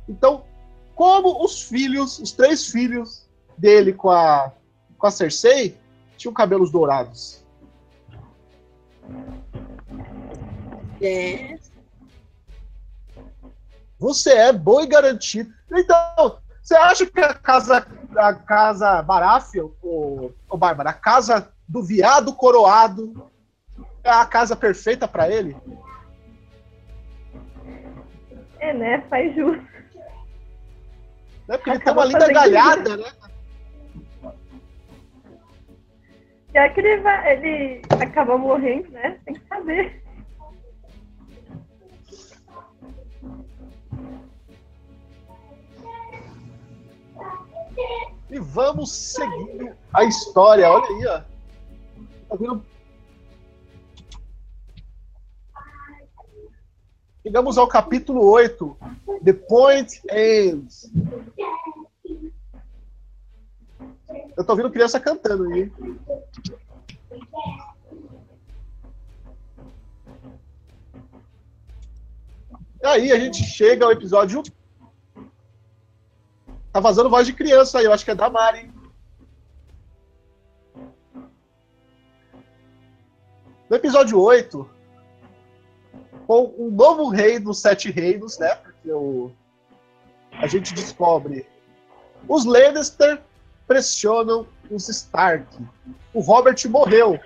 Então, 0.08 0.44
como 0.94 1.44
os 1.44 1.62
filhos, 1.62 2.18
os 2.18 2.32
três 2.32 2.66
filhos 2.68 3.28
dele 3.56 3.92
com 3.92 4.10
a, 4.10 4.52
com 4.98 5.06
a 5.06 5.10
Cersei, 5.10 5.78
tinham 6.16 6.34
cabelos 6.34 6.70
dourados. 6.70 7.44
É. 11.00 11.58
Você 13.98 14.32
é 14.32 14.52
boi 14.52 14.86
garantido. 14.86 15.52
Então, 15.72 16.38
você 16.62 16.76
acha 16.76 17.06
que 17.06 17.20
a 17.20 17.34
casa, 17.34 17.86
a 18.16 18.34
casa 18.34 19.02
Baratheon, 19.02 19.70
ô, 19.82 20.30
ô 20.48 20.56
Bárbara, 20.56 20.90
a 20.90 20.94
casa 20.94 21.52
do 21.68 21.82
viado 21.82 22.34
coroado 22.34 23.30
é 24.04 24.10
a 24.10 24.24
casa 24.24 24.54
perfeita 24.54 25.08
pra 25.08 25.28
ele? 25.28 25.56
É, 28.60 28.72
né? 28.72 29.04
Faz 29.10 29.34
justo. 29.34 29.72
Né? 31.48 31.56
Porque 31.56 31.70
ele 31.70 31.80
tem 31.80 31.92
uma 31.92 32.04
linda 32.04 32.32
galhada, 32.32 32.96
né? 32.96 33.12
Já 36.54 36.68
que 36.68 36.80
ele, 36.80 37.00
vai, 37.00 37.32
ele 37.32 37.82
acaba 38.00 38.36
morrendo, 38.38 38.90
né? 38.90 39.18
Tem 39.24 39.34
que 39.34 39.46
saber. 39.48 40.01
E 48.30 48.38
vamos 48.38 48.90
seguindo 48.90 49.74
a 49.92 50.04
história. 50.04 50.70
Olha 50.70 50.86
aí, 50.86 51.06
ó. 51.06 51.20
Tá 52.28 52.36
vendo? 52.36 52.64
Chegamos 57.22 57.58
ao 57.58 57.68
capítulo 57.68 58.24
8. 58.24 58.76
The 59.22 59.32
Point 59.32 60.02
Ends. 60.10 60.90
Eu 64.36 64.44
tô 64.44 64.52
ouvindo 64.52 64.70
criança 64.70 64.98
cantando 64.98 65.44
aí. 65.44 65.70
E 72.82 72.86
aí 72.86 73.12
a 73.12 73.18
gente 73.18 73.44
chega 73.44 73.84
ao 73.84 73.92
episódio 73.92 74.42
Tá 76.72 76.80
vazando 76.80 77.10
voz 77.10 77.26
de 77.26 77.32
criança 77.32 77.78
aí, 77.78 77.84
eu 77.84 77.92
acho 77.92 78.04
que 78.04 78.10
é 78.10 78.14
da 78.14 78.30
Mari. 78.30 78.72
No 83.68 83.76
episódio 83.76 84.20
8, 84.20 84.68
com 86.26 86.54
um 86.58 86.70
novo 86.70 87.08
rei 87.08 87.38
dos 87.38 87.60
sete 87.60 87.90
reinos, 87.90 88.38
né? 88.38 88.54
Porque 88.54 88.90
o, 88.90 89.30
a 90.32 90.46
gente 90.46 90.72
descobre 90.74 91.46
os 92.28 92.44
Lannister 92.44 93.20
pressionam 93.66 94.46
os 94.70 94.88
Stark. 94.88 95.46
O 96.12 96.20
Robert 96.20 96.56
morreu. 96.68 97.18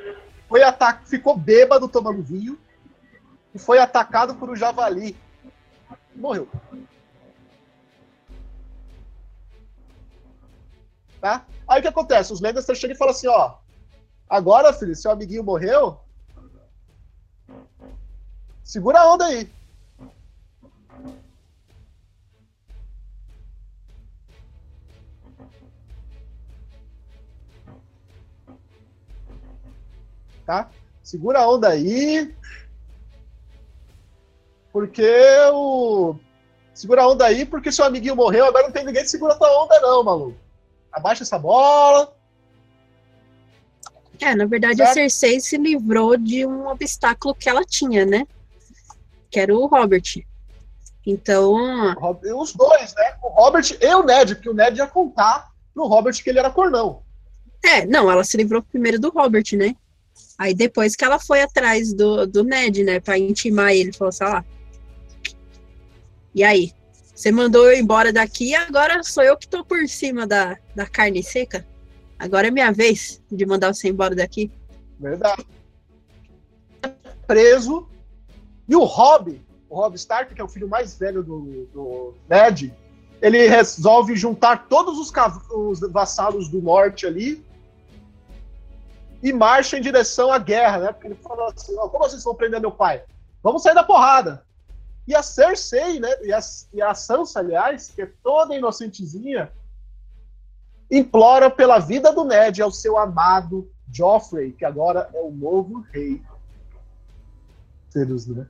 Foi 0.48 0.62
ata 0.62 1.00
ficou 1.04 1.36
bêbado 1.36 1.88
tomando 1.88 2.22
vinho 2.22 2.58
e 3.54 3.58
foi 3.58 3.78
atacado 3.78 4.34
por 4.36 4.50
um 4.50 4.56
javali. 4.56 5.16
Morreu. 6.14 6.48
Tá? 11.26 11.44
Aí 11.66 11.80
o 11.80 11.82
que 11.82 11.88
acontece? 11.88 12.32
Os 12.32 12.40
Lannister 12.40 12.76
chegam 12.76 12.94
e 12.94 12.96
falam 12.96 13.12
assim, 13.12 13.26
ó. 13.26 13.56
Agora, 14.30 14.72
filho, 14.72 14.94
seu 14.94 15.10
amiguinho 15.10 15.42
morreu. 15.42 15.98
Segura 18.62 19.00
a 19.00 19.12
onda 19.12 19.24
aí. 19.24 19.50
Tá? 30.46 30.70
Segura 31.02 31.40
a 31.40 31.50
onda 31.50 31.70
aí. 31.70 32.32
Porque 34.72 35.10
o. 35.52 36.14
Segura 36.72 37.02
a 37.02 37.08
onda 37.08 37.24
aí, 37.24 37.44
porque 37.44 37.72
seu 37.72 37.84
amiguinho 37.84 38.14
morreu, 38.14 38.44
agora 38.44 38.66
não 38.66 38.72
tem 38.72 38.84
ninguém 38.84 39.02
que 39.02 39.08
segura 39.08 39.34
a 39.34 39.36
tua 39.36 39.64
onda, 39.64 39.80
não, 39.80 40.04
maluco. 40.04 40.45
Abaixa 40.96 41.24
essa 41.24 41.38
bola. 41.38 42.16
É, 44.18 44.34
na 44.34 44.46
verdade 44.46 44.78
certo? 44.78 44.90
a 44.90 44.94
Cersei 44.94 45.38
se 45.40 45.58
livrou 45.58 46.16
de 46.16 46.46
um 46.46 46.66
obstáculo 46.68 47.34
que 47.34 47.50
ela 47.50 47.62
tinha, 47.64 48.06
né? 48.06 48.26
Que 49.30 49.38
era 49.38 49.54
o 49.54 49.66
Robert. 49.66 50.24
Então. 51.04 51.54
Os 52.34 52.54
dois, 52.54 52.94
né? 52.94 53.14
O 53.22 53.28
Robert 53.28 53.76
e 53.78 53.94
o 53.94 54.02
Ned, 54.02 54.36
porque 54.36 54.48
o 54.48 54.54
Ned 54.54 54.78
ia 54.78 54.86
contar 54.86 55.50
pro 55.74 55.86
Robert 55.86 56.14
que 56.14 56.30
ele 56.30 56.38
era 56.38 56.50
cornão. 56.50 57.02
É, 57.62 57.84
não, 57.84 58.10
ela 58.10 58.24
se 58.24 58.38
livrou 58.38 58.62
primeiro 58.62 58.98
do 58.98 59.10
Robert, 59.10 59.44
né? 59.52 59.76
Aí 60.38 60.54
depois 60.54 60.96
que 60.96 61.04
ela 61.04 61.18
foi 61.18 61.42
atrás 61.42 61.92
do, 61.92 62.26
do 62.26 62.42
Ned, 62.42 62.82
né, 62.84 63.00
pra 63.00 63.18
intimar 63.18 63.72
ele, 63.72 63.92
falou 63.92 64.08
assim, 64.08 64.24
ó. 64.24 64.42
E 66.34 66.42
aí? 66.42 66.72
Você 67.16 67.32
mandou 67.32 67.64
eu 67.64 67.80
embora 67.80 68.12
daqui, 68.12 68.54
agora 68.54 69.02
sou 69.02 69.22
eu 69.22 69.38
que 69.38 69.48
tô 69.48 69.64
por 69.64 69.88
cima 69.88 70.26
da, 70.26 70.58
da 70.74 70.86
carne 70.86 71.22
seca? 71.22 71.66
Agora 72.18 72.48
é 72.48 72.50
minha 72.50 72.70
vez 72.70 73.22
de 73.32 73.46
mandar 73.46 73.72
você 73.72 73.88
embora 73.88 74.14
daqui? 74.14 74.52
Verdade. 75.00 75.46
Preso. 77.26 77.88
E 78.68 78.76
o 78.76 78.84
Rob, 78.84 79.42
o 79.70 79.76
Rob 79.76 79.94
Stark, 79.94 80.34
que 80.34 80.40
é 80.42 80.44
o 80.44 80.48
filho 80.48 80.68
mais 80.68 80.98
velho 80.98 81.22
do, 81.22 81.66
do 81.72 82.14
Ned, 82.28 82.74
ele 83.22 83.48
resolve 83.48 84.14
juntar 84.14 84.68
todos 84.68 84.98
os, 84.98 85.10
os 85.54 85.80
vassalos 85.90 86.50
do 86.50 86.60
norte 86.60 87.06
ali 87.06 87.42
e 89.22 89.32
marcha 89.32 89.78
em 89.78 89.80
direção 89.80 90.30
à 90.30 90.38
guerra, 90.38 90.78
né? 90.80 90.92
Porque 90.92 91.06
ele 91.06 91.14
falou 91.14 91.46
assim: 91.46 91.74
como 91.76 91.98
vocês 91.98 92.22
vão 92.22 92.34
prender 92.34 92.60
meu 92.60 92.72
pai? 92.72 93.02
Vamos 93.42 93.62
sair 93.62 93.74
da 93.74 93.82
porrada. 93.82 94.45
E 95.06 95.14
a 95.14 95.22
Cersei, 95.22 96.00
né? 96.00 96.08
E 96.22 96.32
a, 96.32 96.40
e 96.72 96.82
a 96.82 96.94
Sansa, 96.94 97.38
aliás, 97.38 97.90
que 97.90 98.02
é 98.02 98.12
toda 98.22 98.56
inocentezinha, 98.56 99.52
implora 100.90 101.50
pela 101.50 101.78
vida 101.78 102.12
do 102.12 102.24
Ned 102.24 102.60
ao 102.60 102.70
seu 102.70 102.96
amado 102.96 103.70
Joffrey, 103.90 104.52
que 104.52 104.64
agora 104.64 105.08
é 105.14 105.20
o 105.20 105.30
novo 105.30 105.80
rei. 105.92 106.20
Seres, 107.90 108.26
né? 108.26 108.46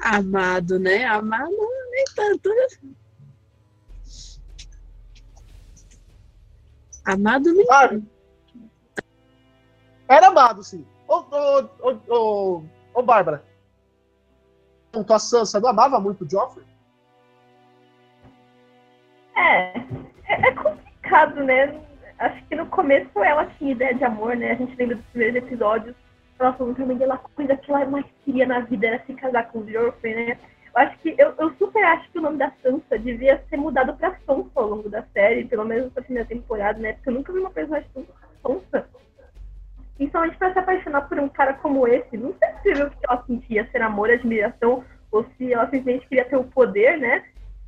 Amado, 0.00 0.78
né? 0.78 1.04
Amado 1.04 1.56
nem 1.90 2.04
tanto. 2.14 2.48
Né? 2.48 2.66
Amado 7.04 7.52
nem 7.52 7.66
tanto. 7.66 8.06
Era 10.08 10.28
amado, 10.28 10.62
sim. 10.62 10.84
Ô, 11.08 11.16
ô, 11.16 11.68
ô, 11.80 12.00
ô, 12.08 12.62
ô 12.94 13.02
Bárbara. 13.02 13.44
A 15.08 15.18
Sansa 15.18 15.60
não 15.60 15.70
amava 15.70 16.00
muito 16.00 16.24
o 16.24 16.30
Joffrey? 16.30 16.64
É, 19.36 19.78
é, 20.28 20.48
é 20.48 20.52
complicado, 20.52 21.42
né? 21.44 21.80
Acho 22.18 22.42
que 22.46 22.56
no 22.56 22.66
começo 22.66 23.22
ela 23.22 23.46
tinha 23.58 23.72
ideia 23.72 23.94
de 23.94 24.04
amor, 24.04 24.36
né? 24.36 24.52
A 24.52 24.54
gente 24.54 24.74
lembra 24.76 24.96
dos 24.96 25.04
primeiros 25.06 25.36
episódios. 25.36 25.94
Ela 26.38 26.52
falou 26.54 26.74
que 26.74 26.82
a 26.82 27.18
coisa 27.34 27.56
que 27.56 27.70
ela 27.70 27.84
mais 27.86 28.06
queria 28.24 28.46
na 28.46 28.60
vida 28.60 28.86
era 28.86 29.04
se 29.04 29.14
casar 29.14 29.50
com 29.50 29.60
o 29.60 29.70
Joffrey, 29.70 30.14
né? 30.14 30.38
Eu 30.74 30.82
acho 30.82 30.98
que 30.98 31.14
eu, 31.18 31.34
eu 31.38 31.54
super 31.56 31.82
acho 31.84 32.10
que 32.10 32.18
o 32.18 32.22
nome 32.22 32.38
da 32.38 32.52
Sansa 32.62 32.98
devia 32.98 33.42
ser 33.48 33.56
mudado 33.56 33.94
pra 33.94 34.16
Sansa 34.26 34.50
ao 34.54 34.68
longo 34.68 34.88
da 34.88 35.02
série, 35.14 35.46
pelo 35.46 35.64
menos 35.64 35.94
na 35.94 36.02
primeira 36.02 36.28
temporada, 36.28 36.78
né? 36.78 36.94
Porque 36.94 37.08
eu 37.08 37.14
nunca 37.14 37.32
vi 37.32 37.38
uma 37.38 37.50
personagem 37.50 37.88
tão 37.94 38.60
Sansa 38.70 38.86
Principalmente 39.96 40.36
para 40.36 40.52
se 40.52 40.58
apaixonar 40.58 41.08
por 41.08 41.18
um 41.18 41.28
cara 41.28 41.54
como 41.54 41.86
esse. 41.88 42.16
Não 42.16 42.34
sei 42.38 42.48
se 42.62 42.74
viu 42.74 42.86
o 42.86 42.90
que 42.90 42.98
ela 43.08 43.24
sentia, 43.26 43.68
ser 43.70 43.82
amor, 43.82 44.10
admiração, 44.10 44.84
ou 45.10 45.24
se 45.36 45.52
ela 45.52 45.64
simplesmente 45.64 46.06
queria 46.08 46.24
ter 46.24 46.36
o 46.36 46.44
poder, 46.44 46.98
né? 46.98 47.24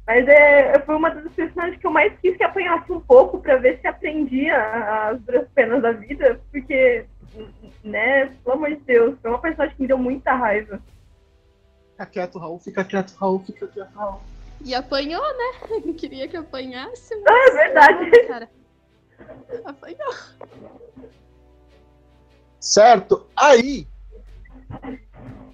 Mas 0.07 0.26
é, 0.26 0.79
foi 0.81 0.95
uma 0.95 1.11
das 1.11 1.31
personagens 1.33 1.79
que 1.79 1.87
eu 1.87 1.91
mais 1.91 2.18
quis 2.20 2.35
que 2.37 2.43
apanhasse 2.43 2.91
um 2.91 3.01
pouco 3.01 3.41
para 3.41 3.57
ver 3.57 3.79
se 3.81 3.87
aprendia 3.87 4.57
as 5.11 5.20
duras 5.20 5.47
penas 5.55 5.83
da 5.83 5.93
vida, 5.93 6.41
porque, 6.51 7.05
né, 7.85 8.26
pelo 8.43 8.57
amor 8.57 8.70
de 8.70 8.76
Deus, 8.76 9.18
foi 9.20 9.31
uma 9.31 9.41
personagem 9.41 9.76
que 9.76 9.83
me 9.83 9.89
deu 9.89 9.99
muita 9.99 10.33
raiva. 10.33 10.81
Fica 11.91 12.07
quieto, 12.07 12.39
Raul, 12.39 12.59
fica 12.59 12.85
quieto, 12.85 13.14
Raul, 13.16 13.41
fica 13.41 13.66
quieto, 13.66 13.93
Raul. 13.95 14.20
E 14.64 14.74
apanhou, 14.74 15.22
né? 15.22 15.81
Não 15.85 15.93
queria 15.93 16.26
que 16.26 16.37
apanhasse. 16.37 17.14
Mas... 17.16 17.26
Ah, 17.26 17.47
é 17.47 17.51
verdade. 17.51 18.26
Cara, 18.26 18.49
apanhou. 19.64 20.14
Certo? 22.61 23.26
Aí 23.36 23.86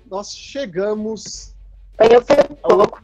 nós 0.07 0.35
chegamos. 0.35 1.55
Eu 1.99 2.23
pouco. 2.57 3.03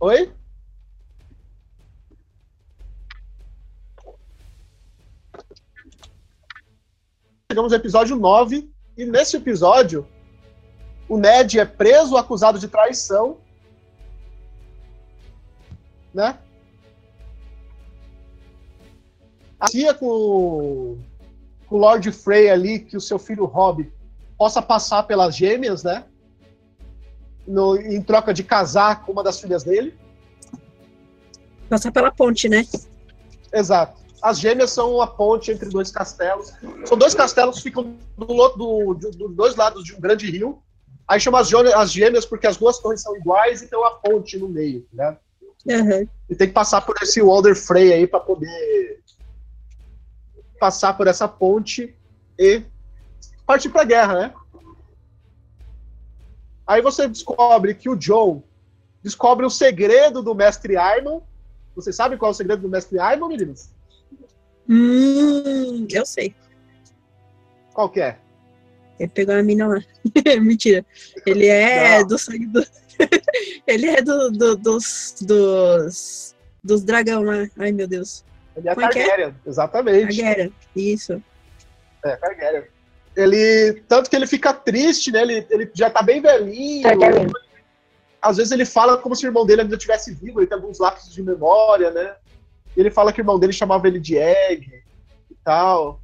Oi? 0.00 0.32
Chegamos 7.50 7.72
ao 7.72 7.78
episódio 7.78 8.16
9, 8.16 8.70
e 8.96 9.04
nesse 9.04 9.36
episódio, 9.36 10.06
o 11.08 11.18
Ned 11.18 11.58
é 11.58 11.64
preso, 11.64 12.16
acusado 12.16 12.58
de 12.58 12.68
traição. 12.68 13.38
Né? 16.14 16.38
Assim 19.58 19.86
com 19.92 20.98
o 21.70 21.78
Lord 21.78 22.10
Frey 22.10 22.50
ali, 22.50 22.80
que 22.80 22.96
o 22.96 23.00
seu 23.00 23.18
filho 23.18 23.44
Rob 23.44 23.90
possa 24.36 24.60
passar 24.60 25.04
pelas 25.04 25.36
gêmeas, 25.36 25.84
né? 25.84 26.04
No, 27.46 27.76
em 27.76 28.02
troca 28.02 28.34
de 28.34 28.42
casar 28.42 29.04
com 29.04 29.12
uma 29.12 29.22
das 29.22 29.40
filhas 29.40 29.62
dele. 29.62 29.96
Passar 31.68 31.92
pela 31.92 32.10
ponte, 32.10 32.48
né? 32.48 32.66
Exato. 33.52 34.00
As 34.20 34.38
gêmeas 34.38 34.70
são 34.70 35.00
a 35.00 35.06
ponte 35.06 35.50
entre 35.50 35.68
dois 35.68 35.90
castelos. 35.90 36.52
São 36.84 36.98
dois 36.98 37.14
castelos 37.14 37.56
que 37.56 37.62
ficam 37.62 37.96
do, 38.16 38.26
do, 38.26 38.94
do, 38.94 39.10
dos 39.10 39.34
dois 39.34 39.56
lados 39.56 39.84
de 39.84 39.94
um 39.94 40.00
grande 40.00 40.30
rio. 40.30 40.62
Aí 41.08 41.18
chama 41.18 41.40
as, 41.40 41.52
as 41.52 41.92
gêmeas 41.92 42.26
porque 42.26 42.46
as 42.46 42.56
duas 42.56 42.78
torres 42.78 43.02
são 43.02 43.16
iguais 43.16 43.62
e 43.62 43.66
tem 43.66 43.78
uma 43.78 43.92
ponte 43.92 44.38
no 44.38 44.48
meio, 44.48 44.86
né? 44.92 45.16
Uhum. 45.66 46.08
E 46.28 46.34
tem 46.34 46.48
que 46.48 46.54
passar 46.54 46.80
por 46.82 46.94
esse 47.02 47.20
Walder 47.20 47.54
Frey 47.54 47.92
aí 47.92 48.06
para 48.06 48.20
poder 48.20 48.99
passar 50.60 50.96
por 50.96 51.06
essa 51.06 51.26
ponte 51.26 51.96
e 52.38 52.62
partir 53.46 53.70
para 53.70 53.82
a 53.82 53.86
guerra, 53.86 54.14
né? 54.14 54.34
Aí 56.66 56.82
você 56.82 57.08
descobre 57.08 57.74
que 57.74 57.88
o 57.88 58.00
Joe 58.00 58.42
descobre 59.02 59.44
o 59.44 59.50
segredo 59.50 60.22
do 60.22 60.34
mestre 60.34 60.76
Arnon. 60.76 61.20
Você 61.74 61.92
sabe 61.92 62.16
qual 62.16 62.30
é 62.30 62.34
o 62.34 62.36
segredo 62.36 62.62
do 62.62 62.68
mestre 62.68 62.98
Arnon, 62.98 63.26
meninas? 63.26 63.72
Hum, 64.68 65.86
eu 65.90 66.06
sei. 66.06 66.34
Qual 67.72 67.88
que 67.88 68.00
é? 68.00 68.18
Ele 69.00 69.08
pegou 69.08 69.34
a 69.34 69.42
mina 69.42 69.66
lá. 69.66 69.82
Mentira. 70.40 70.84
Ele 71.26 71.46
é 71.46 71.98
Não. 71.98 72.06
do 72.06 72.18
sangue 72.18 72.46
do. 72.46 72.64
Ele 73.66 73.86
é 73.86 74.02
do, 74.02 74.30
do, 74.30 74.56
dos, 74.56 75.16
dos. 75.22 76.36
Dos 76.62 76.84
dragão 76.84 77.22
lá. 77.22 77.48
Ai, 77.56 77.72
meu 77.72 77.88
Deus. 77.88 78.22
Ele 78.56 78.68
é 78.68 78.70
é 78.70 78.72
é? 78.72 78.76
Targaryen, 78.76 79.28
é? 79.28 79.34
exatamente. 79.48 80.16
Targaryen, 80.16 80.54
isso. 80.74 81.22
É, 82.04 82.16
Targaryen. 82.16 82.64
Ele, 83.16 83.82
tanto 83.88 84.08
que 84.08 84.16
ele 84.16 84.26
fica 84.26 84.52
triste, 84.52 85.10
né? 85.10 85.22
Ele, 85.22 85.46
ele 85.50 85.70
já 85.74 85.90
tá 85.90 86.02
bem 86.02 86.20
velhinho. 86.20 86.82
Targaryen. 86.82 87.30
Às 88.22 88.36
vezes 88.36 88.52
ele 88.52 88.64
fala 88.64 88.98
como 88.98 89.16
se 89.16 89.24
o 89.26 89.28
irmão 89.28 89.46
dele 89.46 89.62
ainda 89.62 89.76
estivesse 89.76 90.12
vivo, 90.12 90.40
ele 90.40 90.46
tem 90.46 90.56
alguns 90.56 90.78
lapsos 90.78 91.12
de 91.12 91.22
memória, 91.22 91.90
né? 91.90 92.14
Ele 92.76 92.90
fala 92.90 93.12
que 93.12 93.20
o 93.20 93.22
irmão 93.22 93.38
dele 93.38 93.52
chamava 93.52 93.88
ele 93.88 93.98
de 93.98 94.16
Egg 94.16 94.82
e 95.30 95.34
tal. 95.42 96.00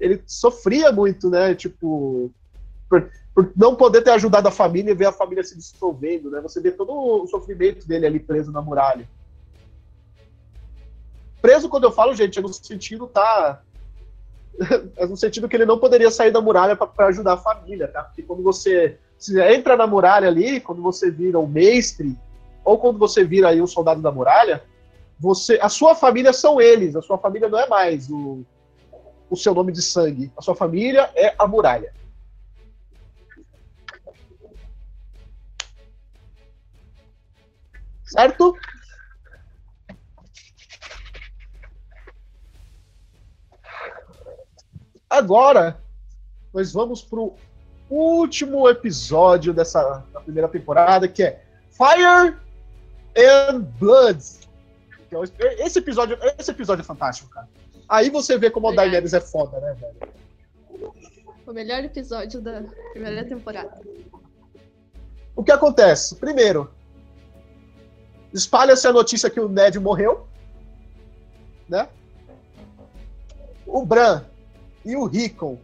Ele 0.00 0.22
sofria 0.26 0.90
muito, 0.90 1.28
né? 1.28 1.54
Tipo, 1.54 2.30
por, 2.88 3.10
por 3.34 3.52
não 3.54 3.76
poder 3.76 4.02
ter 4.02 4.10
ajudado 4.10 4.48
a 4.48 4.52
família 4.52 4.92
e 4.92 4.94
ver 4.94 5.06
a 5.06 5.12
família 5.12 5.44
se 5.44 5.56
dissolvendo, 5.56 6.30
né? 6.30 6.40
Você 6.40 6.60
vê 6.60 6.70
todo 6.70 6.92
o 6.92 7.26
sofrimento 7.26 7.86
dele 7.86 8.06
ali 8.06 8.18
preso 8.18 8.50
na 8.50 8.62
muralha. 8.62 9.08
Preso, 11.40 11.68
quando 11.68 11.84
eu 11.84 11.92
falo, 11.92 12.14
gente, 12.14 12.38
é 12.38 12.42
no 12.42 12.52
sentido, 12.52 13.06
tá? 13.06 13.62
é 14.96 15.06
no 15.06 15.16
sentido 15.16 15.48
que 15.48 15.56
ele 15.56 15.66
não 15.66 15.78
poderia 15.78 16.10
sair 16.10 16.30
da 16.30 16.40
muralha 16.40 16.76
para 16.76 17.06
ajudar 17.06 17.34
a 17.34 17.38
família, 17.38 17.88
tá? 17.88 18.02
Porque 18.02 18.22
quando 18.22 18.42
você, 18.42 18.98
entra 19.52 19.76
na 19.76 19.86
muralha 19.86 20.28
ali, 20.28 20.60
quando 20.60 20.82
você 20.82 21.10
vira 21.10 21.38
o 21.38 21.46
mestre, 21.46 22.16
ou 22.64 22.78
quando 22.78 22.98
você 22.98 23.24
vira 23.24 23.48
aí 23.48 23.62
o 23.62 23.66
soldado 23.66 24.02
da 24.02 24.10
muralha, 24.10 24.62
você, 25.18 25.58
a 25.60 25.68
sua 25.68 25.94
família 25.94 26.32
são 26.32 26.60
eles, 26.60 26.94
a 26.94 27.02
sua 27.02 27.18
família 27.18 27.48
não 27.48 27.58
é 27.58 27.68
mais 27.68 28.10
o, 28.10 28.44
o 29.30 29.36
seu 29.36 29.54
nome 29.54 29.72
de 29.72 29.82
sangue. 29.82 30.32
A 30.36 30.42
sua 30.42 30.54
família 30.54 31.10
é 31.14 31.34
a 31.38 31.46
muralha. 31.46 31.92
Certo? 38.04 38.56
Agora, 45.18 45.82
nós 46.54 46.72
vamos 46.72 47.02
para 47.02 47.18
o 47.18 47.36
último 47.90 48.68
episódio 48.68 49.52
dessa 49.52 50.04
da 50.12 50.20
primeira 50.20 50.48
temporada, 50.48 51.08
que 51.08 51.24
é 51.24 51.42
Fire 51.72 52.36
and 53.16 53.62
Blood. 53.80 54.22
É 55.40 55.66
esse 55.66 55.80
episódio, 55.80 56.16
esse 56.38 56.52
episódio 56.52 56.82
é 56.82 56.84
fantástico, 56.84 57.28
cara. 57.30 57.48
Aí 57.88 58.10
você 58.10 58.38
vê 58.38 58.48
como 58.48 58.68
Verdade. 58.68 58.90
a 58.90 58.90
Daenerys 58.92 59.12
é 59.12 59.20
foda, 59.20 59.58
né, 59.58 59.74
velho? 59.74 60.94
O 61.44 61.52
melhor 61.52 61.82
episódio 61.82 62.40
da 62.40 62.62
primeira 62.92 63.24
temporada. 63.24 63.80
O 65.34 65.42
que 65.42 65.50
acontece? 65.50 66.14
Primeiro, 66.14 66.70
espalha-se 68.32 68.86
a 68.86 68.92
notícia 68.92 69.28
que 69.28 69.40
o 69.40 69.48
Ned 69.48 69.80
morreu, 69.80 70.28
né? 71.68 71.88
O 73.66 73.84
Bran 73.84 74.24
e 74.84 74.96
o 74.96 75.04
Rickon 75.04 75.58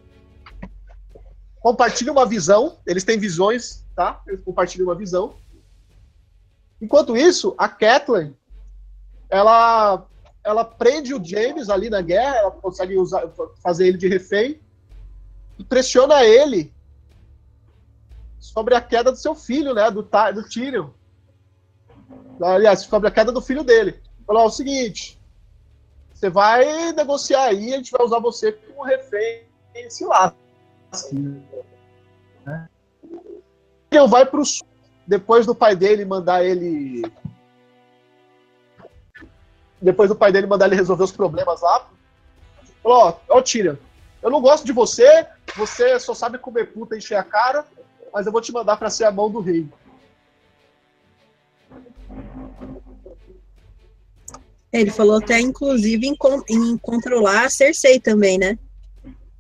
compartilham 1.61 2.13
uma 2.13 2.27
visão, 2.27 2.79
eles 2.87 3.05
têm 3.05 3.19
visões, 3.19 3.85
tá? 3.97 4.23
Eles 4.27 4.43
compartilham 4.45 4.87
uma 4.87 4.95
visão. 4.95 5.35
Enquanto 6.81 7.17
isso, 7.17 7.55
a 7.57 7.69
Kathleen, 7.69 8.37
ela 9.31 10.07
ela 10.45 10.63
prende 10.63 11.15
o 11.15 11.25
James 11.25 11.71
ali 11.71 11.89
na 11.89 12.03
guerra, 12.03 12.37
ela 12.37 12.51
consegue 12.51 12.99
usar, 12.99 13.27
fazer 13.63 13.87
ele 13.89 13.97
de 13.97 14.07
refém 14.07 14.61
e 15.59 15.65
pressiona 15.65 16.23
ele 16.23 16.71
sobre 18.39 18.75
a 18.75 18.81
queda 18.81 19.11
do 19.11 19.17
seu 19.17 19.35
filho, 19.35 19.73
né, 19.73 19.91
do, 19.91 20.03
do 20.03 20.49
Tyrion. 20.49 20.91
Aliás, 22.43 22.81
sobre 22.81 23.09
a 23.09 23.11
queda 23.11 23.33
do 23.33 23.41
filho 23.41 23.65
dele. 23.65 23.99
Falou: 24.27 24.45
o 24.45 24.51
seguinte, 24.51 25.19
você 26.25 26.31
vai 26.31 26.93
negociar 26.93 27.45
aí, 27.45 27.75
a 27.75 27.77
gente 27.77 27.91
vai 27.91 28.05
usar 28.05 28.19
você 28.19 28.53
como 28.53 28.83
refém 28.83 29.45
se 29.89 30.07
lasca. 30.07 30.37
Né? 32.47 32.69
Tyrion 33.91 34.09
vai 34.09 34.25
pro 34.25 34.45
sul, 34.45 34.67
depois 35.07 35.45
do 35.45 35.55
pai 35.55 35.77
dele 35.77 36.05
mandar 36.05 36.43
ele 36.45 37.03
depois 39.83 40.09
do 40.09 40.17
pai 40.17 40.33
dele 40.33 40.47
mandar 40.47 40.67
ele 40.67 40.77
resolver 40.77 41.05
os 41.05 41.13
problemas 41.13 41.61
lá, 41.61 41.87
falou, 42.83 42.99
ó, 42.99 43.17
ó 43.29 43.43
Tyrion, 43.43 43.77
eu 44.23 44.31
não 44.31 44.41
gosto 44.41 44.65
de 44.65 44.73
você, 44.73 45.27
você 45.55 45.99
só 46.01 46.15
sabe 46.15 46.39
comer 46.39 46.73
puta 46.73 46.95
e 46.95 46.99
encher 46.99 47.17
a 47.17 47.25
cara, 47.25 47.67
mas 48.15 48.25
eu 48.25 48.33
vou 48.33 48.41
te 48.41 48.53
mandar 48.53 48.79
para 48.79 48.89
ser 48.89 49.05
a 49.05 49.11
mão 49.11 49.31
do 49.31 49.41
rei. 49.41 49.69
Ele 54.75 54.91
falou 54.91 55.19
até, 55.19 55.39
inclusive, 55.39 56.05
em, 56.05 56.17
em 56.51 56.77
controlar 56.79 57.45
a 57.45 57.49
Cersei 57.49 58.01
também, 58.01 58.37
né? 58.37 58.59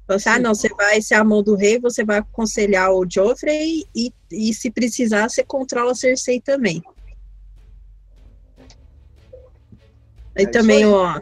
Falou 0.06 0.16
assim, 0.16 0.28
ah, 0.28 0.38
não, 0.38 0.54
você 0.54 0.68
vai 0.68 1.02
ser 1.02 1.14
a 1.14 1.24
mão 1.24 1.42
do 1.42 1.56
rei, 1.56 1.80
você 1.80 2.04
vai 2.04 2.18
aconselhar 2.18 2.92
o 2.92 3.04
Joffrey 3.10 3.84
e, 3.92 4.12
e 4.30 4.54
se 4.54 4.70
precisar, 4.70 5.28
você 5.28 5.42
controla 5.42 5.90
a 5.90 5.94
Cersei 5.94 6.40
também. 6.40 6.80
Aí 10.36 10.44
é 10.44 10.46
também, 10.46 10.86
ó, 10.86 11.20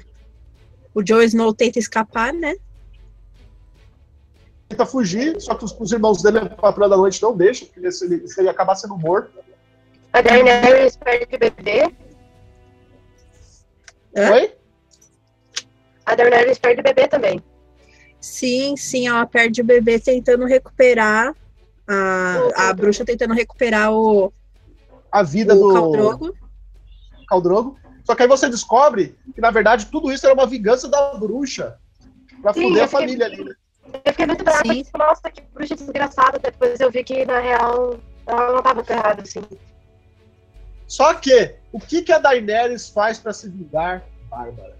o 0.95 1.07
Joe 1.07 1.25
Snow 1.25 1.55
tenta 1.55 1.79
escapar, 1.79 2.35
né? 2.35 2.55
Tenta 4.69 4.85
fugir, 4.85 5.41
só 5.41 5.55
que 5.55 5.65
os, 5.65 5.75
os 5.81 5.91
irmãos 5.91 6.23
dele, 6.23 6.39
a 6.39 6.71
da 6.71 6.97
noite, 6.99 7.23
não 7.23 7.35
deixam, 7.35 7.67
porque 7.69 7.91
se 7.91 8.05
ele, 8.05 8.29
se 8.29 8.39
ele 8.39 8.51
acabar 8.51 8.75
sendo 8.75 8.95
morto. 8.99 9.33
A 10.13 10.21
Daenerys 10.21 10.97
perde 10.97 11.35
o 11.35 11.39
bebê. 11.39 12.02
Oi? 14.15 14.55
A 16.05 16.15
Daenerys 16.15 16.59
perde 16.59 16.81
o 16.81 16.85
bebê 16.85 17.09
também. 17.09 17.43
Sim, 18.21 18.77
sim, 18.77 19.09
ela 19.09 19.27
perde 19.27 19.61
o 19.61 19.65
bebê 19.65 19.99
tentando 19.99 20.45
recuperar. 20.47 21.35
A, 21.89 22.69
a 22.69 22.73
bruxa 22.73 23.05
tentando 23.05 23.35
recuperar 23.35 23.93
o. 23.93 24.33
A 25.11 25.23
vida 25.23 25.55
o 25.55 25.59
do. 25.59 25.73
Caldrogo. 25.73 26.35
Caldrogo. 27.29 27.79
Só 28.05 28.15
que 28.15 28.23
aí 28.23 28.29
você 28.29 28.49
descobre 28.49 29.17
que, 29.35 29.41
na 29.41 29.51
verdade, 29.51 29.87
tudo 29.87 30.13
isso 30.13 30.27
era 30.27 30.35
uma 30.35 30.47
vingança 30.47 30.89
da 30.89 31.15
bruxa. 31.15 31.79
Pra 32.41 32.53
Sim, 32.53 32.63
foder 32.63 32.85
a 32.85 32.89
família 32.89 33.27
ali, 33.27 33.45
né? 33.45 33.55
Eu 34.05 34.13
fiquei 34.13 34.27
muito 34.27 34.45
brava. 34.45 34.63
Tipo, 34.63 34.99
nossa, 34.99 35.31
que 35.31 35.43
bruxa 35.53 35.75
desgraçada. 35.75 36.39
Depois 36.39 36.81
eu 36.81 36.91
vi 36.91 37.05
que, 37.05 37.25
na 37.25 37.41
real, 37.41 37.99
ela 38.27 38.53
não 38.53 38.63
tava 38.63 38.85
ferrada, 38.85 39.23
assim. 39.23 39.43
Só 40.87 41.15
que, 41.15 41.57
o 41.73 41.81
que, 41.81 42.03
que 42.03 42.13
a 42.13 42.19
Daenerys 42.19 42.89
faz 42.91 43.19
para 43.19 43.33
se 43.33 43.49
vingar, 43.49 44.03
Bárbara? 44.29 44.77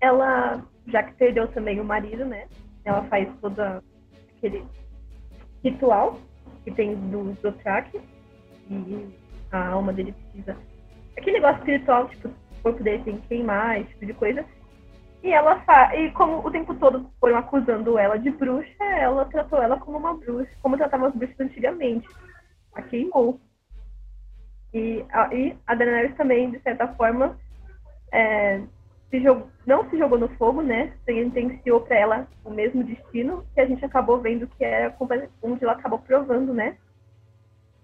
Ela, 0.00 0.64
já 0.86 1.02
que 1.02 1.12
perdeu 1.14 1.48
também 1.48 1.80
o 1.80 1.84
marido, 1.84 2.24
né? 2.24 2.48
Ela 2.84 3.04
faz 3.04 3.28
todo 3.40 3.60
aquele 4.36 4.64
ritual 5.62 6.18
que 6.64 6.70
tem 6.70 6.94
do 6.94 7.32
Dothraki 7.42 8.00
e 8.70 9.08
a 9.50 9.68
alma 9.68 9.92
dele 9.92 10.12
precisa. 10.12 10.56
Aquele 11.16 11.40
negócio 11.40 11.58
espiritual, 11.58 12.08
tipo, 12.08 12.28
o 12.28 12.62
corpo 12.62 12.82
dele 12.82 13.02
tem 13.04 13.18
que 13.18 13.28
queimar, 13.28 13.80
esse 13.80 13.90
tipo 13.90 14.06
de 14.06 14.14
coisa. 14.14 14.44
E 15.22 15.32
ela 15.32 15.60
fa... 15.60 15.94
e 15.96 16.10
como 16.12 16.46
o 16.46 16.50
tempo 16.50 16.74
todo 16.76 17.10
foram 17.20 17.36
acusando 17.36 17.98
ela 17.98 18.18
de 18.18 18.30
bruxa, 18.30 18.84
ela 18.84 19.24
tratou 19.24 19.60
ela 19.60 19.78
como 19.78 19.98
uma 19.98 20.14
bruxa, 20.14 20.50
como 20.62 20.76
tratava 20.76 21.08
as 21.08 21.14
bruxas 21.14 21.40
antigamente. 21.40 22.08
A 22.78 22.82
queimou. 22.82 23.40
E 24.72 25.04
a, 25.10 25.34
e 25.34 25.56
a 25.66 25.74
Daenerys 25.74 26.16
também, 26.16 26.50
de 26.50 26.60
certa 26.60 26.86
forma, 26.88 27.36
é, 28.12 28.60
se 29.10 29.20
jogou, 29.20 29.48
não 29.66 29.88
se 29.90 29.98
jogou 29.98 30.18
no 30.18 30.28
fogo, 30.36 30.62
né? 30.62 30.92
Sentenciou 31.04 31.80
para 31.80 31.96
ela 31.96 32.28
o 32.44 32.50
mesmo 32.50 32.84
destino 32.84 33.44
que 33.54 33.60
a 33.60 33.66
gente 33.66 33.84
acabou 33.84 34.20
vendo 34.20 34.46
que 34.46 34.64
era 34.64 34.94
onde 35.42 35.64
ela 35.64 35.72
acabou 35.72 35.98
provando, 35.98 36.54
né? 36.54 36.76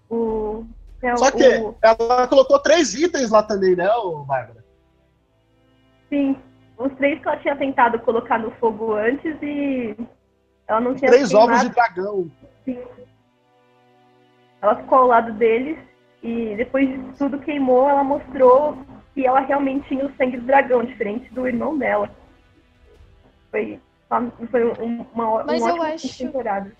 O, 0.09 0.63
é 1.01 1.17
Só 1.17 1.31
que 1.31 1.57
o... 1.57 1.75
ela 1.81 2.27
colocou 2.27 2.59
três 2.59 2.93
itens 2.93 3.29
lá 3.31 3.43
também, 3.43 3.75
né, 3.75 3.87
Bárbara? 4.27 4.63
Sim, 6.09 6.37
os 6.77 6.93
três 6.95 7.19
que 7.19 7.27
ela 7.27 7.37
tinha 7.37 7.55
tentado 7.55 7.99
colocar 7.99 8.37
no 8.37 8.51
fogo 8.51 8.93
antes 8.93 9.35
e 9.41 9.95
ela 10.67 10.79
não 10.79 10.95
tinha. 10.95 11.09
Três 11.09 11.33
ovos 11.33 11.59
de 11.61 11.69
dragão. 11.69 12.29
Sim. 12.63 12.79
Ela 14.65 14.77
ficou 14.77 14.97
ao 14.97 15.07
lado 15.07 15.31
deles 15.33 15.77
e 16.23 16.55
depois 16.55 16.89
de 16.89 17.17
tudo 17.19 17.37
queimou, 17.37 17.87
ela 17.87 18.03
mostrou 18.03 18.75
que 19.13 19.23
ela 19.23 19.39
realmente 19.41 19.87
tinha 19.87 20.03
o 20.03 20.15
sangue 20.15 20.37
do 20.37 20.47
dragão, 20.47 20.83
diferente 20.83 21.31
do 21.35 21.47
irmão 21.47 21.77
dela. 21.77 22.09
Foi, 23.51 23.79
foi 24.49 24.63
uma, 25.13 25.43
Mas 25.43 25.61
eu 25.61 25.79
acho... 25.83 26.17
temporada. 26.17 26.75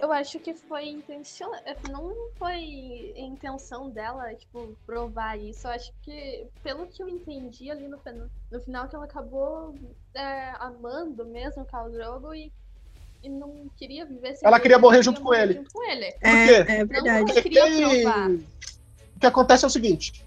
Eu 0.00 0.10
acho 0.10 0.40
que 0.40 0.52
foi 0.52 0.88
intencional. 0.88 1.60
Não 1.88 2.12
foi 2.36 3.14
intenção 3.16 3.88
dela, 3.88 4.34
tipo, 4.34 4.76
provar 4.84 5.38
isso. 5.38 5.68
Eu 5.68 5.70
acho 5.70 5.92
que, 6.02 6.48
pelo 6.60 6.88
que 6.88 7.04
eu 7.04 7.08
entendi 7.08 7.70
ali 7.70 7.86
no, 7.86 8.00
no 8.50 8.60
final, 8.62 8.88
que 8.88 8.96
ela 8.96 9.04
acabou 9.04 9.76
é, 10.12 10.50
amando 10.58 11.24
mesmo 11.24 11.62
o 11.62 11.66
Khal 11.66 11.88
Drogo 11.88 12.34
e, 12.34 12.52
e 13.26 13.28
não 13.28 13.68
queria 13.76 14.06
viver 14.06 14.36
sem 14.36 14.46
Ela 14.46 14.60
queria 14.60 14.78
morrer 14.78 15.02
junto 15.02 15.20
com 15.20 15.34
ele. 15.34 15.54
Junto 15.54 15.72
com 15.72 15.84
ele. 15.84 16.12
Por 16.12 16.20
quê? 16.20 16.26
É, 16.28 16.76
é 16.80 16.84
verdade. 16.84 17.34
Não 17.34 17.42
queria 17.42 18.02
provar. 18.02 18.30
O 18.30 19.20
que 19.20 19.26
acontece 19.26 19.64
é 19.64 19.68
o 19.68 19.70
seguinte: 19.70 20.24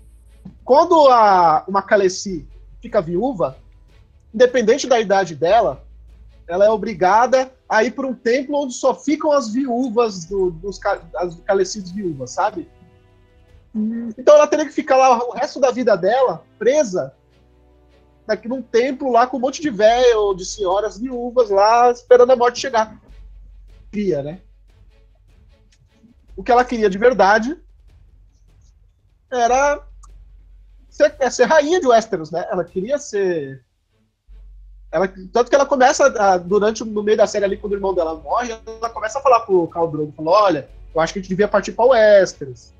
quando 0.64 1.08
a, 1.10 1.64
uma 1.68 1.82
Khaleesi 1.82 2.48
fica 2.82 3.02
viúva, 3.02 3.58
independente 4.34 4.86
da 4.88 5.00
idade 5.00 5.36
dela, 5.36 5.86
ela 6.48 6.66
é 6.66 6.70
obrigada 6.70 7.52
a 7.68 7.84
ir 7.84 7.92
para 7.92 8.08
um 8.08 8.14
templo 8.14 8.58
onde 8.58 8.74
só 8.74 8.94
ficam 8.94 9.32
as 9.32 9.54
viúvas 9.54 10.26
do, 10.26 10.52
dos 10.52 10.80
as 11.16 11.36
calecidas 11.42 11.92
viúvas, 11.92 12.32
sabe? 12.32 12.68
Hum. 13.76 14.10
Então 14.18 14.36
ela 14.36 14.48
teria 14.48 14.66
que 14.66 14.72
ficar 14.72 14.98
lá 14.98 15.24
o 15.24 15.32
resto 15.32 15.60
da 15.60 15.70
vida 15.70 15.96
dela 15.96 16.44
presa 16.58 17.14
daqui 18.30 18.48
num 18.48 18.62
templo 18.62 19.12
lá 19.12 19.26
com 19.26 19.38
um 19.38 19.40
monte 19.40 19.60
de 19.60 19.72
velho, 19.72 20.36
de 20.36 20.46
senhoras 20.46 21.00
viúvas 21.00 21.50
lá 21.50 21.90
esperando 21.90 22.32
a 22.32 22.36
morte 22.36 22.60
chegar. 22.60 22.96
Queria, 23.92 24.22
né? 24.22 24.40
O 26.38 26.44
que 26.44 26.52
ela 26.52 26.64
queria 26.64 26.92
de 26.92 26.98
verdade 27.00 27.58
era 29.32 29.84
ser, 30.92 31.16
é 31.18 31.28
ser 31.32 31.46
rainha 31.46 31.82
de 31.82 31.88
Westeros, 31.88 32.30
né? 32.30 32.48
Ela 32.52 32.64
queria 32.64 33.00
ser 33.00 33.66
ela, 34.92 35.12
tanto 35.34 35.50
que 35.50 35.56
ela 35.56 35.66
começa, 35.66 36.06
a, 36.06 36.38
durante 36.38 36.84
no 36.84 37.02
meio 37.02 37.18
da 37.18 37.26
série 37.26 37.46
ali, 37.46 37.58
quando 37.58 37.74
o 37.74 37.78
irmão 37.78 37.96
dela 37.96 38.14
morre, 38.14 38.56
ela 38.66 38.90
começa 38.92 39.18
a 39.18 39.22
falar 39.24 39.40
pro 39.40 39.68
Khal 39.68 39.90
Drogo, 39.90 40.14
falou, 40.16 40.34
olha, 40.36 40.70
eu 40.94 41.02
acho 41.02 41.14
que 41.14 41.20
a 41.20 41.22
gente 41.22 41.30
devia 41.30 41.48
partir 41.48 41.72
para 41.72 41.86
Westeros. 41.86 42.74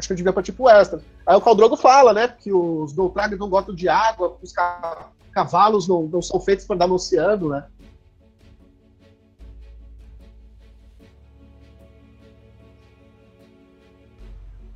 Acho 0.00 0.08
que 0.08 0.12
eu 0.14 0.16
devia 0.16 0.32
para 0.32 0.42
tipo 0.42 0.66
extra. 0.66 1.02
Aí 1.26 1.36
o 1.36 1.42
Caldrogo 1.42 1.76
fala, 1.76 2.14
né, 2.14 2.26
que 2.26 2.50
os 2.50 2.94
Doltrag 2.94 3.36
não 3.36 3.50
gostam 3.50 3.74
de 3.74 3.86
água, 3.86 4.38
os 4.40 4.50
ca 4.50 5.10
cavalos 5.30 5.86
não, 5.86 6.04
não 6.04 6.22
são 6.22 6.40
feitos 6.40 6.64
para 6.64 6.74
andar 6.74 6.86
no 6.88 6.94
oceano, 6.94 7.50
né? 7.50 7.66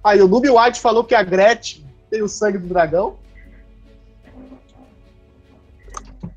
Aí 0.04 0.20
o 0.20 0.28
Noob 0.28 0.48
White 0.50 0.78
falou 0.78 1.02
que 1.02 1.14
a 1.14 1.22
Gretchen 1.22 1.90
tem 2.10 2.22
o 2.22 2.28
sangue 2.28 2.58
do 2.58 2.68
dragão. 2.68 3.18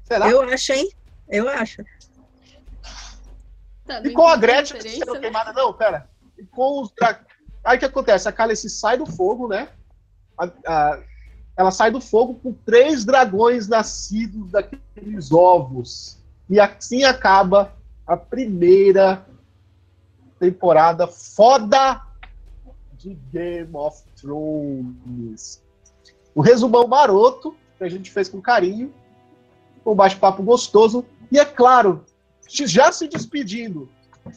Será? 0.06 0.30
Eu 0.30 0.42
acho, 0.44 0.72
hein? 0.72 0.90
Eu 1.28 1.50
acho. 1.50 1.84
Tá, 3.86 4.02
e 4.02 4.12
com 4.12 4.26
a 4.26 4.38
Gretchen 4.38 4.78
não 4.78 4.90
sendo 4.90 5.20
queimada, 5.20 5.52
não, 5.52 5.74
pera. 5.74 6.10
E 6.40 6.46
com 6.46 6.82
os 6.82 6.92
dragões. 6.94 7.27
Aí 7.68 7.76
o 7.76 7.80
que 7.80 7.86
acontece? 7.86 8.30
A 8.30 8.32
Khaleesi 8.32 8.70
sai 8.70 8.97
do 8.97 9.05
fogo, 9.05 9.49
né? 9.49 9.68
A, 10.38 10.49
a, 10.65 10.99
ela 11.57 11.70
sai 11.70 11.91
do 11.91 11.99
fogo 11.99 12.36
com 12.36 12.53
três 12.53 13.03
dragões 13.03 13.68
nascidos 13.68 14.49
daqueles 14.51 15.34
ovos. 15.34 16.18
E 16.49 16.61
assim 16.61 17.03
acaba 17.03 17.74
a 18.05 18.15
primeira 18.15 19.26
temporada 20.39 21.07
foda 21.07 22.01
de 22.93 23.15
Game 23.34 23.72
of 23.74 24.01
Thrones. 24.15 25.61
O 26.34 26.41
resumão 26.41 26.88
maroto 26.88 27.53
que 27.78 27.84
a 27.84 27.89
gente 27.89 28.09
fez 28.09 28.30
com 28.30 28.41
carinho, 28.41 28.93
um 29.86 29.93
bate-papo 29.93 30.41
gostoso. 30.41 31.05
E 31.30 31.38
é 31.38 31.43
claro, 31.43 32.05
já 32.47 32.93
se 32.93 33.09
despedindo, 33.09 33.89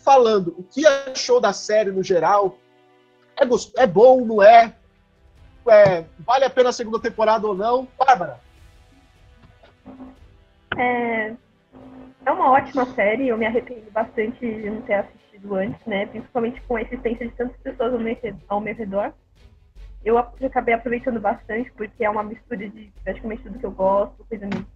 falando 0.02 0.52
o 0.58 0.64
que 0.64 0.84
achou 0.84 1.40
da 1.40 1.52
série 1.52 1.92
no 1.92 2.02
geral. 2.02 2.58
É, 3.36 3.44
gost... 3.44 3.72
é 3.76 3.86
bom, 3.86 4.24
não 4.24 4.42
é? 4.42 4.74
é? 5.68 6.04
Vale 6.18 6.44
a 6.44 6.50
pena 6.50 6.70
a 6.70 6.72
segunda 6.72 7.00
temporada 7.00 7.46
ou 7.46 7.54
não? 7.54 7.88
Bárbara? 7.98 8.40
É, 10.76 11.34
é 12.26 12.30
uma 12.30 12.50
ótima 12.50 12.86
série, 12.94 13.28
eu 13.28 13.36
me 13.36 13.46
arrependo 13.46 13.90
bastante 13.90 14.38
de 14.38 14.70
não 14.70 14.82
ter 14.82 14.94
assistido 14.94 15.54
antes, 15.54 15.84
né? 15.86 16.06
Principalmente 16.06 16.60
com 16.62 16.76
a 16.76 16.82
existência 16.82 17.26
de 17.26 17.34
tantas 17.34 17.56
pessoas 17.58 17.94
ao 18.48 18.60
meu, 18.60 18.74
redor. 18.74 19.12
Eu 20.04 20.16
acabei 20.16 20.74
aproveitando 20.74 21.20
bastante, 21.20 21.70
porque 21.72 22.04
é 22.04 22.10
uma 22.10 22.22
mistura 22.22 22.68
de 22.68 22.92
praticamente 23.04 23.42
tudo 23.42 23.58
que 23.58 23.66
eu 23.66 23.70
gosto, 23.70 24.24
coisa 24.28 24.46
meio 24.46 24.66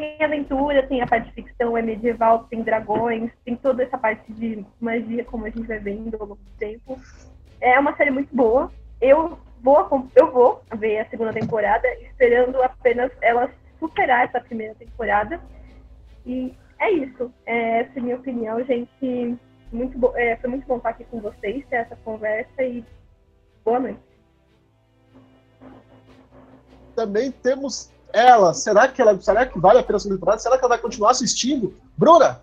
tem 0.00 0.22
aventura, 0.22 0.86
tem 0.86 1.02
a 1.02 1.06
parte 1.06 1.28
de 1.28 1.34
ficção, 1.34 1.76
é 1.76 1.82
medieval, 1.82 2.44
tem 2.44 2.62
dragões, 2.62 3.30
tem 3.44 3.54
toda 3.54 3.82
essa 3.82 3.98
parte 3.98 4.32
de 4.32 4.64
magia, 4.80 5.24
como 5.24 5.44
a 5.44 5.50
gente 5.50 5.66
vai 5.66 5.78
vendo 5.78 6.14
ao 6.14 6.26
longo 6.26 6.36
do 6.36 6.58
tempo. 6.58 6.98
É 7.60 7.78
uma 7.78 7.94
série 7.96 8.10
muito 8.10 8.34
boa. 8.34 8.70
Eu 9.00 9.38
vou, 9.62 10.10
eu 10.14 10.32
vou 10.32 10.62
ver 10.76 11.00
a 11.00 11.08
segunda 11.10 11.32
temporada, 11.32 11.86
esperando 12.02 12.62
apenas 12.62 13.10
ela 13.20 13.50
superar 13.78 14.26
essa 14.26 14.40
primeira 14.40 14.74
temporada. 14.74 15.40
E 16.24 16.54
é 16.78 16.90
isso. 16.90 17.32
É, 17.46 17.80
essa 17.80 17.92
é 17.96 17.98
a 17.98 18.02
minha 18.02 18.16
opinião, 18.16 18.62
gente. 18.64 19.38
Muito 19.72 19.96
bo 19.98 20.12
é, 20.16 20.36
foi 20.36 20.50
muito 20.50 20.66
bom 20.66 20.78
estar 20.78 20.90
aqui 20.90 21.04
com 21.04 21.20
vocês, 21.20 21.64
ter 21.68 21.76
essa 21.76 21.96
conversa 21.96 22.62
e 22.62 22.84
boa 23.64 23.78
noite. 23.78 24.00
Também 26.96 27.30
temos 27.30 27.92
ela, 28.12 28.52
será 28.52 28.88
que 28.88 29.00
ela, 29.00 29.20
será 29.20 29.46
que 29.46 29.58
vale 29.58 29.78
a 29.78 29.82
pena 29.82 29.96
a 29.96 30.00
segunda 30.00 30.18
temporada? 30.18 30.42
Será 30.42 30.58
que 30.58 30.64
ela 30.64 30.74
vai 30.74 30.78
continuar 30.78 31.12
assistindo? 31.12 31.74
Bruna? 31.96 32.40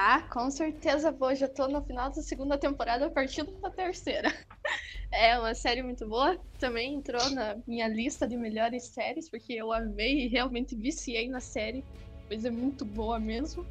Ah, 0.00 0.22
com 0.30 0.48
certeza 0.48 1.10
vou. 1.10 1.34
Já 1.34 1.48
tô 1.48 1.66
no 1.66 1.82
final 1.82 2.08
da 2.08 2.22
segunda 2.22 2.56
temporada, 2.56 3.10
partindo 3.10 3.50
pra 3.60 3.68
terceira. 3.70 4.32
É 5.10 5.38
uma 5.38 5.54
série 5.54 5.82
muito 5.82 6.06
boa. 6.06 6.38
Também 6.58 6.94
entrou 6.94 7.30
na 7.30 7.56
minha 7.66 7.88
lista 7.88 8.28
de 8.28 8.36
melhores 8.36 8.88
séries, 8.88 9.30
porque 9.30 9.54
eu 9.54 9.72
amei 9.72 10.26
e 10.26 10.28
realmente 10.28 10.76
viciei 10.76 11.30
na 11.30 11.40
série. 11.40 11.82
Pois 12.28 12.44
é 12.44 12.50
muito 12.50 12.84
boa 12.84 13.18
mesmo. 13.18 13.66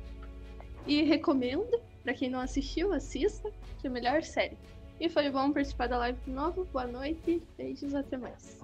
E 0.88 1.04
recomendo, 1.04 1.80
para 2.04 2.16
quem 2.16 2.28
não 2.28 2.40
assistiu, 2.40 2.92
assista, 2.92 3.52
que 3.80 3.86
é 3.86 3.90
a 3.90 3.94
melhor 3.94 4.24
série. 4.24 4.58
E 5.00 5.08
foi 5.08 5.30
bom 5.30 5.54
participar 5.54 5.88
da 5.88 6.00
live 6.00 6.20
de 6.26 6.32
novo. 6.32 6.66
Boa 6.74 6.88
noite, 6.88 7.42
beijos, 7.56 7.94
até 7.94 8.18
mais. 8.18 8.60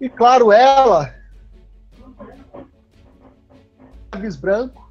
E 0.00 0.08
claro, 0.08 0.52
ela. 0.52 1.12
Chaves 4.14 4.36
Branco. 4.36 4.85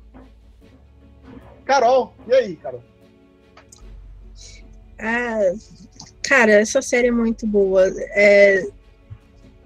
Carol, 1.66 2.14
e 2.28 2.34
aí, 2.34 2.56
Carol? 2.58 2.84
Ah, 5.00 5.54
cara, 6.24 6.52
essa 6.54 6.82
série 6.82 7.08
é 7.08 7.12
muito 7.12 7.46
boa. 7.48 7.84
É, 8.12 8.68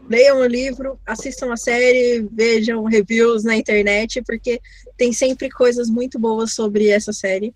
leiam 0.10 0.40
o 0.40 0.46
livro, 0.46 1.00
assistam 1.06 1.54
a 1.54 1.58
série, 1.58 2.28
vejam 2.32 2.84
reviews 2.86 3.44
na 3.44 3.56
internet, 3.56 4.22
porque 4.24 4.60
tem 4.98 5.14
sempre 5.14 5.50
coisas 5.50 5.90
muito 5.90 6.18
boas 6.18 6.54
sobre 6.54 6.90
essa 6.90 7.14
série. 7.14 7.54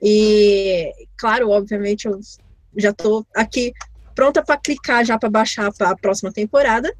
E, 0.00 0.92
claro, 1.16 1.48
obviamente, 1.50 2.06
eu 2.06 2.20
já 2.76 2.90
estou 2.90 3.24
aqui 3.34 3.72
pronta 4.14 4.42
para 4.42 4.60
clicar 4.60 5.04
já 5.04 5.18
para 5.18 5.30
baixar 5.30 5.72
para 5.72 5.90
a 5.90 5.96
próxima 5.96 6.32
temporada. 6.32 6.92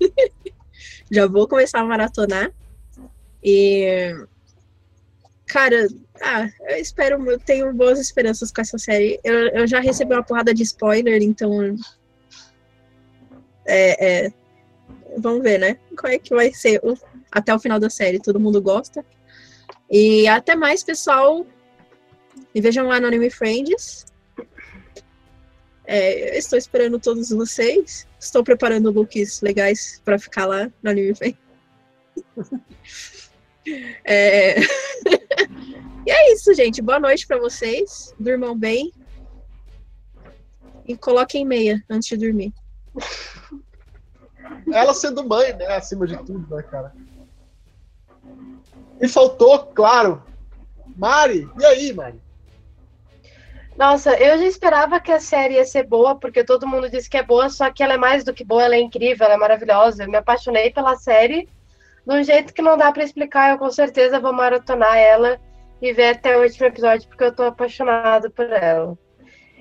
já 1.10 1.26
vou 1.26 1.46
começar 1.46 1.80
a 1.80 1.84
maratonar. 1.84 2.50
E 3.42 4.16
cara, 5.46 5.86
ah, 6.20 6.48
eu 6.68 6.76
espero, 6.76 7.30
eu 7.30 7.38
tenho 7.38 7.72
boas 7.72 7.98
esperanças 7.98 8.50
com 8.50 8.60
essa 8.60 8.78
série. 8.78 9.18
Eu, 9.24 9.34
eu 9.48 9.66
já 9.66 9.80
recebi 9.80 10.14
uma 10.14 10.22
porrada 10.22 10.54
de 10.54 10.62
spoiler, 10.62 11.22
então 11.22 11.76
é, 13.66 14.24
é, 14.24 14.32
vamos 15.18 15.42
ver, 15.42 15.58
né? 15.58 15.78
Qual 15.98 16.12
é 16.12 16.18
que 16.18 16.34
vai 16.34 16.52
ser 16.52 16.80
o, 16.82 16.96
até 17.30 17.54
o 17.54 17.58
final 17.58 17.78
da 17.78 17.90
série? 17.90 18.20
Todo 18.20 18.40
mundo 18.40 18.60
gosta. 18.60 19.04
E 19.90 20.26
até 20.28 20.54
mais, 20.54 20.82
pessoal. 20.82 21.46
E 22.54 22.60
vejam 22.60 22.86
lá 22.86 23.00
no 23.00 23.06
Anime 23.06 23.30
Friends. 23.30 24.06
É, 25.86 26.38
estou 26.38 26.58
esperando 26.58 26.98
todos 26.98 27.30
vocês. 27.30 28.06
Estou 28.18 28.42
preparando 28.42 28.90
looks 28.90 29.40
legais 29.42 30.00
para 30.04 30.18
ficar 30.18 30.46
lá 30.46 30.70
no 30.82 30.90
Anime 30.90 31.14
Fan. 31.14 31.34
é... 34.04 34.56
e 36.06 36.10
é 36.10 36.32
isso, 36.32 36.52
gente. 36.54 36.82
Boa 36.82 37.00
noite 37.00 37.26
para 37.26 37.38
vocês. 37.38 38.14
Durmam 38.18 38.56
bem. 38.56 38.92
E 40.86 40.96
coloquem 40.96 41.44
meia 41.44 41.82
antes 41.88 42.08
de 42.08 42.16
dormir. 42.16 42.52
Ela 44.72 44.94
sendo 44.94 45.26
mãe, 45.26 45.52
né? 45.54 45.66
Acima 45.66 46.06
de 46.06 46.16
tudo, 46.24 46.54
né, 46.54 46.62
cara? 46.62 46.92
E 49.00 49.08
faltou, 49.08 49.66
claro, 49.66 50.22
Mari. 50.96 51.48
E 51.58 51.64
aí, 51.64 51.92
Mari? 51.92 52.20
Nossa, 53.76 54.14
eu 54.14 54.38
já 54.38 54.44
esperava 54.44 55.00
que 55.00 55.10
a 55.10 55.18
série 55.18 55.54
ia 55.54 55.64
ser 55.64 55.84
boa, 55.84 56.14
porque 56.14 56.44
todo 56.44 56.66
mundo 56.66 56.88
disse 56.88 57.10
que 57.10 57.16
é 57.16 57.22
boa, 57.22 57.50
só 57.50 57.70
que 57.72 57.82
ela 57.82 57.94
é 57.94 57.98
mais 57.98 58.22
do 58.22 58.32
que 58.32 58.44
boa, 58.44 58.62
ela 58.62 58.76
é 58.76 58.80
incrível, 58.80 59.24
ela 59.24 59.34
é 59.34 59.38
maravilhosa. 59.38 60.04
Eu 60.04 60.10
me 60.10 60.16
apaixonei 60.16 60.70
pela 60.70 60.96
série 60.96 61.48
de 62.06 62.14
um 62.14 62.22
jeito 62.22 62.54
que 62.54 62.62
não 62.62 62.76
dá 62.76 62.92
para 62.92 63.02
explicar. 63.02 63.50
Eu 63.50 63.58
com 63.58 63.70
certeza 63.70 64.20
vou 64.20 64.32
maratonar 64.32 64.96
ela 64.96 65.40
e 65.84 65.92
ver 65.92 66.16
até 66.16 66.34
o 66.34 66.42
último 66.42 66.66
episódio, 66.66 67.06
porque 67.08 67.24
eu 67.24 67.34
tô 67.34 67.42
apaixonado 67.42 68.30
por 68.30 68.50
ela. 68.50 68.98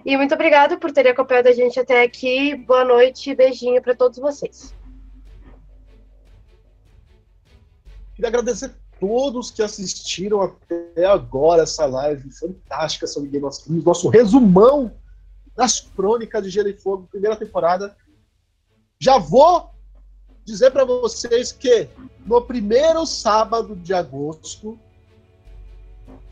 E 0.06 0.16
muito 0.16 0.34
obrigada 0.34 0.78
por 0.78 0.90
terem 0.90 1.12
acompanhado 1.12 1.50
a 1.50 1.54
gente 1.54 1.78
até 1.78 2.02
aqui. 2.02 2.56
Boa 2.56 2.86
noite 2.86 3.30
e 3.30 3.36
beijinho 3.36 3.82
para 3.82 3.94
todos 3.94 4.20
vocês. 4.20 4.74
Queria 8.16 8.30
agradecer 8.30 8.74
todos 9.02 9.52
que 9.52 9.62
assistiram 9.62 10.42
até 10.42 11.06
agora 11.06 11.64
essa 11.64 11.86
live 11.86 12.32
fantástica 12.32 13.06
sobre 13.06 13.30
Game 13.30 13.46
of 13.46 13.62
Thrones, 13.62 13.84
nosso 13.84 14.08
resumão 14.08 14.96
das 15.54 15.82
crônicas 15.82 16.42
de 16.42 16.50
Gelo 16.50 16.70
e 16.70 16.74
Fogo, 16.74 17.08
primeira 17.12 17.36
temporada. 17.36 17.98
Já 18.98 19.18
vou 19.18 19.72
dizer 20.46 20.72
para 20.72 20.86
vocês 20.86 21.52
que 21.52 21.90
no 22.26 22.42
primeiro 22.42 23.06
sábado 23.06 23.76
de 23.76 23.94
agosto 23.94 24.80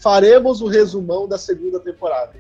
faremos 0.01 0.61
o 0.61 0.67
resumão 0.67 1.27
da 1.27 1.37
segunda 1.37 1.79
temporada. 1.79 2.33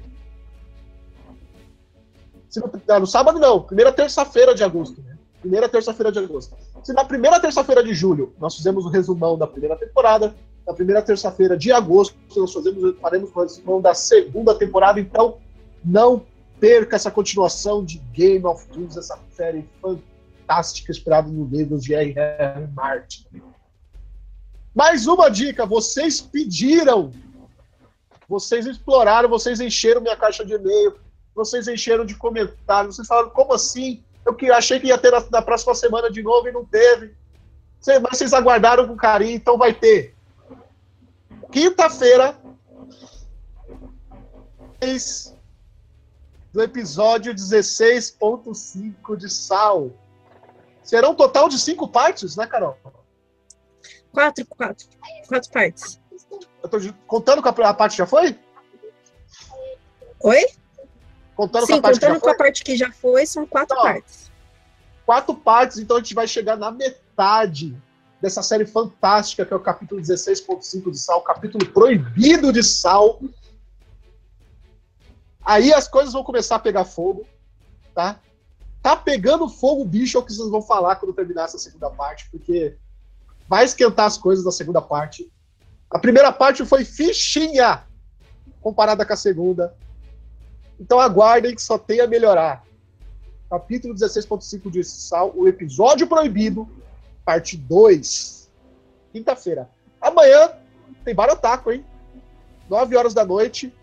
No, 2.55 2.99
no 2.99 3.07
sábado 3.07 3.39
não, 3.39 3.61
primeira 3.61 3.93
terça-feira 3.93 4.53
de 4.53 4.63
agosto. 4.63 5.01
Né? 5.01 5.17
Primeira 5.39 5.69
terça-feira 5.69 6.11
de 6.11 6.19
agosto. 6.19 6.55
Se 6.83 6.91
na 6.91 7.05
primeira 7.05 7.39
terça-feira 7.39 7.83
de 7.83 7.93
julho 7.93 8.33
nós 8.39 8.55
fizemos 8.55 8.85
o 8.85 8.89
resumão 8.89 9.37
da 9.37 9.47
primeira 9.47 9.77
temporada, 9.77 10.35
na 10.65 10.73
primeira 10.73 11.01
terça-feira 11.01 11.55
de 11.55 11.71
agosto 11.71 12.15
nós 12.35 12.51
fazemos, 12.51 12.99
faremos 12.99 13.29
o 13.33 13.39
resumão 13.39 13.79
da 13.79 13.93
segunda 13.93 14.55
temporada, 14.55 14.99
então 14.99 15.37
não 15.85 16.25
perca 16.59 16.95
essa 16.95 17.09
continuação 17.09 17.83
de 17.85 17.99
Game 18.11 18.45
of 18.45 18.67
Thrones, 18.67 18.97
essa 18.97 19.17
série 19.31 19.67
fantástica 19.81 20.91
esperada 20.91 21.29
no 21.29 21.45
livro 21.45 21.79
de 21.79 21.93
R.R. 21.93 22.67
Martin. 22.75 23.25
Mais 24.73 25.07
uma 25.07 25.29
dica, 25.29 25.65
vocês 25.65 26.21
pediram 26.21 27.11
Vocês 28.31 28.65
exploraram, 28.65 29.27
vocês 29.27 29.59
encheram 29.59 29.99
minha 29.99 30.15
caixa 30.15 30.45
de 30.45 30.53
e-mail, 30.53 30.97
vocês 31.35 31.67
encheram 31.67 32.05
de 32.05 32.15
comentários, 32.15 32.95
vocês 32.95 33.05
falaram, 33.05 33.29
como 33.29 33.51
assim? 33.51 34.01
Eu 34.25 34.33
que 34.33 34.49
achei 34.49 34.79
que 34.79 34.87
ia 34.87 34.97
ter 34.97 35.11
na, 35.11 35.21
na 35.29 35.41
próxima 35.41 35.75
semana 35.75 36.09
de 36.09 36.23
novo 36.23 36.47
e 36.47 36.51
não 36.53 36.63
teve. 36.63 37.13
Mas 37.85 38.17
vocês 38.17 38.31
aguardaram 38.31 38.87
com 38.87 38.95
carinho, 38.95 39.35
então 39.35 39.57
vai 39.57 39.73
ter. 39.73 40.15
Quinta-feira, 41.51 42.39
do 46.53 46.63
episódio 46.63 47.33
16.5 47.33 49.17
de 49.17 49.29
Sal. 49.29 49.91
Serão 50.81 51.11
um 51.11 51.15
total 51.15 51.49
de 51.49 51.59
cinco 51.59 51.85
partes, 51.85 52.37
né, 52.37 52.47
Carol? 52.47 52.77
Quatro, 54.13 54.45
quatro. 54.45 54.87
Quatro 55.27 55.51
partes. 55.51 56.00
Eu 56.63 56.69
tô 56.69 56.77
contando 57.07 57.41
com 57.41 57.49
a, 57.49 57.69
a 57.69 57.73
parte 57.73 57.97
já 57.97 58.05
foi? 58.05 58.37
Oi? 60.19 60.45
Contando 61.35 61.65
Sim, 61.65 61.73
com 61.73 61.79
a 61.79 61.81
parte 61.81 61.99
contando 61.99 61.99
que 61.99 62.13
já 62.13 62.19
com 62.19 62.27
a 62.27 62.29
foi? 62.29 62.37
parte 62.37 62.63
que 62.63 62.77
já 62.77 62.91
foi, 62.91 63.25
são 63.25 63.45
quatro 63.45 63.75
Então, 63.75 63.83
partes. 63.83 64.31
Quatro 65.05 65.35
partes, 65.35 65.77
então 65.79 65.97
a 65.97 65.99
gente 65.99 66.13
vai 66.13 66.27
chegar 66.27 66.55
na 66.55 66.71
metade 66.71 67.75
dessa 68.21 68.43
série 68.43 68.65
fantástica 68.65 69.45
que 69.45 69.51
é 69.51 69.55
o 69.55 69.59
capítulo 69.59 69.99
16.5 69.99 70.91
de 70.91 70.99
Sal, 70.99 71.21
capítulo 71.21 71.65
proibido 71.65 72.53
de 72.53 72.61
Sal. 72.61 73.19
Aí 75.43 75.73
as 75.73 75.87
coisas 75.87 76.13
vão 76.13 76.23
começar 76.23 76.57
a 76.57 76.59
pegar 76.59 76.85
fogo, 76.85 77.25
tá? 77.95 78.19
Tá 78.83 78.95
pegando 78.95 79.49
fogo, 79.49 79.83
bicho, 79.83 80.17
é 80.17 80.19
o 80.19 80.23
que 80.23 80.33
vocês 80.33 80.49
vão 80.49 80.61
falar 80.61 80.95
quando 80.97 81.13
terminar 81.13 81.45
essa 81.45 81.57
segunda 81.57 81.89
parte, 81.89 82.29
porque 82.29 82.77
vai 83.47 83.65
esquentar 83.65 84.05
as 84.05 84.17
coisas 84.17 84.45
da 84.45 84.51
segunda 84.51 84.81
parte. 84.81 85.31
A 85.91 85.99
primeira 85.99 86.31
parte 86.31 86.65
foi 86.65 86.85
fichinha 86.85 87.83
comparada 88.61 89.05
com 89.05 89.13
a 89.13 89.17
segunda. 89.17 89.75
Então 90.79 90.99
aguardem 90.99 91.53
que 91.53 91.61
só 91.61 91.77
tem 91.77 91.99
a 91.99 92.07
melhorar. 92.07 92.63
Capítulo 93.49 93.93
16.5 93.93 94.71
de 94.71 94.83
Sal, 94.83 95.33
o 95.35 95.47
episódio 95.47 96.07
proibido, 96.07 96.67
parte 97.25 97.57
2. 97.57 98.49
Quinta-feira. 99.11 99.69
Amanhã 99.99 100.51
tem 101.03 101.13
Barotaco, 101.13 101.71
hein? 101.71 101.85
9 102.69 102.95
horas 102.95 103.13
da 103.13 103.25
noite. 103.25 103.73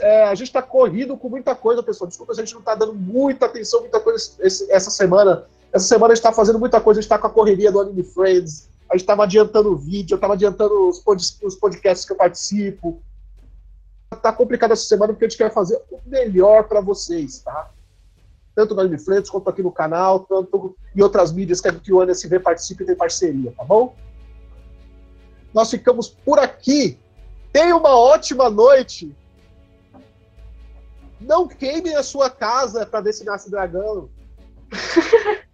É, 0.00 0.24
a 0.24 0.34
gente 0.34 0.50
tá 0.52 0.62
corrido 0.62 1.16
com 1.16 1.28
muita 1.28 1.54
coisa, 1.54 1.82
pessoal. 1.82 2.08
Desculpa, 2.08 2.32
a 2.32 2.36
gente 2.36 2.54
não 2.54 2.62
tá 2.62 2.74
dando 2.74 2.94
muita 2.94 3.46
atenção, 3.46 3.80
muita 3.80 4.00
coisa 4.00 4.30
esse- 4.40 4.70
essa 4.70 4.90
semana. 4.90 5.44
Essa 5.72 5.86
semana 5.86 6.12
a 6.12 6.16
gente 6.16 6.22
tá 6.22 6.32
fazendo 6.32 6.58
muita 6.58 6.80
coisa, 6.80 7.00
a 7.00 7.02
gente 7.02 7.10
tá 7.10 7.18
com 7.18 7.26
a 7.26 7.30
correria 7.30 7.70
do 7.70 7.80
Anime 7.80 8.02
Friends, 8.02 8.70
a 8.90 8.96
gente 8.96 9.06
tava 9.06 9.24
adiantando 9.24 9.72
o 9.72 9.76
vídeo, 9.76 10.14
eu 10.14 10.18
tava 10.20 10.32
adiantando 10.34 10.88
os, 10.88 10.98
pod- 11.00 11.38
os 11.42 11.54
podcasts 11.54 12.06
que 12.06 12.12
eu 12.12 12.16
participo. 12.16 13.02
Tá 14.22 14.32
complicado 14.32 14.72
essa 14.72 14.84
semana 14.84 15.12
porque 15.12 15.26
a 15.26 15.28
gente 15.28 15.36
quer 15.38 15.52
fazer 15.52 15.76
o 15.90 16.00
melhor 16.06 16.64
para 16.66 16.80
vocês, 16.80 17.40
tá? 17.40 17.70
Tanto 18.54 18.74
no 18.74 18.80
Anime 18.80 18.98
Friends 18.98 19.28
quanto 19.30 19.48
aqui 19.50 19.62
no 19.62 19.70
canal, 19.70 20.20
tanto 20.20 20.76
em 20.96 21.02
outras 21.02 21.30
mídias 21.30 21.60
que, 21.60 21.70
que 21.72 21.92
o 21.92 22.02
NSV 22.02 22.40
participa 22.40 22.82
e 22.82 22.86
tem 22.86 22.96
parceria, 22.96 23.52
tá 23.52 23.62
bom? 23.64 23.94
Nós 25.52 25.70
ficamos 25.70 26.08
por 26.08 26.38
aqui. 26.38 26.98
Tenha 27.52 27.76
uma 27.76 27.96
ótima 27.96 28.48
noite. 28.50 29.14
Não 31.20 31.46
queimem 31.46 31.94
a 31.96 32.02
sua 32.02 32.30
casa 32.30 32.86
para 32.86 33.00
ver 33.00 33.12
se 33.12 33.24
nasce 33.24 33.50
dragão. 33.50 34.08